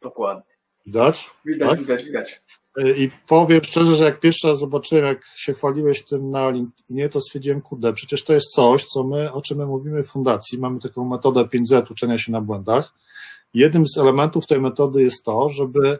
[0.02, 0.44] Dokładnie.
[0.86, 1.30] Widać?
[1.46, 1.80] Widać, Tak?
[1.80, 2.42] widać, widać.
[2.98, 7.22] I powiem szczerze, że jak pierwszy raz zobaczyłem, jak się chwaliłeś tym na LinkedInie, to
[7.22, 10.60] stwierdziłem, kurde, przecież to jest coś, co my, o czym my mówimy w fundacji.
[10.60, 12.94] Mamy taką metodę 5Z uczenia się na błędach.
[13.54, 16.00] Jednym z elementów tej metody jest to, żeby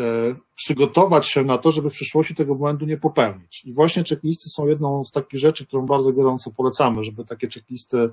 [0.00, 3.64] e, przygotować się na to, żeby w przyszłości tego błędu nie popełnić.
[3.64, 8.10] I właśnie checklisty są jedną z takich rzeczy, którą bardzo gorąco polecamy, żeby takie checklisty,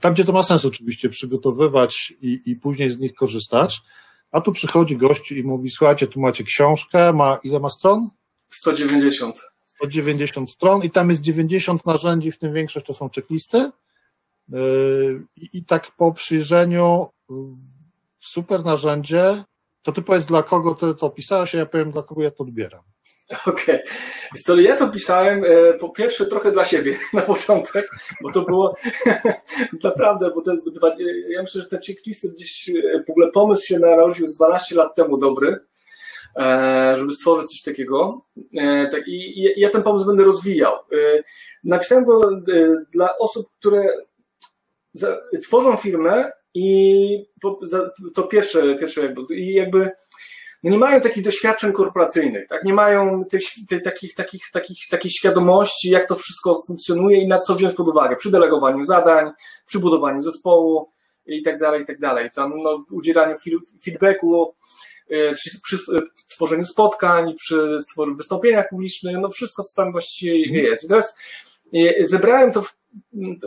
[0.00, 3.80] tam gdzie to ma sens oczywiście, przygotowywać i, i później z nich korzystać.
[4.32, 8.10] A tu przychodzi gość i mówi, słuchajcie, tu macie książkę, ma ile ma stron?
[8.48, 9.40] 190.
[9.66, 13.70] 190 stron i tam jest 90 narzędzi, w tym większość to są checklisty.
[14.48, 17.08] Yy, I, i tak po przyjrzeniu
[18.18, 19.44] super narzędzie,
[19.88, 22.44] to ty powiedz, dla kogo ty to pisałeś, a ja powiem, dla kogo ja to
[22.44, 22.82] odbieram.
[23.46, 23.82] Okej.
[24.44, 24.62] Okay.
[24.62, 27.90] ja to pisałem e, po pierwsze trochę dla siebie na początek,
[28.22, 28.74] bo to było
[29.84, 30.56] naprawdę, bo te,
[31.28, 34.94] ja myślę, że te checklisty gdzieś, e, w ogóle pomysł się narodził z 12 lat
[34.94, 35.58] temu dobry,
[36.36, 38.24] e, żeby stworzyć coś takiego.
[38.90, 40.74] Tak, I ja ten pomysł będę rozwijał.
[41.64, 42.30] Napisałem go
[42.92, 43.88] dla osób, które
[45.42, 47.26] tworzą firmę i
[48.14, 49.90] to pierwsze, pierwsze jakby, i jakby
[50.62, 52.64] no nie mają takich doświadczeń korporacyjnych, tak?
[52.64, 57.38] nie mają tych, tych, takich, takich, takich, takiej świadomości, jak to wszystko funkcjonuje i na
[57.38, 59.30] co wziąć pod uwagę przy delegowaniu zadań,
[59.66, 60.92] przy budowaniu zespołu
[61.26, 62.30] i tak dalej, i tak dalej.
[62.34, 63.36] Tam, no, udzielaniu
[63.84, 64.54] feedbacku,
[65.10, 65.78] y, przy, przy
[66.28, 67.78] tworzeniu spotkań, przy
[68.16, 70.64] wystąpieniach publicznych, no wszystko, co tam właściwie mhm.
[70.64, 70.84] jest.
[70.84, 71.47] I teraz y,
[72.00, 72.76] zebrałem to w,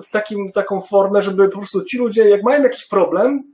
[0.04, 3.52] w takim, taką formę, żeby po prostu ci ludzie, jak mają jakiś problem,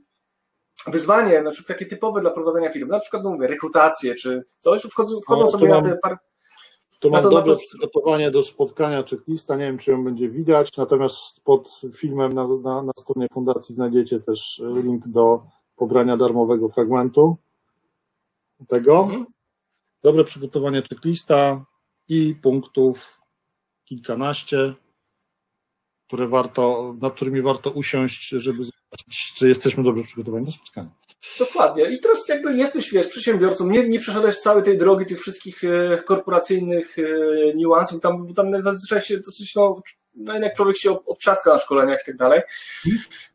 [0.86, 5.20] wyzwanie, znaczy takie typowe dla prowadzenia firmy, na przykład no mówię, rekrutację czy coś, wchodzą,
[5.20, 6.18] wchodzą no, sobie mam, na te par...
[7.00, 7.58] To mam to, dobre to...
[7.58, 12.82] przygotowanie do spotkania checklista, nie wiem czy ją będzie widać, natomiast pod filmem na, na,
[12.82, 15.42] na stronie fundacji znajdziecie też link do
[15.76, 17.36] pobrania darmowego fragmentu
[18.68, 19.00] tego.
[19.00, 19.26] Mhm.
[20.02, 21.64] Dobre przygotowanie checklista
[22.08, 23.17] i punktów
[23.88, 24.74] kilkanaście,
[26.06, 30.90] które warto, nad którymi warto usiąść, żeby zobaczyć, czy jesteśmy dobrze przygotowani do spotkania.
[31.38, 31.90] Dokładnie.
[31.90, 36.02] I teraz jakby jesteś, wiesz, przedsiębiorcą, nie, nie przeszedłeś całej tej drogi tych wszystkich e,
[36.06, 37.02] korporacyjnych e,
[37.54, 39.82] niuansów, tam, tam zazwyczaj się dosyć, no,
[40.14, 42.42] no jednak człowiek się obtrzaska na szkoleniach i tak dalej.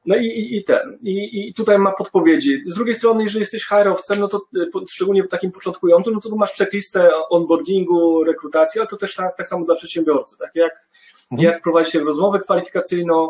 [0.05, 2.61] No i, i, ten, i, i tutaj ma podpowiedzi.
[2.65, 6.29] Z drugiej strony, jeżeli jesteś HR-owcem, no to e, szczególnie w takim początkującym, no to
[6.29, 10.89] tu masz checklistę onboardingu, rekrutacji, ale to też tak, tak samo dla przedsiębiorcy, tak jak,
[11.31, 11.49] mhm.
[11.49, 13.29] jak prowadzić rozmowę kwalifikacyjną,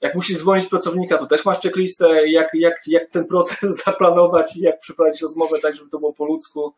[0.00, 4.60] jak musisz zwolnić pracownika, to też masz checklistę, jak, jak, jak ten proces zaplanować i
[4.60, 6.74] jak przeprowadzić rozmowę tak, żeby to było po ludzku.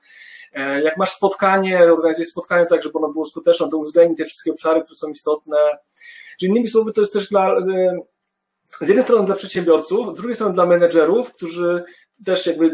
[0.52, 4.52] E, jak masz spotkanie, organizujesz spotkanie tak, żeby ono było skuteczne, to uwzględnij te wszystkie
[4.52, 5.56] obszary, które są istotne.
[6.38, 7.98] Czyli innymi słowy, to jest też dla, e,
[8.64, 11.84] z jednej strony dla przedsiębiorców, z drugiej strony dla menedżerów, którzy
[12.24, 12.70] też jakby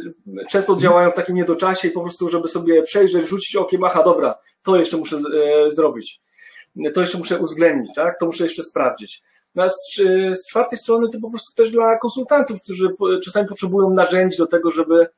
[0.50, 4.38] często działają w takim niedoczasie i po prostu, żeby sobie przejrzeć, rzucić okiem, aha, dobra,
[4.62, 6.20] to jeszcze muszę e, zrobić,
[6.94, 9.22] to jeszcze muszę uwzględnić, tak, to muszę jeszcze sprawdzić.
[9.56, 9.94] No z,
[10.32, 12.94] z czwartej strony to po prostu też dla konsultantów, którzy
[13.24, 15.08] czasami potrzebują narzędzi do tego, żeby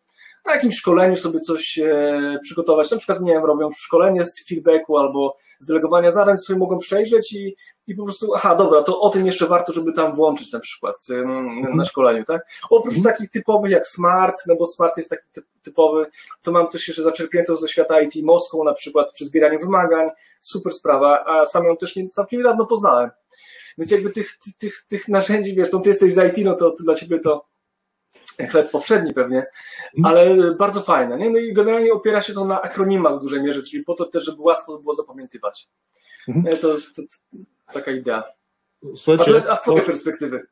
[0.47, 2.91] na jakimś szkoleniu sobie coś e, przygotować.
[2.91, 7.33] Na przykład, nie wiem, robią szkolenie z feedbacku albo z delegowania zadań, sobie mogą przejrzeć
[7.33, 10.61] i, i po prostu, aha, dobra, to o tym jeszcze warto, żeby tam włączyć na
[10.61, 11.85] przykład na mhm.
[11.85, 12.47] szkoleniu, tak?
[12.71, 13.15] Oprócz mhm.
[13.15, 15.23] takich typowych jak Smart, no bo Smart jest taki
[15.63, 16.07] typowy,
[16.43, 20.11] to mam też jeszcze zaczerpnięte ze świata IT Moscow na przykład przy zbieraniu wymagań,
[20.41, 23.11] super sprawa, a sam ją też nie, całkiem niedawno poznałem.
[23.79, 26.83] Więc jakby tych, tych, tych narzędzi, wiesz, to ty jesteś z IT, no to, to
[26.85, 27.47] dla ciebie to
[28.51, 29.47] chleb powszedni pewnie,
[30.03, 31.19] ale bardzo fajne.
[31.19, 31.31] Nie?
[31.31, 34.25] No i generalnie opiera się to na akronimach w dużej mierze, czyli po to też,
[34.25, 35.69] żeby łatwo było zapamiętywać.
[36.29, 36.57] Mhm.
[36.57, 37.03] To jest to,
[37.73, 38.25] taka idea.
[38.95, 40.47] Słuchajcie, a, a z twojej perspektywy?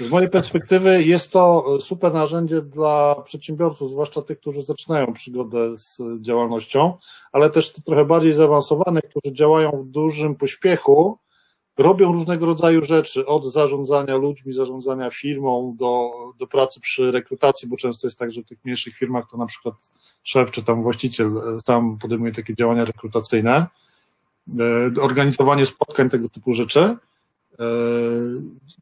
[0.00, 5.98] Z mojej perspektywy jest to super narzędzie dla przedsiębiorców, zwłaszcza tych, którzy zaczynają przygodę z
[6.20, 6.98] działalnością,
[7.32, 11.18] ale też trochę bardziej zaawansowanych, którzy działają w dużym pośpiechu
[11.78, 17.76] robią różnego rodzaju rzeczy, od zarządzania ludźmi, zarządzania firmą, do, do pracy przy rekrutacji, bo
[17.76, 19.74] często jest tak, że w tych mniejszych firmach to na przykład
[20.22, 21.30] szef czy tam właściciel
[21.64, 23.66] tam podejmuje takie działania rekrutacyjne,
[24.58, 26.80] e, organizowanie spotkań, tego typu rzeczy.
[26.80, 27.66] E,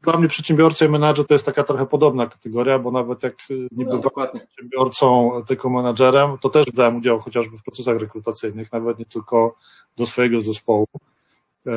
[0.03, 3.85] dla mnie przedsiębiorca i menadżer to jest taka trochę podobna kategoria, bo nawet jak nie
[3.85, 9.05] no, byłem przedsiębiorcą, tylko menadżerem, to też brałem udział chociażby w procesach rekrutacyjnych, nawet nie
[9.05, 9.55] tylko
[9.97, 10.87] do swojego zespołu.
[11.67, 11.71] E,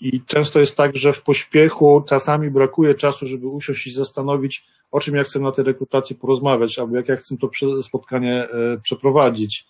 [0.00, 5.00] I często jest tak, że w pośpiechu czasami brakuje czasu, żeby usiąść i zastanowić, o
[5.00, 7.50] czym ja chcę na tej rekrutacji porozmawiać, albo jak ja chcę to
[7.82, 9.66] spotkanie e, przeprowadzić,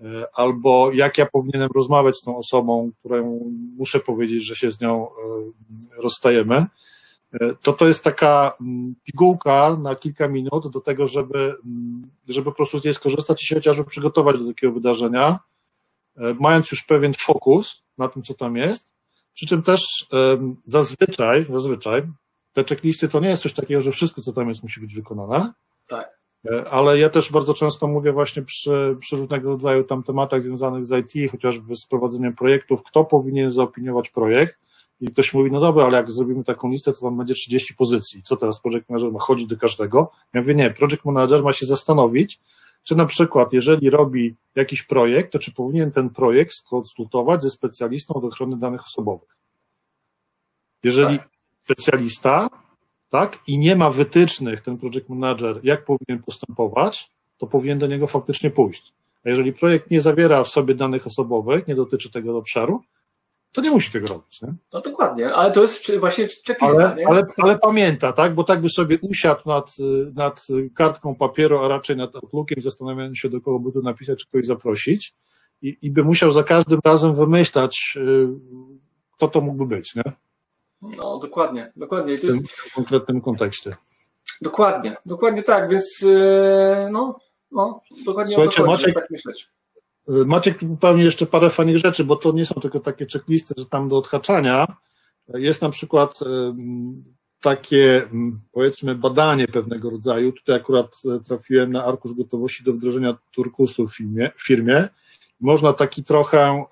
[0.00, 4.80] e, albo jak ja powinienem rozmawiać z tą osobą, którą muszę powiedzieć, że się z
[4.80, 5.08] nią
[5.96, 6.66] rozstajemy.
[7.62, 12.56] to to jest taka mm, pigułka na kilka minut do tego, żeby, mm, żeby po
[12.56, 15.38] prostu z niej skorzystać i się chociażby przygotować do takiego wydarzenia,
[16.40, 18.88] mając już pewien fokus na tym, co tam jest,
[19.34, 20.06] przy czym też
[20.64, 22.02] zazwyczaj, zazwyczaj
[22.52, 25.52] te checklisty to nie jest coś takiego, że wszystko, co tam jest, musi być wykonane.
[25.88, 26.20] Tak.
[26.50, 30.84] E, ale ja też bardzo często mówię właśnie przy, przy różnego rodzaju tam tematach związanych
[30.84, 34.58] z IT, chociażby z prowadzeniem projektów, kto powinien zaopiniować projekt.
[35.00, 38.22] I ktoś mówi, no dobra, ale jak zrobimy taką listę, to tam będzie 30 pozycji.
[38.22, 40.10] Co teraz project manager ma chodzić do każdego?
[40.34, 42.40] Ja mówię, nie, project manager ma się zastanowić,
[42.82, 48.14] czy na przykład, jeżeli robi jakiś projekt, to czy powinien ten projekt skonsultować ze specjalistą
[48.14, 49.36] od ochrony danych osobowych.
[50.82, 51.28] Jeżeli tak.
[51.64, 52.48] specjalista,
[53.10, 58.06] tak, i nie ma wytycznych ten project manager, jak powinien postępować, to powinien do niego
[58.06, 58.92] faktycznie pójść.
[59.24, 62.82] A jeżeli projekt nie zawiera w sobie danych osobowych, nie dotyczy tego obszaru,
[63.52, 64.42] to nie musi tego robić.
[64.42, 64.54] Nie?
[64.72, 66.92] No dokładnie, ale to jest właśnie checklista.
[66.92, 68.34] Ale, ale, ale, pamięta, tak?
[68.34, 69.76] Bo tak by sobie usiadł nad,
[70.14, 74.30] nad kartką papieru, a raczej nad Outlookiem, zastanawiając się, do kogo by tu napisać, czy
[74.30, 75.14] kogoś zaprosić
[75.62, 78.28] i, i by musiał za każdym razem wymyślać, y,
[79.16, 80.02] kto to mógłby być, nie?
[80.82, 82.14] No, dokładnie, dokładnie.
[82.14, 82.72] I to w tym jest...
[82.74, 83.76] konkretnym kontekście.
[84.42, 87.18] Dokładnie, dokładnie tak, więc y, no,
[87.52, 89.48] no dokładnie Słuchajcie, o to chodzi, Maciek, tak myśleć.
[90.26, 93.88] Maciek pewnie jeszcze parę fajnych rzeczy, bo to nie są tylko takie checklisty, że tam
[93.88, 94.66] do odhaczania.
[95.28, 96.18] Jest na przykład
[97.40, 98.08] takie,
[98.52, 100.32] powiedzmy, badanie pewnego rodzaju.
[100.32, 100.86] Tutaj akurat
[101.16, 104.30] e, trafiłem na arkusz gotowości do wdrożenia turkusu w firmie.
[104.36, 104.88] W firmie.
[105.40, 106.64] Można taki trochę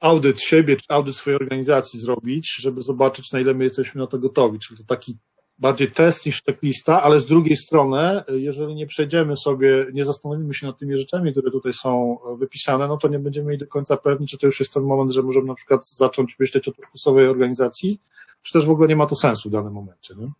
[0.00, 4.58] audyt siebie, audyt swojej organizacji zrobić, żeby zobaczyć, na ile my jesteśmy na to gotowi.
[4.58, 5.16] Czyli to taki
[5.58, 10.66] bardziej test niż checklista, ale z drugiej strony, jeżeli nie przejdziemy sobie, nie zastanowimy się
[10.66, 14.26] nad tymi rzeczami, które tutaj są wypisane, no to nie będziemy mieli do końca pewni,
[14.26, 18.00] czy to już jest ten moment, że możemy na przykład zacząć myśleć o turkusowej organizacji,
[18.42, 20.14] czy też w ogóle nie ma to sensu w danym momencie.
[20.14, 20.30] Nie?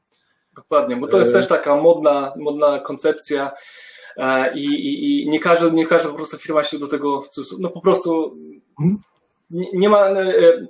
[0.56, 1.32] Dokładnie, bo to jest e...
[1.32, 3.52] też taka modna, modna koncepcja
[4.16, 7.24] e, i, i, i nie każda, nie każda po prostu firma się do tego,
[7.58, 8.36] no po prostu
[8.78, 8.98] hmm?
[9.50, 10.66] nie, nie ma e,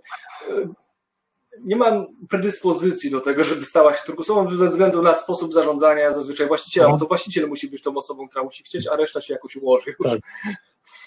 [1.64, 6.48] nie ma predyspozycji do tego, żeby stała się turkusową ze względu na sposób zarządzania zazwyczaj
[6.48, 6.92] właściciela, no.
[6.92, 9.94] bo to właściciel musi być tą osobą, która musi chcieć, a reszta się jakoś ułoży.
[9.98, 10.10] Już.
[10.10, 10.20] Tak.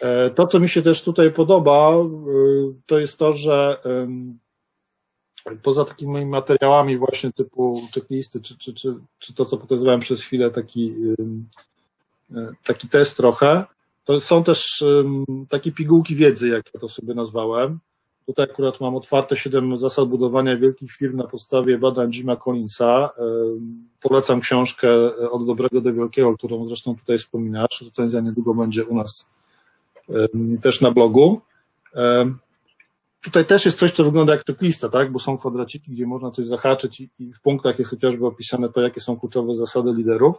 [0.02, 2.10] E, to, co mi się też tutaj podoba, e,
[2.86, 3.78] to jest to, że
[5.64, 10.52] poza takimi materiałami właśnie typu checklisty, czy, czy, czy, czy to, co pokazywałem przez chwilę,
[10.52, 10.94] taki,
[12.36, 13.66] e, taki test trochę,
[14.04, 14.84] to są też
[15.50, 17.80] takie pigułki wiedzy, jak ja to sobie nazwałem.
[18.30, 23.10] Tutaj akurat mam otwarte siedem zasad budowania wielkich firm na podstawie badań Jima Collinsa.
[24.02, 27.82] Polecam książkę e, Od dobrego do wielkiego, którą zresztą tutaj wspominasz.
[27.86, 29.30] Recenzja niedługo będzie u nas
[30.62, 31.42] też na blogu.
[33.22, 35.12] Tutaj też jest coś, co wygląda jak checklista, tak?
[35.12, 39.02] Bo są kwadraciki, gdzie można coś zahaczyć i w punktach jest chociażby opisane to, jakie
[39.02, 40.36] są kluczowe zasady liderów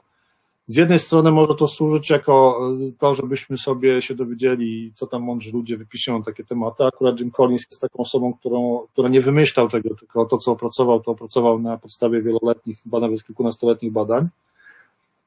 [0.71, 5.23] z jednej strony może to służyć jako e, to, żebyśmy sobie się dowiedzieli, co tam
[5.23, 6.85] mądrzy ludzie wypisują takie tematy.
[6.85, 11.01] Akurat Jim Collins jest taką osobą, którą, która nie wymyślał tego, tylko to, co opracował,
[11.01, 14.29] to opracował na podstawie wieloletnich, chyba nawet kilkunastoletnich badań.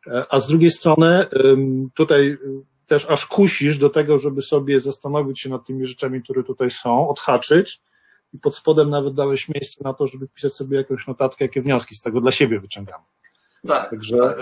[0.08, 1.26] E, a z drugiej strony
[1.94, 2.38] tutaj e,
[2.88, 7.10] też aż kusisz do tego, żeby sobie zastanowić się nad tymi rzeczami, które tutaj są,
[7.10, 7.80] odhaczyć
[8.34, 11.96] i pod spodem nawet dałeś miejsce na to, żeby wpisać sobie jakąś notatkę, jakie wnioski
[11.96, 13.04] z tego dla siebie wyciągamy.
[13.68, 13.90] Tak.
[13.90, 14.38] Także tak.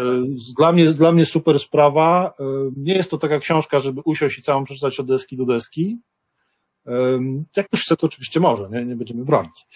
[0.57, 2.33] Dla, mnie, dla mnie super sprawa.
[2.39, 2.43] E,
[2.77, 5.99] nie jest to taka książka, żeby usiąść i całą przeczytać od deski do deski.
[7.55, 9.67] Jak ktoś chce, to oczywiście może, nie, nie będziemy bronić.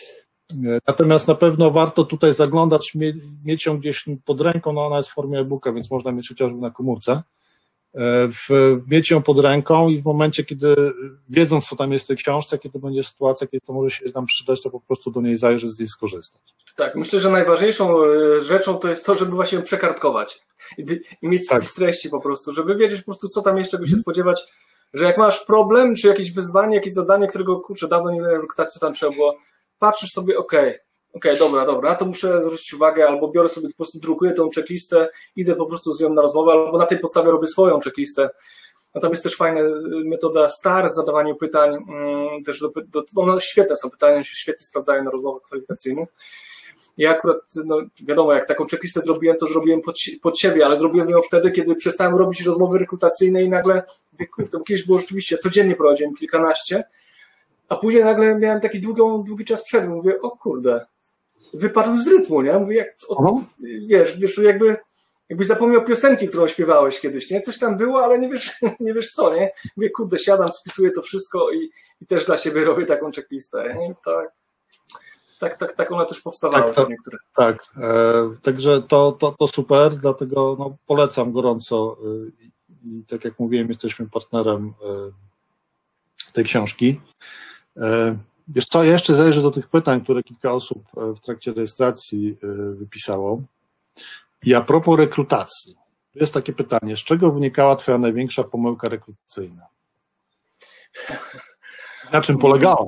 [0.87, 2.93] Natomiast na pewno warto tutaj zaglądać,
[3.45, 6.59] mieć ją gdzieś pod ręką, no ona jest w formie e-booka, więc można mieć chociażby
[6.59, 7.23] na komórce.
[8.29, 10.75] W, mieć ją pod ręką i w momencie, kiedy
[11.29, 14.25] wiedząc, co tam jest w tej książce, kiedy będzie sytuacja, kiedy to może się nam
[14.25, 16.41] przydać, to po prostu do niej zajrzeć, z niej skorzystać.
[16.75, 20.41] Tak, myślę, że najważniejszą e, rzeczą to jest to, żeby właśnie przekartkować
[20.77, 21.59] i, i mieć tak.
[21.59, 24.43] spis treści po prostu, żeby wiedzieć po prostu, co tam jeszcze czego się spodziewać,
[24.93, 28.79] że jak masz problem, czy jakieś wyzwanie, jakieś zadanie, którego kurczę, dawno nie miałem co
[28.79, 29.37] tam trzeba było,
[29.79, 30.84] patrzysz sobie, okej, okay,
[31.15, 34.49] okej, okay, dobra, dobra, to muszę zwrócić uwagę, albo biorę sobie po prostu, drukuję tą
[34.55, 38.29] checklistę, idę po prostu z nią na rozmowę, albo na tej podstawie robię swoją checklistę.
[38.95, 39.61] Natomiast też fajna
[40.05, 45.03] metoda STAR, zadawanie pytań, mm, też do, do, no, świetne są pytania, się świetnie sprawdzają
[45.03, 46.09] na rozmowach kwalifikacyjnych.
[46.97, 51.09] Ja akurat, no wiadomo, jak taką checklistę zrobiłem, to zrobiłem pod, pod siebie, ale zrobiłem
[51.09, 53.83] ją wtedy, kiedy przestałem robić rozmowy rekrutacyjne i nagle,
[54.35, 56.83] kurde, kiedyś było rzeczywiście, codziennie prowadziłem kilkanaście,
[57.69, 60.85] a później nagle miałem taki długą, długi czas przerwy, mówię, o kurde,
[61.53, 62.53] wypadłem z rytmu, nie?
[62.53, 63.41] Mówię, jak, o,
[63.87, 64.77] wiesz, wiesz, jakby,
[65.29, 67.41] jakbyś zapomniał piosenki, którą śpiewałeś kiedyś, nie?
[67.41, 69.51] Coś tam było, ale nie wiesz, nie wiesz co, nie?
[69.77, 71.69] Mówię, kurde, siadam, spisuję to wszystko i,
[72.01, 73.95] i też dla siebie robię taką checklistę, nie?
[74.05, 74.31] Tak.
[75.39, 76.63] tak, tak, tak one też powstawały.
[76.63, 77.17] Tak, tak, niektóre.
[77.35, 77.65] tak.
[77.77, 81.97] E, także to, to, to super, dlatego no, polecam gorąco.
[82.03, 82.45] E,
[82.83, 87.01] I tak jak mówiłem, jesteśmy partnerem e, tej książki.
[88.47, 92.47] Wiesz co, jeszcze zajrzę do tych pytań, które kilka osób e, w trakcie rejestracji e,
[92.75, 93.41] wypisało.
[94.43, 95.75] I a propos rekrutacji.
[96.15, 99.67] Jest takie pytanie, z czego wynikała Twoja największa pomyłka rekrutacyjna?
[102.11, 102.87] Na czym polegała?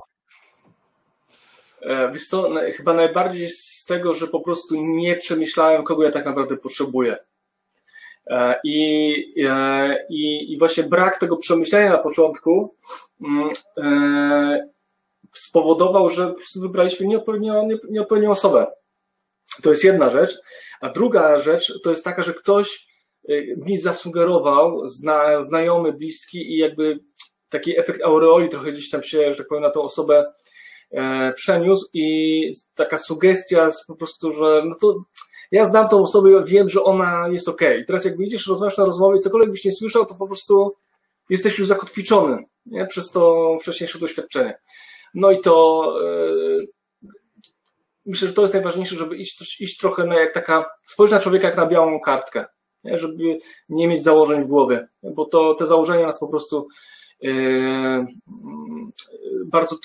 [1.82, 6.26] E, wiesz co, chyba najbardziej z tego, że po prostu nie przemyślałem, kogo ja tak
[6.26, 7.18] naprawdę potrzebuję.
[8.64, 9.14] I,
[10.10, 12.76] i, i właśnie brak tego przemyślenia na początku
[13.22, 13.49] mm,
[15.34, 18.68] spowodował, że po prostu wybraliśmy nieodpowiednią, nieodpowiednią osobę.
[19.64, 20.40] To jest jedna rzecz.
[20.82, 22.88] A druga rzecz to jest taka, że ktoś
[23.58, 27.00] mi zasugerował, zna, znajomy, bliski i jakby
[27.50, 30.34] taki efekt aureoli trochę gdzieś tam się, że tak powiem, na tą osobę
[30.92, 35.04] e, przeniósł i taka sugestia po prostu, że no to
[35.52, 37.62] ja znam tą osobę, wiem, że ona jest ok.
[37.82, 40.76] I teraz jak idziesz, rozmawiasz na rozmowie, cokolwiek byś nie słyszał, to po prostu
[41.30, 42.86] jesteś już zakotwiczony nie?
[42.86, 44.58] przez to wcześniejsze doświadczenie.
[45.14, 46.66] No i to e,
[48.05, 51.47] myślę, że to jest najważniejsze, żeby iść, iść trochę na jak taka, spojrzeć na człowieka
[51.47, 52.45] jak na białą kartkę,
[52.84, 52.97] nie?
[52.97, 53.38] żeby
[53.70, 56.68] nie mieć założeń w głowie, bo to te założenia nas po prostu
[57.22, 58.05] Yy,
[59.45, 59.76] bardzo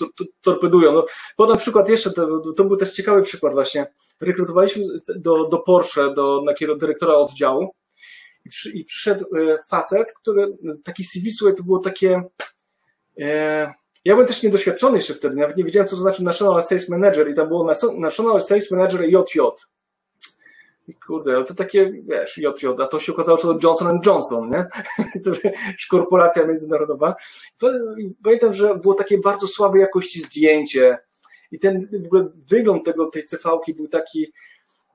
[0.41, 0.93] torpedują.
[0.93, 1.07] No,
[1.37, 3.87] podam przykład jeszcze, to, to był też ciekawy przykład właśnie.
[4.21, 4.85] Rekrutowaliśmy
[5.17, 7.75] do, do Porsche, do na dyrektora oddziału
[8.45, 12.23] i, przy, i przyszedł e, facet, który taki CV, to było takie
[13.21, 13.73] e,
[14.05, 17.31] ja byłem też niedoświadczony jeszcze wtedy, nawet nie wiedziałem, co to znaczy National Sales Manager
[17.31, 19.41] i tam było National Sales Manager JJ.
[20.89, 24.67] I kurde, to takie, wiesz, JJ, a to się okazało, że to Johnson Johnson, nie?
[25.25, 27.15] to już korporacja międzynarodowa.
[28.25, 30.99] Pamiętam, że było takie bardzo słabej jakości zdjęcie
[31.53, 34.33] i ten w ogóle wygląd tego, tej cv był taki,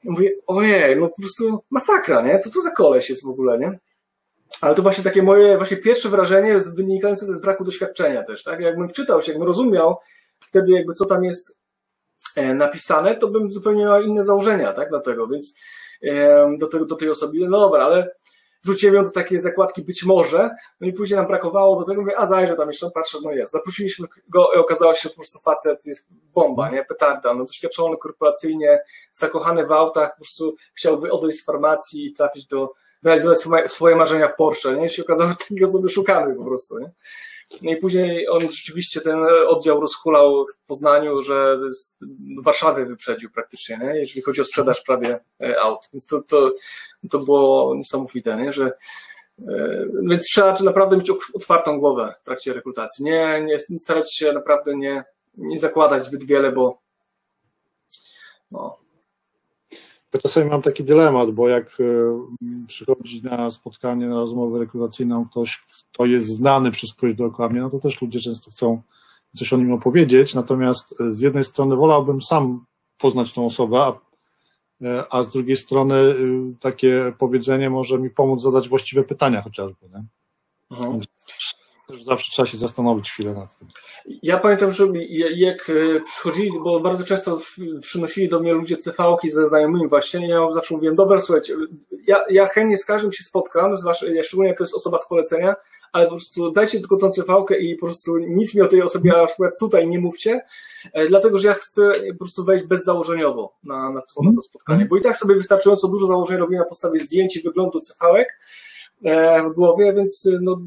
[0.03, 2.39] mówię, ojej, no po prostu masakra, nie?
[2.39, 3.79] Co to za koleś jest w ogóle, nie?
[4.61, 8.59] Ale to właśnie takie moje właśnie pierwsze wrażenie wynikające z braku doświadczenia też, tak?
[8.59, 9.97] Jakbym wczytał się, jakbym rozumiał
[10.47, 11.57] wtedy jakby co tam jest
[12.35, 15.55] e, napisane, to bym zupełnie miał inne założenia, tak, do tego, więc
[16.57, 17.37] do, tego, do tej osoby.
[17.49, 18.11] No dobra, ale
[18.63, 20.49] wrzuciłem ją do takiej zakładki być może,
[20.81, 23.51] no i później nam brakowało do tego, mówię, a zajrzę tam jeszcze, patrzę, no jest.
[23.51, 27.97] Zaprosiliśmy go i okazało się, że po prostu facet jest bomba, nie, petarda, no doświadczony
[27.97, 28.79] korporacyjnie,
[29.13, 32.73] zakochany w autach, po prostu chciałby odejść z farmacji i trafić do,
[33.07, 36.79] realizować swoje, marzenia w Porsche, nie, i się okazało, że takiej osoby szukamy po prostu,
[36.79, 36.91] nie.
[37.61, 41.59] No i później on rzeczywiście ten oddział rozhulał w Poznaniu, że
[42.41, 43.99] Warszawy wyprzedził praktycznie, nie?
[43.99, 45.89] jeżeli chodzi o sprzedaż prawie e, aut.
[45.93, 46.51] Więc to, to,
[47.09, 48.53] to było niesamowite, nie?
[48.53, 48.71] że
[49.47, 53.05] e, więc trzeba naprawdę mieć otwartą głowę w trakcie rekrutacji.
[53.05, 55.03] Nie, nie starać się naprawdę nie,
[55.37, 56.81] nie zakładać zbyt wiele, bo
[58.51, 58.77] no,
[60.17, 61.83] ja czasami mam taki dylemat, bo jak e,
[62.67, 65.63] przychodzi na spotkanie, na rozmowę rekrutacyjną ktoś,
[65.93, 68.81] kto jest znany przez kogoś dookoła mnie, no to też ludzie często chcą
[69.35, 72.65] coś o nim opowiedzieć, natomiast e, z jednej strony wolałbym sam
[72.97, 73.99] poznać tą osobę, a,
[74.81, 75.95] e, a z drugiej strony
[76.59, 79.89] takie powiedzenie może mi pomóc zadać właściwe pytania chociażby.
[79.89, 80.03] Nie?
[80.71, 80.99] Mhm.
[81.87, 83.67] Też zawsze trzeba się zastanowić chwilę nad tym.
[84.23, 84.87] Ja pamiętam, że
[85.35, 87.39] jak e, przychodzili, bo bardzo często
[87.81, 91.55] przynosili do mnie ludzie CV-ki ze znajomymi właśnie, ja zawsze mówiłem, dobra, słuchajcie,
[92.07, 95.55] ja, ja chętnie z każdym się spotkam, zwłaszcza, szczególnie jak to jest osoba z polecenia,
[95.91, 99.11] ale po prostu dajcie tylko tą CV-kę i po prostu nic mi o tej osobie
[99.11, 100.41] na przykład tutaj nie mówcie,
[100.93, 104.85] e, dlatego że ja chcę po prostu wejść bezzałożeniowo na, na, to, na to spotkanie,
[104.85, 108.27] bo i tak sobie wystarczająco dużo założeń robię na podstawie zdjęć i wyglądu CV-ek
[109.03, 110.61] e, w głowie, więc no,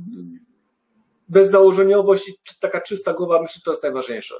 [1.31, 4.35] bezzałożeniowość i taka czysta głowa, myślę, że to jest najważniejsze.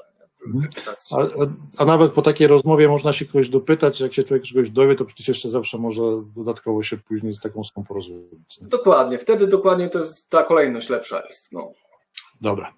[0.47, 0.69] Mhm.
[1.11, 4.95] A, a, nawet po takiej rozmowie można się kogoś dopytać, jak się człowiek czegoś dowie,
[4.95, 6.01] to przecież jeszcze zawsze może
[6.35, 8.59] dodatkowo się później z taką osobą porozumieć.
[8.61, 11.51] Dokładnie, wtedy dokładnie to jest ta kolejność lepsza jest.
[11.51, 11.71] No.
[12.41, 12.73] Dobra.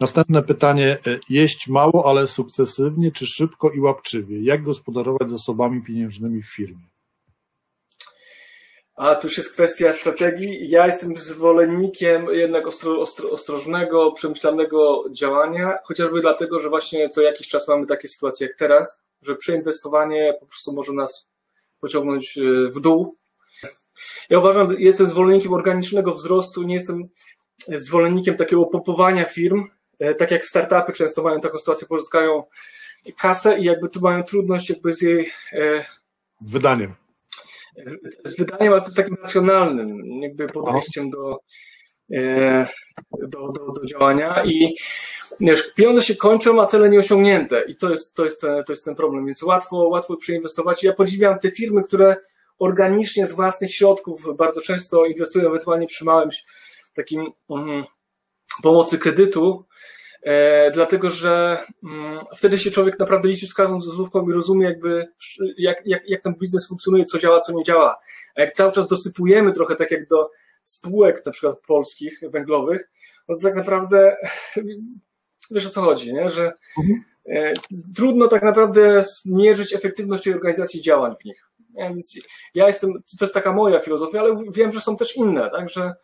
[0.00, 0.98] Następne pytanie.
[1.30, 4.42] Jeść mało, ale sukcesywnie, czy szybko i łapczywie?
[4.42, 6.82] Jak gospodarować zasobami pieniężnymi w firmie?
[8.98, 10.70] A tu już jest kwestia strategii.
[10.70, 17.48] Ja jestem zwolennikiem jednak ostro, ostro, ostrożnego, przemyślanego działania, chociażby dlatego, że właśnie co jakiś
[17.48, 21.28] czas mamy takie sytuacje jak teraz, że przeinwestowanie po prostu może nas
[21.80, 23.16] pociągnąć e, w dół.
[24.30, 27.08] Ja uważam, jestem zwolennikiem organicznego wzrostu, nie jestem
[27.68, 29.64] zwolennikiem takiego pompowania firm,
[29.98, 32.42] e, tak jak startupy często mają taką sytuację, pozyskają
[33.18, 35.84] kasę i jakby tu mają trudność jakby z jej e,
[36.40, 37.07] wydaniem
[38.24, 41.40] z wydaniem, ale to takim racjonalnym, jakby podejściem do,
[43.28, 44.44] do, do, do działania.
[44.44, 44.76] I
[45.40, 47.60] wiesz, pieniądze się kończą, a cele nieosiągnięte.
[47.60, 50.84] I to jest, to jest, ten, to jest ten problem, więc łatwo, łatwo przeinwestować.
[50.84, 52.16] Ja podziwiam te firmy, które
[52.58, 56.28] organicznie z własnych środków bardzo często inwestują ewentualnie przy małym
[56.94, 57.84] takim um,
[58.62, 59.67] pomocy kredytu, e,
[60.74, 65.06] dlatego że um, wtedy się człowiek naprawdę liczy z każdą złotówką i rozumie jakby
[65.58, 67.96] jak, jak, jak ten biznes funkcjonuje, co działa, co nie działa.
[68.36, 70.30] A jak cały czas dosypujemy trochę tak jak do
[70.64, 72.90] spółek na przykład polskich, węglowych,
[73.28, 74.16] no to tak naprawdę
[75.50, 76.28] wiesz o co chodzi, nie?
[76.28, 77.04] że mhm.
[77.26, 77.52] e,
[77.96, 81.48] trudno tak naprawdę mierzyć efektywność tej organizacji działań w nich.
[81.74, 82.18] Więc
[82.54, 85.68] ja jestem, to jest taka moja filozofia, ale wiem, że są też inne, tak?
[85.68, 85.94] że,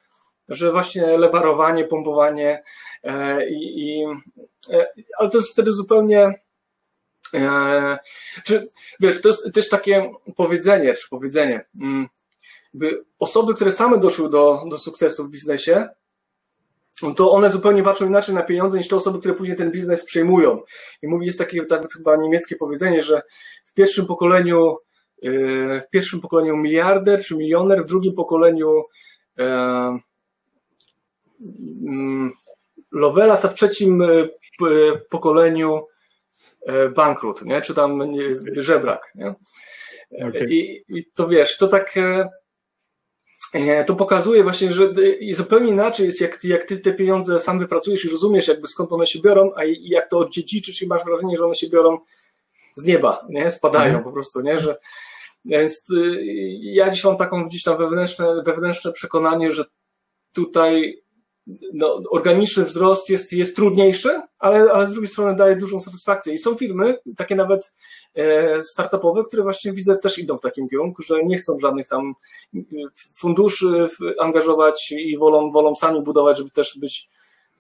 [0.49, 2.63] że właśnie lewarowanie, pompowanie e,
[3.51, 4.05] i, i
[4.71, 4.87] e,
[5.19, 6.35] ale to jest wtedy zupełnie
[7.35, 7.99] e,
[8.45, 8.69] czy,
[9.01, 12.09] wiesz, to jest też takie powiedzenie, czy powiedzenie, mm,
[12.75, 15.89] by osoby, które same doszły do, do sukcesu w biznesie,
[17.17, 20.61] to one zupełnie patrzą inaczej na pieniądze niż te osoby, które później ten biznes przejmują.
[21.03, 23.23] I mówi, jest takie nawet chyba niemieckie powiedzenie, że
[23.67, 24.77] w pierwszym pokoleniu
[25.83, 28.83] w pierwszym pokoleniu miliarder czy milioner, w drugim pokoleniu
[32.95, 34.29] e, mm, Lovelas, a w trzecim e,
[35.11, 35.87] pokoleniu
[36.67, 37.61] e, bankrut, nie?
[37.61, 38.03] czy tam
[38.57, 39.13] żebrak.
[39.15, 39.35] Nie?
[40.29, 40.47] Okay.
[40.51, 41.95] I, I to wiesz, to tak
[43.87, 44.93] to pokazuje właśnie, że
[45.31, 49.07] zupełnie inaczej jest, jak, jak ty te pieniądze sam wypracujesz i rozumiesz, jakby skąd one
[49.07, 51.99] się biorą, a jak to odziedziczysz i masz wrażenie, że one się biorą
[52.75, 53.51] z nieba, nie?
[53.51, 54.05] Spadają mm.
[54.05, 54.61] po prostu, nie?
[54.61, 54.77] Że,
[55.45, 55.85] więc
[56.61, 59.65] ja dziś mam taką gdzieś tam wewnętrzne, wewnętrzne przekonanie, że
[60.33, 61.03] tutaj
[61.73, 66.35] no, organiczny wzrost jest, jest trudniejszy, ale, ale z drugiej strony daje dużą satysfakcję.
[66.35, 67.75] I są firmy, takie nawet
[68.15, 72.15] e, startupowe, które właśnie widzę też idą w takim kierunku, że nie chcą żadnych tam
[73.17, 73.87] funduszy
[74.21, 77.09] angażować i wolą, wolą sami budować, żeby też być,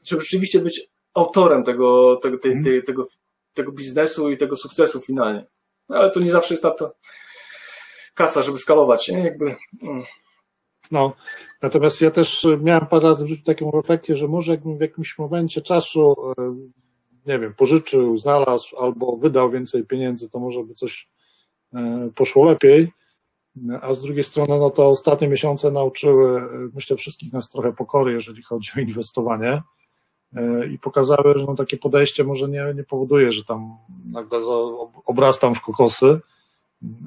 [0.04, 3.06] żeby rzeczywiście być autorem tego, tego, tej, tej, tego,
[3.54, 5.46] tego biznesu i tego sukcesu finalnie.
[5.88, 6.94] Ale to nie zawsze jest na to
[8.14, 9.24] kasa, żeby skalować, nie?
[9.24, 9.44] Jakby.
[9.82, 10.04] Mm.
[10.90, 11.12] No,
[11.62, 15.18] natomiast ja też miałem parę razy w życiu taką refleksję, że może jakbym w jakimś
[15.18, 16.54] momencie czasu, e,
[17.26, 21.08] nie wiem, pożyczył, znalazł albo wydał więcej pieniędzy, to może by coś
[21.74, 22.92] e, poszło lepiej.
[23.80, 28.12] A z drugiej strony, no to ostatnie miesiące nauczyły, e, myślę, wszystkich nas trochę pokory,
[28.12, 29.62] jeżeli chodzi o inwestowanie
[30.70, 34.38] i pokazały, że no takie podejście może nie, nie powoduje, że tam nagle
[35.06, 36.20] obrastam w kokosy,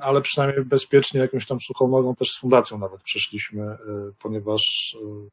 [0.02, 3.78] ale przynajmniej bezpiecznie jakąś tam suchą nogą też z fundacją nawet przeszliśmy, e,
[4.20, 5.30] ponieważ e,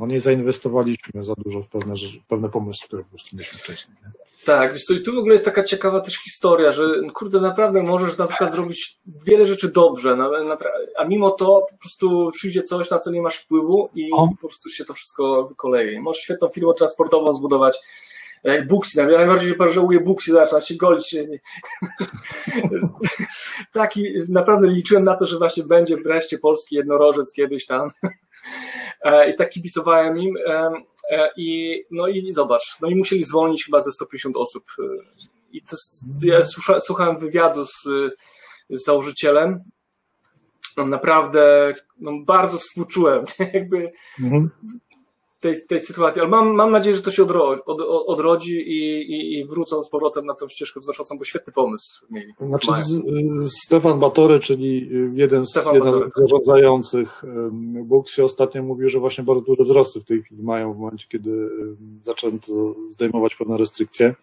[0.00, 1.94] no nie zainwestowaliśmy za dużo w pewne,
[2.28, 3.96] pewne pomysły, które po prostu mieliśmy wcześniej.
[4.02, 4.12] Nie?
[4.44, 7.82] Tak, wiesz co, i tu w ogóle jest taka ciekawa też historia, że kurde, naprawdę
[7.82, 10.16] możesz na przykład zrobić wiele rzeczy dobrze,
[10.96, 14.28] a mimo to po prostu przyjdzie coś, na co nie masz wpływu i o.
[14.28, 16.00] po prostu się to wszystko wykoleje.
[16.00, 17.76] Możesz świetną firmę transportową zbudować,
[18.44, 21.16] jak Buksi, najbardziej się żałuję Buksi, zaczyna się golić.
[23.72, 27.90] Taki, naprawdę liczyłem na to, że właśnie będzie wreszcie polski jednorożec kiedyś tam.
[29.02, 30.36] E, I tak kibicowałem im.
[30.46, 30.72] E,
[31.10, 34.64] e, I, no i zobacz, no i musieli zwolnić chyba ze 150 osób.
[35.52, 35.76] I to,
[36.22, 36.40] ja
[36.80, 37.82] słuchałem wywiadu z,
[38.70, 39.60] z założycielem.
[40.76, 43.24] No naprawdę no bardzo współczułem.
[43.54, 44.50] Jakby mhm
[45.44, 49.38] tej, tej sytuacji, ale mam, mam nadzieję, że to się odrodzi, od, odrodzi i, i,
[49.38, 52.34] i, wrócą z powrotem na tą ścieżkę wznoszącą, bo świetny pomysł mieli.
[52.40, 57.24] Znaczy z, Stefan Batory, czyli jeden z, jeden z zarządzających
[57.84, 61.48] Buxi ostatnio mówił, że właśnie bardzo duże wzrosty w tej chwili mają w momencie, kiedy
[62.02, 62.52] zaczęto
[62.90, 64.14] zdejmować pewne restrykcje.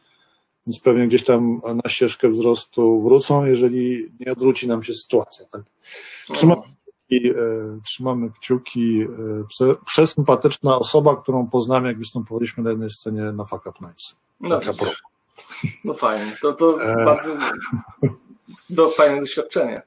[0.68, 5.46] Więc pewnie gdzieś tam na ścieżkę wzrostu wrócą, jeżeli nie odwróci nam się sytuacja.
[5.52, 5.62] Tak?
[6.34, 6.62] Trzymam
[7.12, 7.30] no.
[7.30, 9.02] E, trzymamy kciuki.
[9.62, 14.16] E, przesympatyczna osoba, którą poznamy, jak występowaliśmy na jednej scenie na Fuck Up Nights.
[14.40, 14.60] No,
[15.84, 17.06] no fajnie, to, to e...
[17.06, 17.30] bardzo
[18.70, 19.82] do, fajne doświadczenie.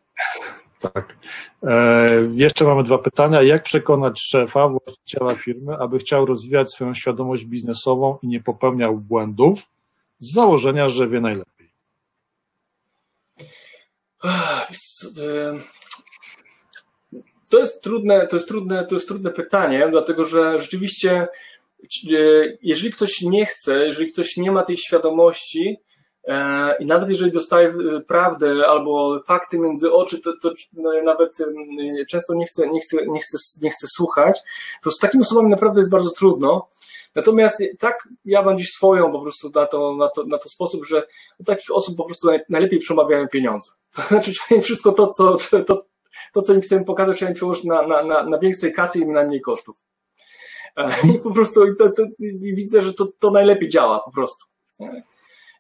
[0.93, 1.17] Tak.
[1.63, 3.43] E, jeszcze mamy dwa pytania.
[3.43, 9.61] Jak przekonać szefa, właściciela firmy, aby chciał rozwijać swoją świadomość biznesową i nie popełniał błędów
[10.21, 11.71] z założenia, że wie najlepiej?
[17.55, 21.29] To jest trudne, to jest trudne, to jest trudne pytanie, dlatego że rzeczywiście, e,
[22.63, 25.81] jeżeli ktoś nie chce, jeżeli ktoś nie ma tej świadomości,
[26.29, 31.39] e, i nawet jeżeli dostaje e, prawdę albo fakty między oczy, to, to no, nawet
[32.09, 34.41] często nie chce, nie, chce, nie, chce, nie chce słuchać,
[34.83, 36.69] to z takimi osobami naprawdę jest bardzo trudno.
[37.15, 40.87] Natomiast tak ja mam dziś swoją po prostu na to, na to, na to sposób,
[40.87, 41.07] że
[41.47, 43.71] takich osób po prostu najlepiej przemawiają pieniądze.
[43.97, 44.33] To znaczy,
[44.63, 45.37] wszystko to, co,
[45.67, 45.85] to,
[46.33, 49.07] to co im chcemy pokazać, trzeba im przełożyć na, na, na, na więcej kasy i
[49.07, 49.77] na mniej kosztów.
[51.15, 54.47] I po prostu to, to, i widzę, że to, to najlepiej działa po prostu.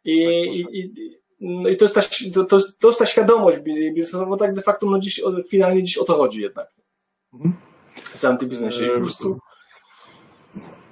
[0.04, 0.92] I, i, i,
[1.40, 2.00] no i to jest ta,
[2.44, 3.58] to, to jest ta świadomość
[3.94, 6.68] biznesowa, bo tak de facto no dziś, finalnie dziś o to chodzi jednak.
[7.34, 7.54] Mhm.
[7.94, 8.88] W całym tym biznesie.
[8.88, 9.38] Po prostu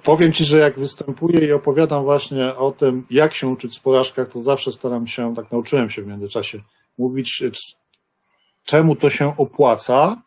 [0.03, 4.29] Powiem Ci, że jak występuję i opowiadam właśnie o tym, jak się uczyć w porażkach,
[4.29, 6.61] to zawsze staram się, tak nauczyłem się w międzyczasie,
[6.97, 7.43] mówić,
[8.63, 10.21] czemu to się opłaca,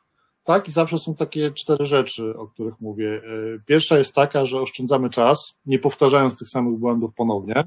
[0.44, 0.68] tak?
[0.68, 3.22] I zawsze są takie cztery rzeczy, o których mówię.
[3.24, 7.64] E, pierwsza jest taka, że oszczędzamy czas, nie powtarzając tych samych błędów ponownie.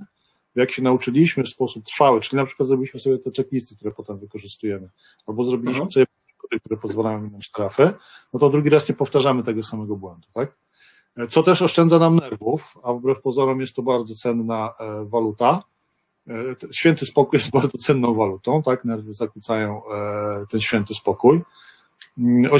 [0.55, 4.19] Jak się nauczyliśmy w sposób trwały, czyli na przykład zrobiliśmy sobie te checklisty, które potem
[4.19, 4.89] wykorzystujemy,
[5.27, 5.91] albo zrobiliśmy mhm.
[5.91, 6.05] sobie
[6.59, 7.93] które pozwalają minąć trafy,
[8.33, 10.57] no to drugi raz nie powtarzamy tego samego błędu, tak?
[11.29, 15.63] co też oszczędza nam nerwów, a wbrew pozorom jest to bardzo cenna e, waluta.
[16.29, 18.85] E, święty spokój jest bardzo cenną walutą, tak?
[18.85, 21.41] Nerwy zakłócają e, ten święty spokój.
[22.17, 22.51] Mm,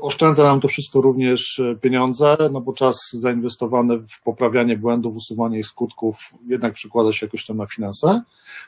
[0.00, 5.66] oszczędza nam to wszystko również pieniądze, no bo czas zainwestowany w poprawianie błędów, usuwanie ich
[5.66, 8.22] skutków jednak przekłada się jakoś tam na finanse.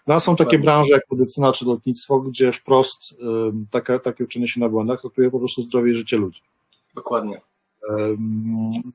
[0.06, 3.16] No a są takie branże jak medycyna czy lotnictwo, gdzie wprost
[3.70, 6.40] takie, takie uczenie się na błędach ratuje po prostu zdrowie i życie ludzi.
[6.94, 7.40] Dokładnie.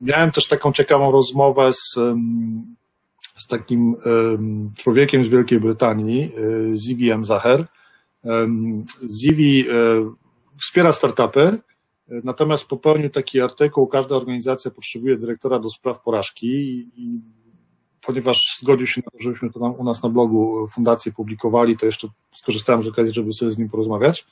[0.00, 1.98] Miałem też taką ciekawą rozmowę z,
[3.38, 3.96] z takim
[4.76, 6.32] człowiekiem z Wielkiej Brytanii,
[6.72, 7.10] e, Zivi.
[7.22, 7.66] Zaher.
[9.20, 9.74] Zivi e,
[10.60, 11.60] wspiera startupy, e,
[12.24, 16.46] natomiast popełnił taki artykuł, każda organizacja potrzebuje dyrektora do spraw porażki
[16.96, 17.20] i
[18.06, 22.08] ponieważ zgodził się na to, żebyśmy to u nas na blogu fundacji publikowali, to jeszcze
[22.34, 24.26] skorzystałem z okazji, żeby sobie z nim porozmawiać.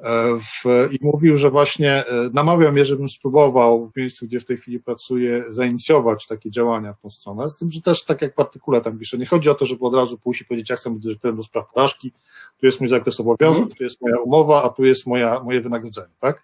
[0.00, 4.44] E, w, i mówił, że właśnie e, namawiał mnie, żebym spróbował w miejscu, gdzie w
[4.44, 7.50] tej chwili pracuję, zainicjować takie działania w tą stronę.
[7.50, 9.94] Z tym, że też tak jak partykule tam pisze, nie chodzi o to, żeby od
[9.94, 12.12] razu pójść i powiedzieć, ja chcę być dyrektorem do spraw porażki,
[12.60, 13.76] tu jest mój zakres obowiązków, mm.
[13.76, 16.42] tu jest moja umowa, a tu jest moja, moje wynagrodzenie, tak?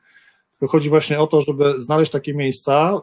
[0.50, 3.00] Tylko chodzi właśnie o to, żeby znaleźć takie miejsca,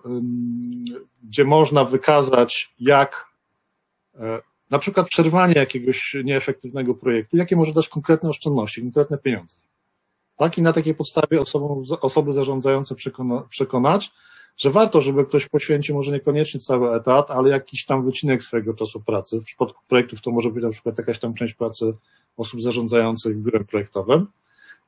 [1.23, 3.25] gdzie można wykazać, jak
[4.19, 9.55] e, na przykład przerwanie jakiegoś nieefektywnego projektu, jakie może dać konkretne oszczędności, konkretne pieniądze
[10.37, 10.57] tak?
[10.57, 14.11] I na takiej podstawie osobom, osoby zarządzające przekona, przekonać,
[14.57, 19.01] że warto, żeby ktoś poświęcił może niekoniecznie cały etat, ale jakiś tam wycinek swojego czasu
[19.01, 19.39] pracy.
[19.39, 21.93] W przypadku projektów to może być na przykład jakaś tam część pracy
[22.37, 24.27] osób zarządzających biurem projektowym,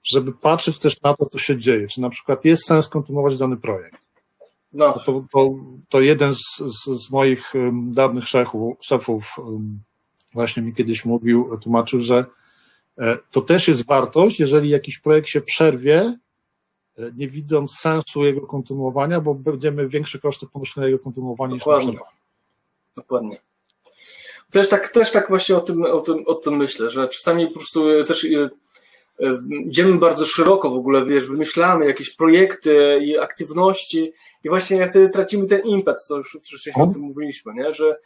[0.03, 1.87] żeby patrzeć też na to, co się dzieje.
[1.87, 4.01] Czy na przykład jest sens kontynuować dany projekt.
[4.73, 4.93] No.
[5.05, 5.55] To, to,
[5.89, 9.35] to jeden z, z, z moich dawnych szefów, szefów
[10.33, 12.25] właśnie mi kiedyś mówił, tłumaczył, że
[13.31, 16.17] to też jest wartość, jeżeli jakiś projekt się przerwie,
[16.97, 21.91] e, nie widząc sensu jego kontynuowania, bo będziemy większe koszty ponoszone jego kontynuowania Dokładnie.
[21.91, 21.99] niż
[22.95, 23.41] Dokładnie.
[24.51, 27.53] Też tak, też tak właśnie o tym, o, tym, o tym myślę, że czasami po
[27.53, 28.49] prostu też e,
[29.65, 35.47] idziemy bardzo szeroko w ogóle, wiesz, wymyślamy jakieś projekty i aktywności i właśnie wtedy tracimy
[35.47, 37.73] ten impet, co już wcześniej o tym mówiliśmy, nie?
[37.73, 37.97] że e,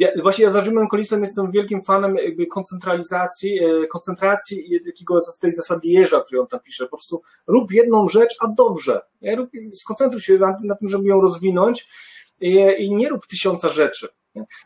[0.00, 5.18] ja, właśnie ja za Rzymem Kolisem jestem wielkim fanem jakby koncentralizacji, e, koncentracji i takiego
[5.40, 9.36] tej zasady jeża, której on tam pisze, po prostu rób jedną rzecz, a dobrze, nie?
[9.36, 11.88] Rób, skoncentruj się na, na tym, żeby ją rozwinąć
[12.40, 14.08] i, i nie rób tysiąca rzeczy.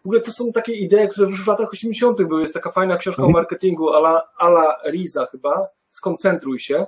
[0.02, 2.22] W ogóle to są takie idee, które już w latach 80.
[2.22, 2.40] były.
[2.40, 3.42] Jest taka fajna książka o mhm.
[3.42, 6.86] marketingu ala, ala Riza chyba, Skoncentruj się,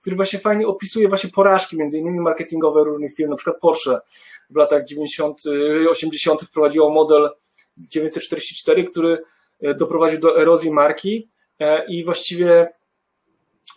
[0.00, 4.00] który właśnie fajnie opisuje właśnie porażki, między innymi marketingowe różnych firm, na przykład Porsche
[4.50, 5.42] w latach 90.,
[5.90, 6.40] 80.
[6.40, 7.30] wprowadziło model
[7.76, 9.22] 944, który
[9.60, 11.28] e, doprowadził do erozji marki
[11.60, 12.72] e, i właściwie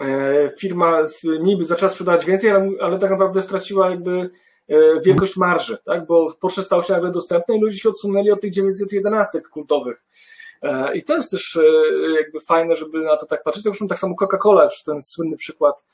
[0.02, 4.30] e, firma z, niby zaczęła sprzedawać więcej, ale, ale tak naprawdę straciła jakby
[5.04, 6.06] wielkość marży, tak?
[6.06, 10.04] bo Porsche stał się nagle dostępny i ludzie się odsunęli od tych 911 kultowych.
[10.94, 11.60] I to jest też
[12.20, 13.64] jakby fajne, żeby na to tak patrzeć.
[13.64, 15.86] Zresztą tak samo Coca-Cola, ten słynny przykład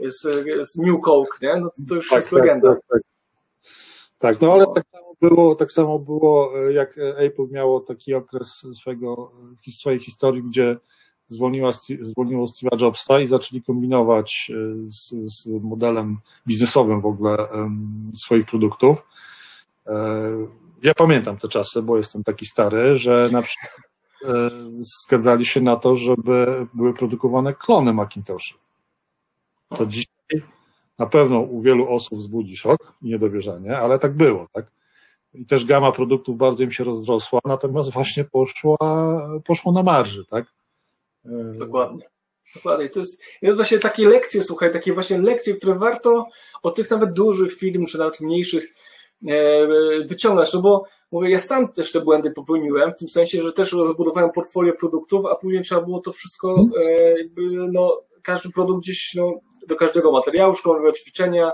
[0.00, 0.20] z,
[0.68, 1.56] z New Coke, nie?
[1.56, 2.74] No to już tak, jest tak, legenda.
[2.74, 3.02] Tak, tak.
[4.18, 9.30] tak, no ale tak samo było, tak samo było, jak Apple miało taki okres swojego,
[9.70, 10.76] swojej historii, gdzie
[11.28, 14.54] zwolniła, zwolniło Steve'a Jobsa i zaczęli kombinować e,
[14.90, 17.36] z, z modelem biznesowym w ogóle
[18.16, 19.06] swoich produktów.
[19.86, 19.92] E,
[20.82, 23.72] ja pamiętam te czasy, bo jestem taki stary, że na przykład
[24.24, 24.50] e,
[24.80, 28.54] zgadzali się na to, żeby były produkowane klony Macintosha.
[29.68, 30.42] To dzisiaj
[30.98, 34.75] na pewno u wielu osób wzbudzi szok i niedowierzanie, ale tak było, tak?
[35.36, 38.76] I też gama produktów bardzo im się rozrosła, natomiast właśnie poszła,
[39.44, 40.46] poszło na marży, tak?
[41.58, 42.04] Dokładnie.
[42.54, 42.88] Dokładnie.
[42.88, 46.24] To jest, jest właśnie takie lekcje, słuchaj, takie właśnie lekcje, które warto
[46.62, 48.74] od tych nawet dużych firm, czy nawet mniejszych
[49.28, 49.66] e,
[50.06, 53.72] wyciągać, no bo mówię, ja sam też te błędy popełniłem, w tym sensie, że też
[53.72, 56.86] rozbudowałem portfolio produktów, a później trzeba było to wszystko, mhm.
[56.86, 57.42] e, jakby,
[57.72, 59.34] no, każdy produkt gdzieś, no,
[59.68, 61.52] do każdego materiału szkolnego, ćwiczenia,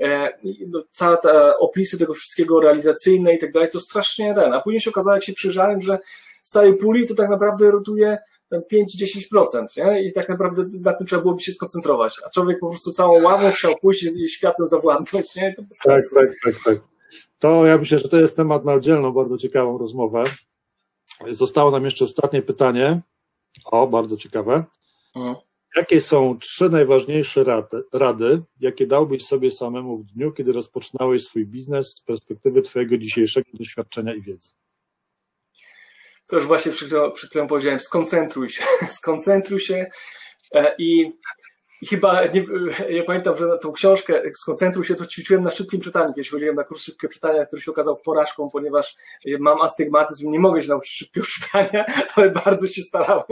[0.00, 4.52] e, no, całe te opisy tego wszystkiego realizacyjne i tak dalej, to strasznie ten.
[4.52, 5.98] A później się okazało, jak się przyjrzałem, że
[6.42, 8.18] z całej puli to tak naprawdę rotuje
[8.52, 10.02] 5-10%, nie?
[10.02, 12.16] I tak naprawdę na tym trzeba byłoby się skoncentrować.
[12.26, 15.54] A człowiek po prostu całą ławą chciał pójść i światem zawładnąć, nie?
[15.84, 16.78] tak, tak, tak, tak.
[17.38, 20.24] To ja myślę, że to jest temat na oddzielną, bardzo ciekawą rozmowę.
[21.30, 23.00] Zostało nam jeszcze ostatnie pytanie.
[23.64, 24.64] O, bardzo ciekawe.
[25.16, 25.36] Mhm.
[25.76, 31.46] Jakie są trzy najważniejsze rady, rady, jakie dałbyś sobie samemu w dniu, kiedy rozpoczynałeś swój
[31.46, 34.48] biznes z perspektywy Twojego dzisiejszego doświadczenia i wiedzy?
[36.26, 38.64] To już właśnie przed, przed chwilą powiedziałem, skoncentruj się,
[38.98, 39.86] skoncentruj się
[40.54, 41.12] e, i
[41.82, 42.44] i chyba, nie,
[42.88, 46.56] ja pamiętam, że na tą książkę skoncentruj się, to ćwiczyłem na szybkim czytaniu, kiedyś chodziłem
[46.56, 48.96] na kurs szybkiego czytania, który się okazał porażką, ponieważ
[49.38, 51.84] mam astygmatyzm, nie mogę się nauczyć szybkiego czytania,
[52.14, 53.24] ale bardzo się starałem.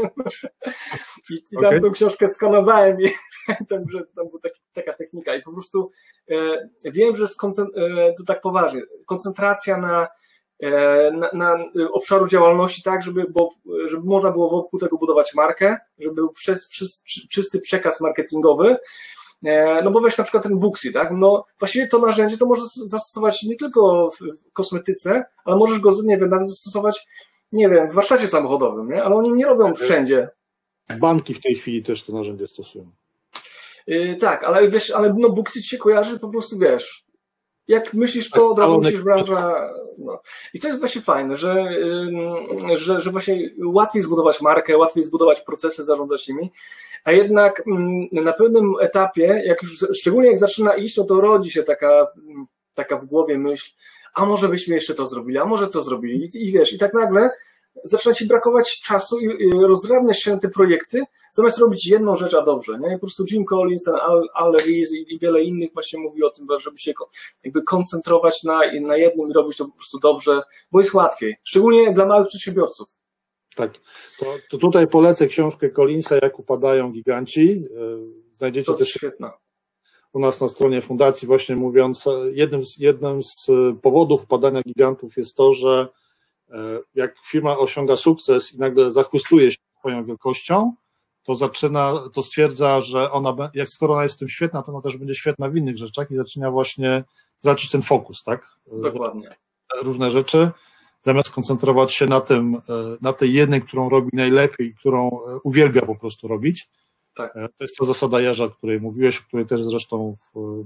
[1.30, 1.70] I, i okay.
[1.70, 3.12] tam tą książkę skanowałem i
[3.46, 5.90] pamiętam, że tam była taki, taka technika i po prostu
[6.30, 7.28] e, wiem, że e,
[8.18, 10.08] to tak poważnie, koncentracja na
[11.12, 13.50] na, na obszaru działalności tak, żeby, bo,
[13.84, 16.86] żeby można było wokół tego budować markę, żeby był przy, przy,
[17.28, 18.76] czysty przekaz marketingowy,
[19.44, 21.10] e, no bo weź na przykład ten Booksy, tak?
[21.12, 26.18] No właściwie to narzędzie to możesz zastosować nie tylko w kosmetyce, ale możesz go, nie
[26.18, 27.06] wiem, nawet zastosować,
[27.52, 29.04] nie wiem, w warsztacie samochodowym, nie?
[29.04, 30.28] Ale oni nie robią wszędzie.
[30.98, 32.90] Banki w tej chwili też to narzędzie stosują.
[33.86, 37.01] Yy, tak, ale wiesz, ale no ci się kojarzy po prostu, wiesz,
[37.72, 39.68] jak myślisz, to od razu myślisz branża.
[39.98, 40.22] No.
[40.54, 41.70] I to jest właśnie fajne, że,
[42.74, 46.52] że, że właśnie łatwiej zbudować markę, łatwiej zbudować procesy zarządzać nimi,
[47.04, 47.62] a jednak
[48.12, 52.06] na pewnym etapie, jak już, szczególnie jak zaczyna iść, no to rodzi się taka,
[52.74, 53.72] taka w głowie myśl,
[54.14, 56.24] a może byśmy jeszcze to zrobili, a może to zrobili.
[56.24, 57.30] I, i wiesz, i tak nagle
[57.84, 61.02] zaczyna ci brakować czasu i, i rozdrabniasz się na te projekty,
[61.32, 62.88] zamiast robić jedną rzecz, a dobrze, nie?
[62.88, 66.22] I po prostu Jim Collins, ten Al, Al Rees i, i wiele innych właśnie mówi
[66.22, 66.92] o tym, żeby się
[67.44, 70.42] jakby koncentrować na, na jednym i robić to po prostu dobrze,
[70.72, 72.88] bo jest łatwiej, szczególnie dla małych przedsiębiorców.
[73.56, 73.72] Tak,
[74.18, 77.50] to, to tutaj polecę książkę Collinsa, jak upadają giganci.
[77.50, 79.32] E, znajdziecie to też świetna.
[80.12, 83.46] u nas na stronie fundacji właśnie mówiąc, jednym z, jednym z
[83.82, 85.88] powodów upadania gigantów jest to, że
[86.50, 90.74] e, jak firma osiąga sukces i nagle zachustuje się swoją wielkością,
[91.22, 94.80] to zaczyna, to stwierdza, że ona, jak skoro ona jest w tym świetna, to ona
[94.80, 97.04] też będzie świetna w innych rzeczach i zaczyna właśnie
[97.42, 98.56] tracić ten fokus, tak?
[98.82, 99.34] Dokładnie.
[99.82, 100.50] Różne rzeczy,
[101.02, 102.56] zamiast koncentrować się na tym,
[103.00, 106.68] na tej jednej, którą robi najlepiej, którą uwielbia po prostu robić.
[107.14, 107.34] Tak.
[107.34, 110.62] To jest to zasada Jarza, o której mówiłeś, o której też zresztą w,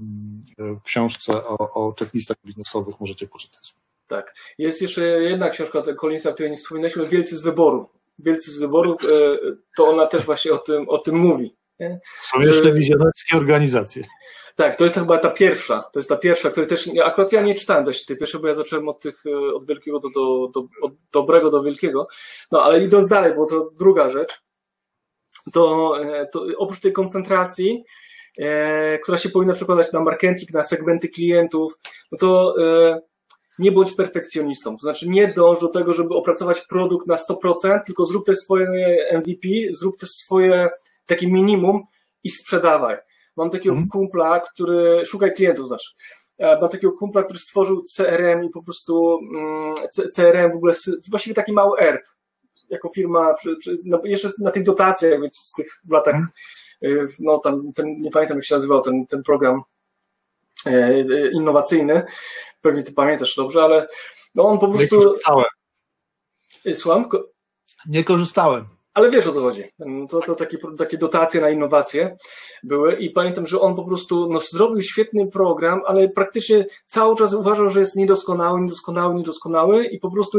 [0.59, 3.75] w książce o, o checklistach biznesowych możecie poczytać.
[4.07, 4.35] Tak.
[4.59, 7.89] Jest jeszcze jedna książka Collinsa, o której nie wspominaliśmy, Wielcy z wyboru.
[8.19, 9.37] Wielcy z wyborów, e,
[9.77, 11.57] to ona też właśnie o tym, o tym mówi.
[11.81, 12.01] Nie?
[12.21, 14.05] Są jeszcze wizjonerskie organizacje.
[14.57, 17.55] Tak, to jest chyba ta pierwsza, to jest ta pierwsza, której też, akurat ja nie
[17.55, 20.61] czytałem dość tej pierwszej, bo ja zacząłem od tych, e, od wielkiego do, do, do
[20.83, 22.09] od dobrego do wielkiego,
[22.53, 24.43] no ale idąc dalej, bo to druga rzecz,
[25.53, 27.85] to, e, to oprócz tej koncentracji,
[28.39, 31.79] e, która się powinna przekładać na marketing, na segmenty klientów,
[32.13, 33.01] no to e,
[33.59, 34.77] nie bądź perfekcjonistą.
[34.77, 38.69] To znaczy nie dąż do tego, żeby opracować produkt na 100%, tylko zrób też swoje
[39.19, 40.69] MVP, zrób też swoje
[41.07, 41.83] takie minimum
[42.25, 42.97] i sprzedawaj.
[43.37, 43.89] Mam takiego mm.
[43.89, 45.91] kumpla, który, szukaj klientów znaczy,
[46.39, 49.75] e, mam takiego kumpla, który stworzył CRM i po prostu mm,
[50.15, 50.75] CRM w ogóle,
[51.11, 52.03] właściwie taki mały ERP,
[52.71, 53.35] jako firma,
[53.85, 57.09] no jeszcze na tych dotacjach, z tych latach, mm.
[57.19, 59.63] no tam, ten, nie pamiętam jak się nazywał ten, ten program
[61.33, 62.03] innowacyjny,
[62.61, 63.89] pewnie ty pamiętasz dobrze, ale
[64.35, 64.97] no on po prostu...
[64.97, 65.45] Nie korzystałem.
[66.75, 67.09] Słucham?
[67.87, 68.69] Nie korzystałem.
[68.95, 69.65] Ale wiesz o co chodzi.
[70.09, 72.17] To, to takie, takie dotacje na innowacje
[72.63, 77.35] były i pamiętam, że on po prostu no, zrobił świetny program, ale praktycznie cały czas
[77.35, 80.39] uważał, że jest niedoskonały, niedoskonały, niedoskonały i po prostu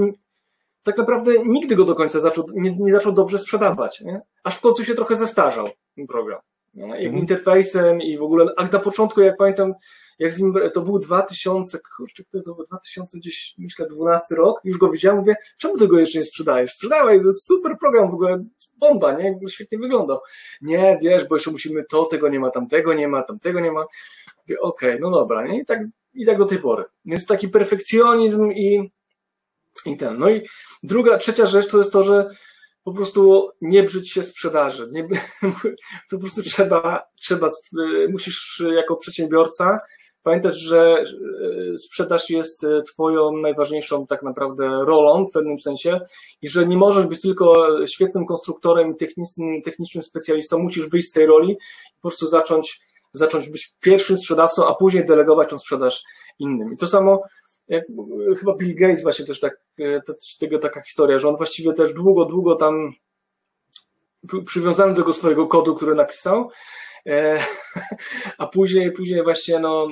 [0.84, 4.02] tak naprawdę nigdy go do końca zaczął, nie, nie zaczął dobrze sprzedawać.
[4.02, 4.22] Nie?
[4.44, 6.40] Aż w końcu się trochę zestarzał ten program.
[6.78, 7.02] Nie?
[7.02, 7.16] I mhm.
[7.16, 9.74] interfejsem i w ogóle, a na początku, jak pamiętam,
[10.20, 14.78] jak z nim, to był 2000, kurczę, to był 2000 gdzieś, myślę, 12 rok, już
[14.78, 16.72] go widziałem, mówię, czemu tego jeszcze nie sprzedajesz?
[16.72, 18.44] Sprzedawaj, to jest super program, w ogóle
[18.78, 19.40] bomba, nie?
[19.50, 20.20] Świetnie wyglądał.
[20.62, 23.82] Nie, wiesz, bo jeszcze musimy to, tego nie ma, tamtego nie ma, tamtego nie ma.
[23.82, 25.62] Okej, okay, no dobra, nie?
[25.62, 25.80] I tak,
[26.14, 26.84] i tak do tej pory.
[27.06, 28.92] Więc taki perfekcjonizm i,
[29.86, 30.18] i ten.
[30.18, 30.48] No i
[30.84, 32.30] druga, trzecia rzecz to jest to, że
[32.88, 34.90] po prostu nie brzyć się sprzedaży.
[34.92, 35.08] Nie,
[36.12, 37.50] po prostu trzeba, trzeba,
[38.10, 39.80] musisz jako przedsiębiorca
[40.28, 41.06] Pamiętać, że
[41.74, 46.00] e, sprzedaż jest e, Twoją najważniejszą tak naprawdę rolą w pewnym sensie
[46.42, 51.12] i że nie możesz być tylko świetnym konstruktorem i technicznym, technicznym specjalistą, musisz wyjść z
[51.12, 52.82] tej roli i po prostu zacząć,
[53.14, 56.04] zacząć być pierwszym sprzedawcą, a później delegować tą sprzedaż
[56.40, 56.74] innym.
[56.74, 57.24] I to samo
[57.68, 57.86] jak,
[58.40, 59.62] chyba Bill Gates właśnie też tak,
[60.06, 62.94] to, tego taka historia, że on właściwie też długo, długo tam
[64.46, 66.50] przywiązany do tego swojego kodu, który napisał,
[67.06, 67.40] e,
[68.38, 69.88] a później, później właśnie no,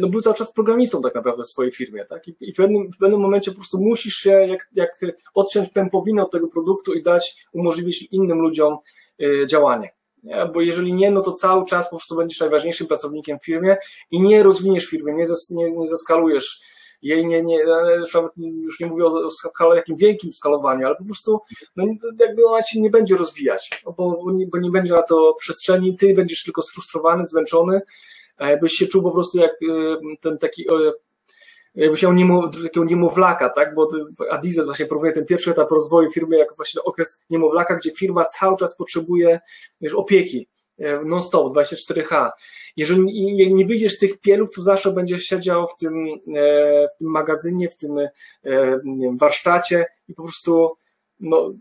[0.00, 2.28] no był cały czas programistą tak naprawdę w swojej firmie, tak?
[2.28, 5.00] I, w, pewnym, w pewnym momencie po prostu musisz się jak, jak
[5.34, 8.78] odciąć pępowinę od tego produktu i dać, umożliwić innym ludziom
[9.22, 9.90] e, działanie.
[10.22, 10.46] Nie?
[10.54, 13.76] Bo jeżeli nie, no to cały czas po prostu będziesz najważniejszym pracownikiem w firmie
[14.10, 16.60] i nie rozwiniesz firmy, nie, zas, nie, nie zaskalujesz
[17.04, 17.58] jej nie, nie,
[18.36, 21.40] już nie mówię o skale, jakim wielkim skalowaniu, ale po prostu
[21.76, 21.84] no,
[22.20, 25.96] jakby ona się nie będzie rozwijać, bo, bo, nie, bo nie będzie na to przestrzeni,
[25.96, 27.80] ty będziesz tylko sfrustrowany, zmęczony,
[28.60, 30.66] byś się czuł po prostu jak y, ten taki
[31.74, 33.74] jakby się niemo, takiego niemowlaka, tak?
[33.74, 33.88] Bo
[34.30, 38.56] Adidas właśnie próbuje ten pierwszy etap rozwoju firmy jako właśnie okres niemowlaka, gdzie firma cały
[38.56, 39.40] czas potrzebuje
[39.80, 40.48] wiesz, opieki
[41.04, 42.30] non-stop, 24H.
[42.76, 43.00] Jeżeli
[43.54, 46.06] nie wyjdziesz z tych pielów, to zawsze będziesz siedział w tym,
[46.36, 48.10] e, w tym magazynie, w tym e,
[49.00, 50.76] wiem, warsztacie i po prostu
[51.20, 51.54] no,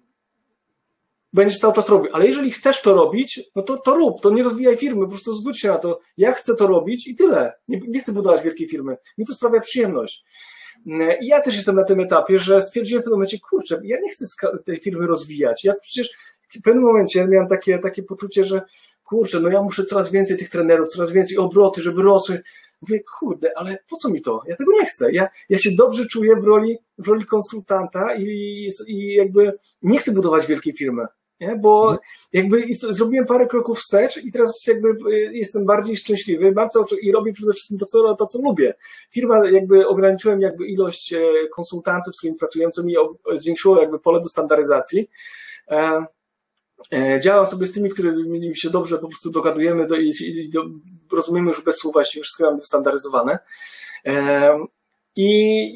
[1.33, 2.09] będziesz cały czas robił.
[2.13, 5.33] Ale jeżeli chcesz to robić, no to, to rób, to nie rozwijaj firmy, po prostu
[5.33, 5.99] zgódź się na to.
[6.17, 7.53] Ja chcę to robić i tyle.
[7.67, 8.97] Nie, nie chcę budować wielkiej firmy.
[9.17, 10.23] Mi to sprawia przyjemność.
[11.21, 14.09] I ja też jestem na tym etapie, że stwierdziłem w pewnym momencie, kurczę, ja nie
[14.09, 14.25] chcę
[14.65, 15.63] tej firmy rozwijać.
[15.63, 16.09] Ja przecież
[16.49, 18.61] w pewnym momencie miałem takie, takie poczucie, że
[19.13, 22.41] kurczę, no ja muszę coraz więcej tych trenerów, coraz więcej obroty, żeby rosły.
[22.81, 24.41] Mówię, kurde, ale po co mi to?
[24.47, 25.11] Ja tego nie chcę.
[25.11, 30.11] Ja, ja się dobrze czuję w roli, w roli konsultanta i, i jakby nie chcę
[30.11, 31.05] budować wielkiej firmy.
[31.39, 31.55] Nie?
[31.55, 31.99] Bo mhm.
[32.33, 37.11] jakby zrobiłem parę kroków wstecz i teraz jakby y, jestem bardziej szczęśliwy, mam co i
[37.11, 38.73] robię przede wszystkim to, co, to, co lubię.
[39.11, 41.19] Firma jakby ograniczyłem jakby ilość e,
[41.55, 42.95] konsultantów, z którymi pracuję, co mi
[43.33, 45.09] zwiększyło jakby pole do standaryzacji.
[46.91, 50.49] E, E, działam sobie z tymi, którymi się dobrze po prostu dogadujemy do, i, i
[50.49, 50.65] do,
[51.11, 53.39] rozumiemy już bez słowa, już wszystko mamy wystandaryzowane.
[54.05, 54.57] E,
[55.15, 55.27] I,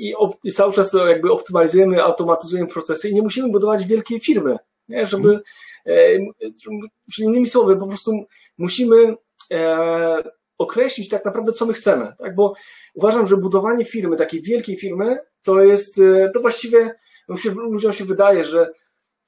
[0.09, 0.13] i,
[0.43, 4.57] i, cały czas jakby optymalizujemy, automatyzujemy procesy i nie musimy budować wielkiej firmy,
[4.89, 5.05] nie?
[5.05, 5.39] żeby,
[5.85, 5.91] e,
[7.13, 8.11] czyli innymi słowy, po prostu
[8.57, 9.15] musimy
[10.57, 12.35] określić tak naprawdę, co my chcemy, tak?
[12.35, 12.53] bo
[12.93, 15.95] uważam, że budowanie firmy, takiej wielkiej firmy, to jest,
[16.33, 16.95] to właściwie
[17.55, 18.71] ludziom się wydaje, że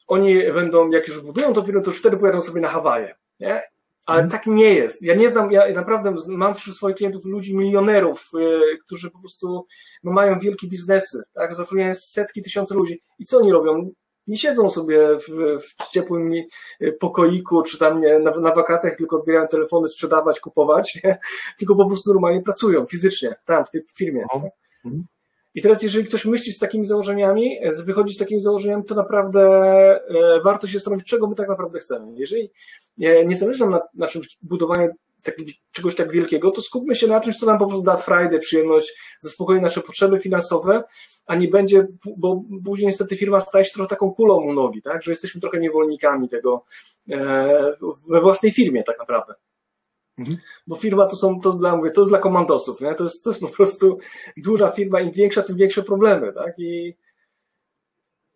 [0.09, 3.61] oni będą, jak już budują to firmę, to już wtedy pojadą sobie na Hawaje, nie?
[4.05, 4.31] Ale hmm.
[4.31, 5.01] tak nie jest.
[5.01, 9.65] Ja nie znam, ja naprawdę mam wśród swoich klientów ludzi, milionerów, yy, którzy po prostu
[10.03, 11.53] no, mają wielkie biznesy, tak?
[11.53, 13.01] Zatrudniają setki, tysiące ludzi.
[13.19, 13.91] I co oni robią?
[14.27, 16.33] Nie siedzą sobie w, w ciepłym
[16.81, 21.19] y, pokoiku, czy tam nie, na, na wakacjach, tylko odbierają telefony, sprzedawać, kupować, nie?
[21.57, 24.25] tylko po prostu normalnie pracują fizycznie, tam, w tej firmie.
[24.83, 25.03] Hmm.
[25.59, 29.41] I teraz, jeżeli ktoś myśli z takimi założeniami, e, wychodzi z takimi założeniami, to naprawdę
[29.41, 32.13] e, warto się zastanowić, czego my tak naprawdę chcemy.
[32.15, 32.51] Jeżeli
[33.01, 34.89] e, nie zależy nam na, na czymś budowaniu
[35.71, 38.93] czegoś tak wielkiego, to skupmy się na czymś, co nam po prostu da frajdę, przyjemność,
[39.19, 40.83] zaspokoi nasze potrzeby finansowe,
[41.25, 41.87] a nie będzie,
[42.17, 45.59] bo później niestety firma staje się trochę taką kulą u nogi, tak, że jesteśmy trochę
[45.59, 46.65] niewolnikami tego
[48.09, 49.33] we własnej firmie tak naprawdę.
[50.19, 50.37] Mhm.
[50.67, 52.95] Bo firma to są, to dla, mówię, to jest dla komandosów, nie?
[52.95, 53.99] To, jest, to jest po prostu
[54.37, 56.53] duża firma, im większa, tym większe problemy, tak?
[56.57, 56.95] I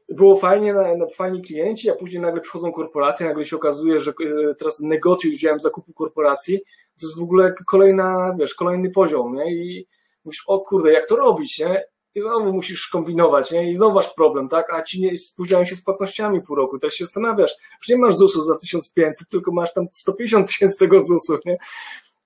[0.10, 4.12] było fajnie, na, na, fajni klienci, a później nagle przychodzą korporacje, nagle się okazuje, że
[4.12, 6.60] e, teraz negocjuj wziąłem zakupu korporacji,
[7.00, 9.54] to jest w ogóle kolejna, wiesz, kolejny poziom, nie?
[9.54, 9.88] I
[10.26, 11.84] mówisz, o kurde, jak to robić, nie?
[12.16, 13.70] I znowu musisz kombinować, nie?
[13.70, 14.74] I znowu masz problem, tak?
[14.74, 18.16] A ci nie spóźniają się z płatnościami pół roku, teraz się zastanawiasz, już nie masz
[18.16, 21.58] ZUS-u za 1500, tylko masz tam 150 tysięcy tego ZUS-u, nie?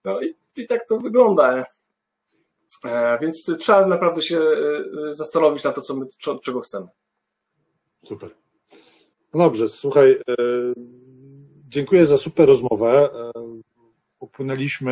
[0.04, 1.66] No i, i tak to wygląda.
[2.86, 6.06] E, więc trzeba naprawdę się e, zastanowić na to, co my,
[6.44, 6.88] czego chcemy.
[8.06, 8.30] Super.
[9.34, 10.36] No dobrze, słuchaj, e,
[11.70, 13.10] dziękuję za super rozmowę.
[13.14, 13.58] E,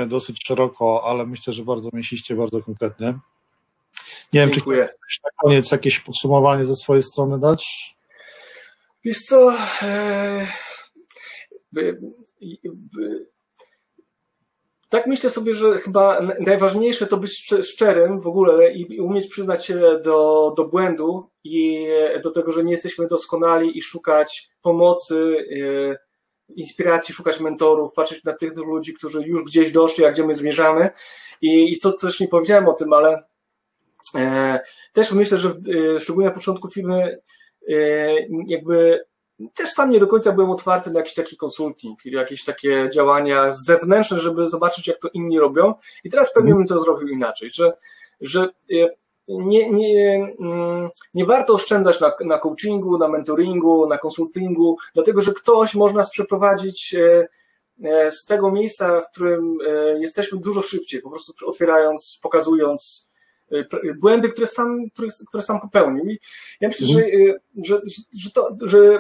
[0.08, 3.20] dosyć szeroko, ale myślę, że bardzo mięsiście, bardzo konkretnie.
[4.34, 4.90] Nie wiem, Dziękuję.
[5.11, 7.95] czy na koniec jakieś podsumowanie ze swojej strony dać?
[9.06, 10.48] Wiesz co, e,
[11.72, 11.99] by,
[12.64, 13.27] by,
[14.90, 19.99] tak myślę sobie, że chyba najważniejsze to być szczerym w ogóle i umieć przyznać się
[20.03, 21.88] do, do błędu i
[22.23, 25.98] do tego, że nie jesteśmy doskonali i szukać pomocy, e,
[26.56, 30.90] inspiracji, szukać mentorów, patrzeć na tych ludzi, którzy już gdzieś doszli, a gdzie my zmierzamy.
[31.41, 33.35] I, i co też nie powiedziałem o tym, ale E,
[34.94, 35.49] też myślę, że
[35.95, 37.19] e, szczególnie na początku filmy
[37.69, 37.76] e,
[38.48, 39.06] jakby
[39.53, 44.19] też sam nie do końca byłem otwarty na jakiś taki konsulting, jakieś takie działania zewnętrzne,
[44.19, 45.73] żeby zobaczyć, jak to inni robią.
[46.03, 47.73] I teraz pewnie bym to zrobił inaczej, że,
[48.22, 48.49] że
[49.27, 55.34] nie, nie, mm, nie warto oszczędzać na, na coachingu, na mentoringu, na konsultingu, dlatego że
[55.34, 56.95] ktoś można przeprowadzić
[57.84, 63.15] e, z tego miejsca, w którym e, jesteśmy dużo szybciej, po prostu otwierając, pokazując e,
[64.00, 66.06] błędy, które sam, które, które sam popełnił.
[66.06, 66.20] I
[66.62, 67.02] ja myślę, że,
[67.64, 67.82] że,
[68.18, 69.00] że, to, że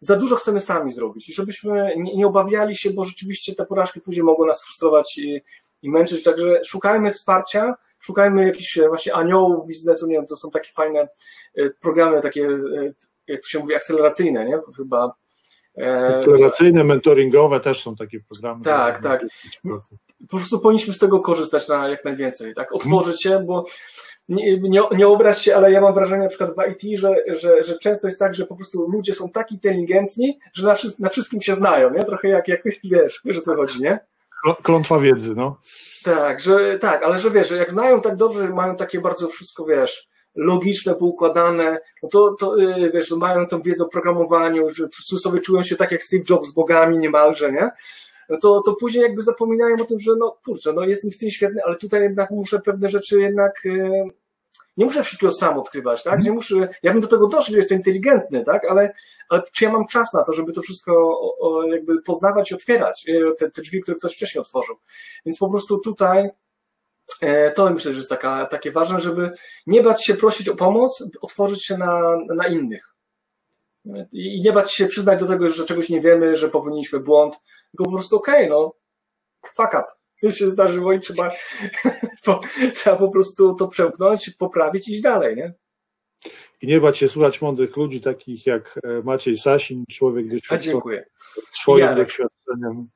[0.00, 4.00] za dużo chcemy sami zrobić i żebyśmy nie, nie obawiali się, bo rzeczywiście te porażki
[4.00, 5.42] później mogą nas frustrować i,
[5.82, 10.70] i męczyć, także szukajmy wsparcia, szukajmy jakichś właśnie aniołów biznesu, nie wiem, to są takie
[10.72, 11.08] fajne
[11.80, 12.48] programy, takie,
[13.26, 14.58] jak to się mówi, akceleracyjne, nie?
[14.76, 15.23] Chyba E,
[16.16, 18.64] Akceleracyjne, mentoringowe też są takie programy.
[18.64, 19.26] Tak, tak.
[20.30, 22.74] Po prostu powinniśmy z tego korzystać na jak najwięcej, tak?
[22.74, 23.66] Otworzyć się, bo
[24.28, 27.64] nie, nie, nie obraź się, ale ja mam wrażenie na przykład w IT, że, że,
[27.64, 31.40] że często jest tak, że po prostu ludzie są tak inteligentni, że na, na wszystkim
[31.40, 32.04] się znają, nie?
[32.04, 33.98] Trochę jak jakoś, wiesz, wiesz o co chodzi, nie?
[34.62, 35.56] Klątwa wiedzy, no.
[36.04, 39.64] Tak, że tak, ale że wiesz, że jak znają tak dobrze, mają takie bardzo wszystko,
[39.64, 45.18] wiesz, logiczne, poukładane, no to, to y, wiesz, mają tą wiedzę o programowaniu, że wszyscy
[45.18, 47.70] sobie czują się tak jak Steve Jobs, bogami niemalże, nie?
[48.28, 51.30] No to, to później jakby zapominają o tym, że no kurczę, no jestem w tym
[51.30, 54.04] świetny, ale tutaj jednak muszę pewne rzeczy jednak y,
[54.76, 56.22] nie muszę wszystkiego sam odkrywać, tak?
[56.22, 58.64] Nie muszę, ja bym do tego doszedł, że jestem inteligentny, tak?
[58.70, 58.92] Ale,
[59.28, 62.54] ale czy ja mam czas na to, żeby to wszystko o, o, jakby poznawać i
[62.54, 64.76] otwierać, y, te, te drzwi, które ktoś wcześniej otworzył.
[65.26, 66.30] Więc po prostu tutaj
[67.54, 69.30] to myślę, że jest taka, takie ważne, żeby
[69.66, 72.94] nie bać się prosić o pomoc, otworzyć się na, na innych.
[74.12, 77.34] I nie bać się przyznać do tego, że czegoś nie wiemy, że popełniliśmy błąd,
[77.70, 78.74] tylko po prostu okej, okay, no,
[79.56, 79.84] fuck up.
[80.22, 81.30] To się zdarzyło i trzeba,
[82.24, 82.40] po,
[82.74, 85.54] trzeba po prostu to przełknąć, poprawić i iść dalej, nie?
[86.62, 91.04] I nie bać się słuchać mądrych ludzi, takich jak e, Maciej Sasin, człowiek doświadczony
[91.50, 92.08] swoim Jarek.
[92.08, 92.88] doświadczeniem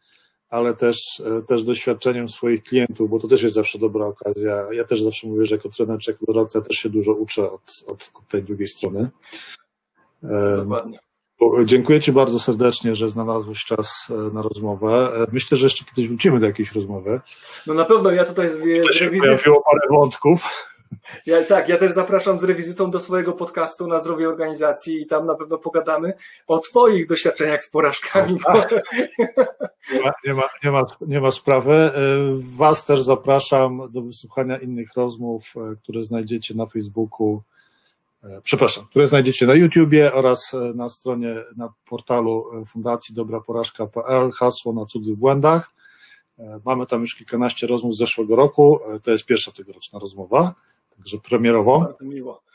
[0.50, 4.66] ale też, e, też doświadczeniem swoich klientów, bo to też jest zawsze dobra okazja.
[4.72, 7.84] Ja też zawsze mówię, że jako trener czy jako doradca też się dużo uczę od,
[7.86, 9.08] od, od tej drugiej strony.
[10.56, 10.98] Dokładnie.
[11.64, 15.10] Dziękuję Ci bardzo serdecznie, że znalazłeś czas e, na rozmowę.
[15.14, 17.20] E, myślę, że jeszcze kiedyś wrócimy do jakiejś rozmowy.
[17.66, 20.44] No na pewno ja tutaj z, z Pojawiło parę wątków.
[21.26, 25.26] Ja, tak, ja też zapraszam z rewizytą do swojego podcastu na zdrowie organizacji i tam
[25.26, 26.14] na pewno pogadamy
[26.46, 28.38] o Twoich doświadczeniach z porażkami.
[28.40, 28.74] Tak.
[29.92, 31.72] Nie, ma, nie, ma, nie, ma, nie ma sprawy.
[31.74, 31.90] E,
[32.56, 37.42] was też zapraszam do wysłuchania innych rozmów, e, które znajdziecie na Facebooku,
[38.24, 44.86] e, przepraszam, które znajdziecie na YouTubie oraz na stronie, na portalu Fundacji dobraporażka.pl, hasło na
[44.86, 45.70] cudzych błędach.
[46.64, 48.78] Mamy tam już kilkanaście rozmów z zeszłego roku.
[49.02, 50.54] To jest pierwsza tegoroczna rozmowa
[50.98, 51.80] także premierowo.
[51.80, 52.48] Bardzo miło.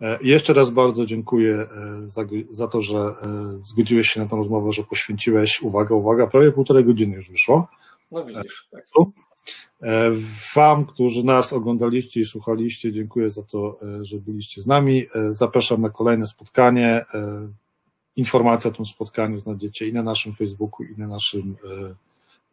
[0.00, 1.66] E, jeszcze raz bardzo dziękuję e,
[2.02, 3.14] za, za, to, że e,
[3.64, 7.68] zgodziłeś się na tę rozmowę, że poświęciłeś, uwaga, uwaga, prawie półtorej godziny już wyszło.
[8.12, 8.84] No widzisz, tak.
[10.54, 15.04] Wam, którzy nas oglądaliście i słuchaliście, dziękuję za to, że byliście z nami.
[15.30, 17.04] Zapraszam na kolejne spotkanie.
[18.16, 21.56] Informacje o tym spotkaniu znajdziecie i na naszym Facebooku, i na naszym,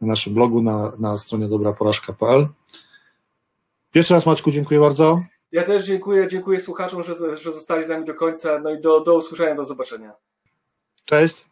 [0.00, 2.48] na naszym blogu, na, na stronie dobraporażka.pl.
[3.94, 5.22] Jeszcze raz Maćku, dziękuję bardzo.
[5.52, 8.58] Ja też dziękuję, dziękuję słuchaczom, że, że zostali z nami do końca.
[8.58, 10.12] No i do, do usłyszenia, do zobaczenia.
[11.04, 11.46] Cześć.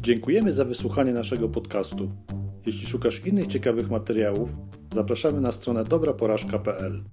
[0.00, 2.10] Dziękujemy za wysłuchanie naszego podcastu.
[2.66, 4.50] Jeśli szukasz innych ciekawych materiałów,
[4.94, 7.04] zapraszamy na stronę dobraporażka.pl.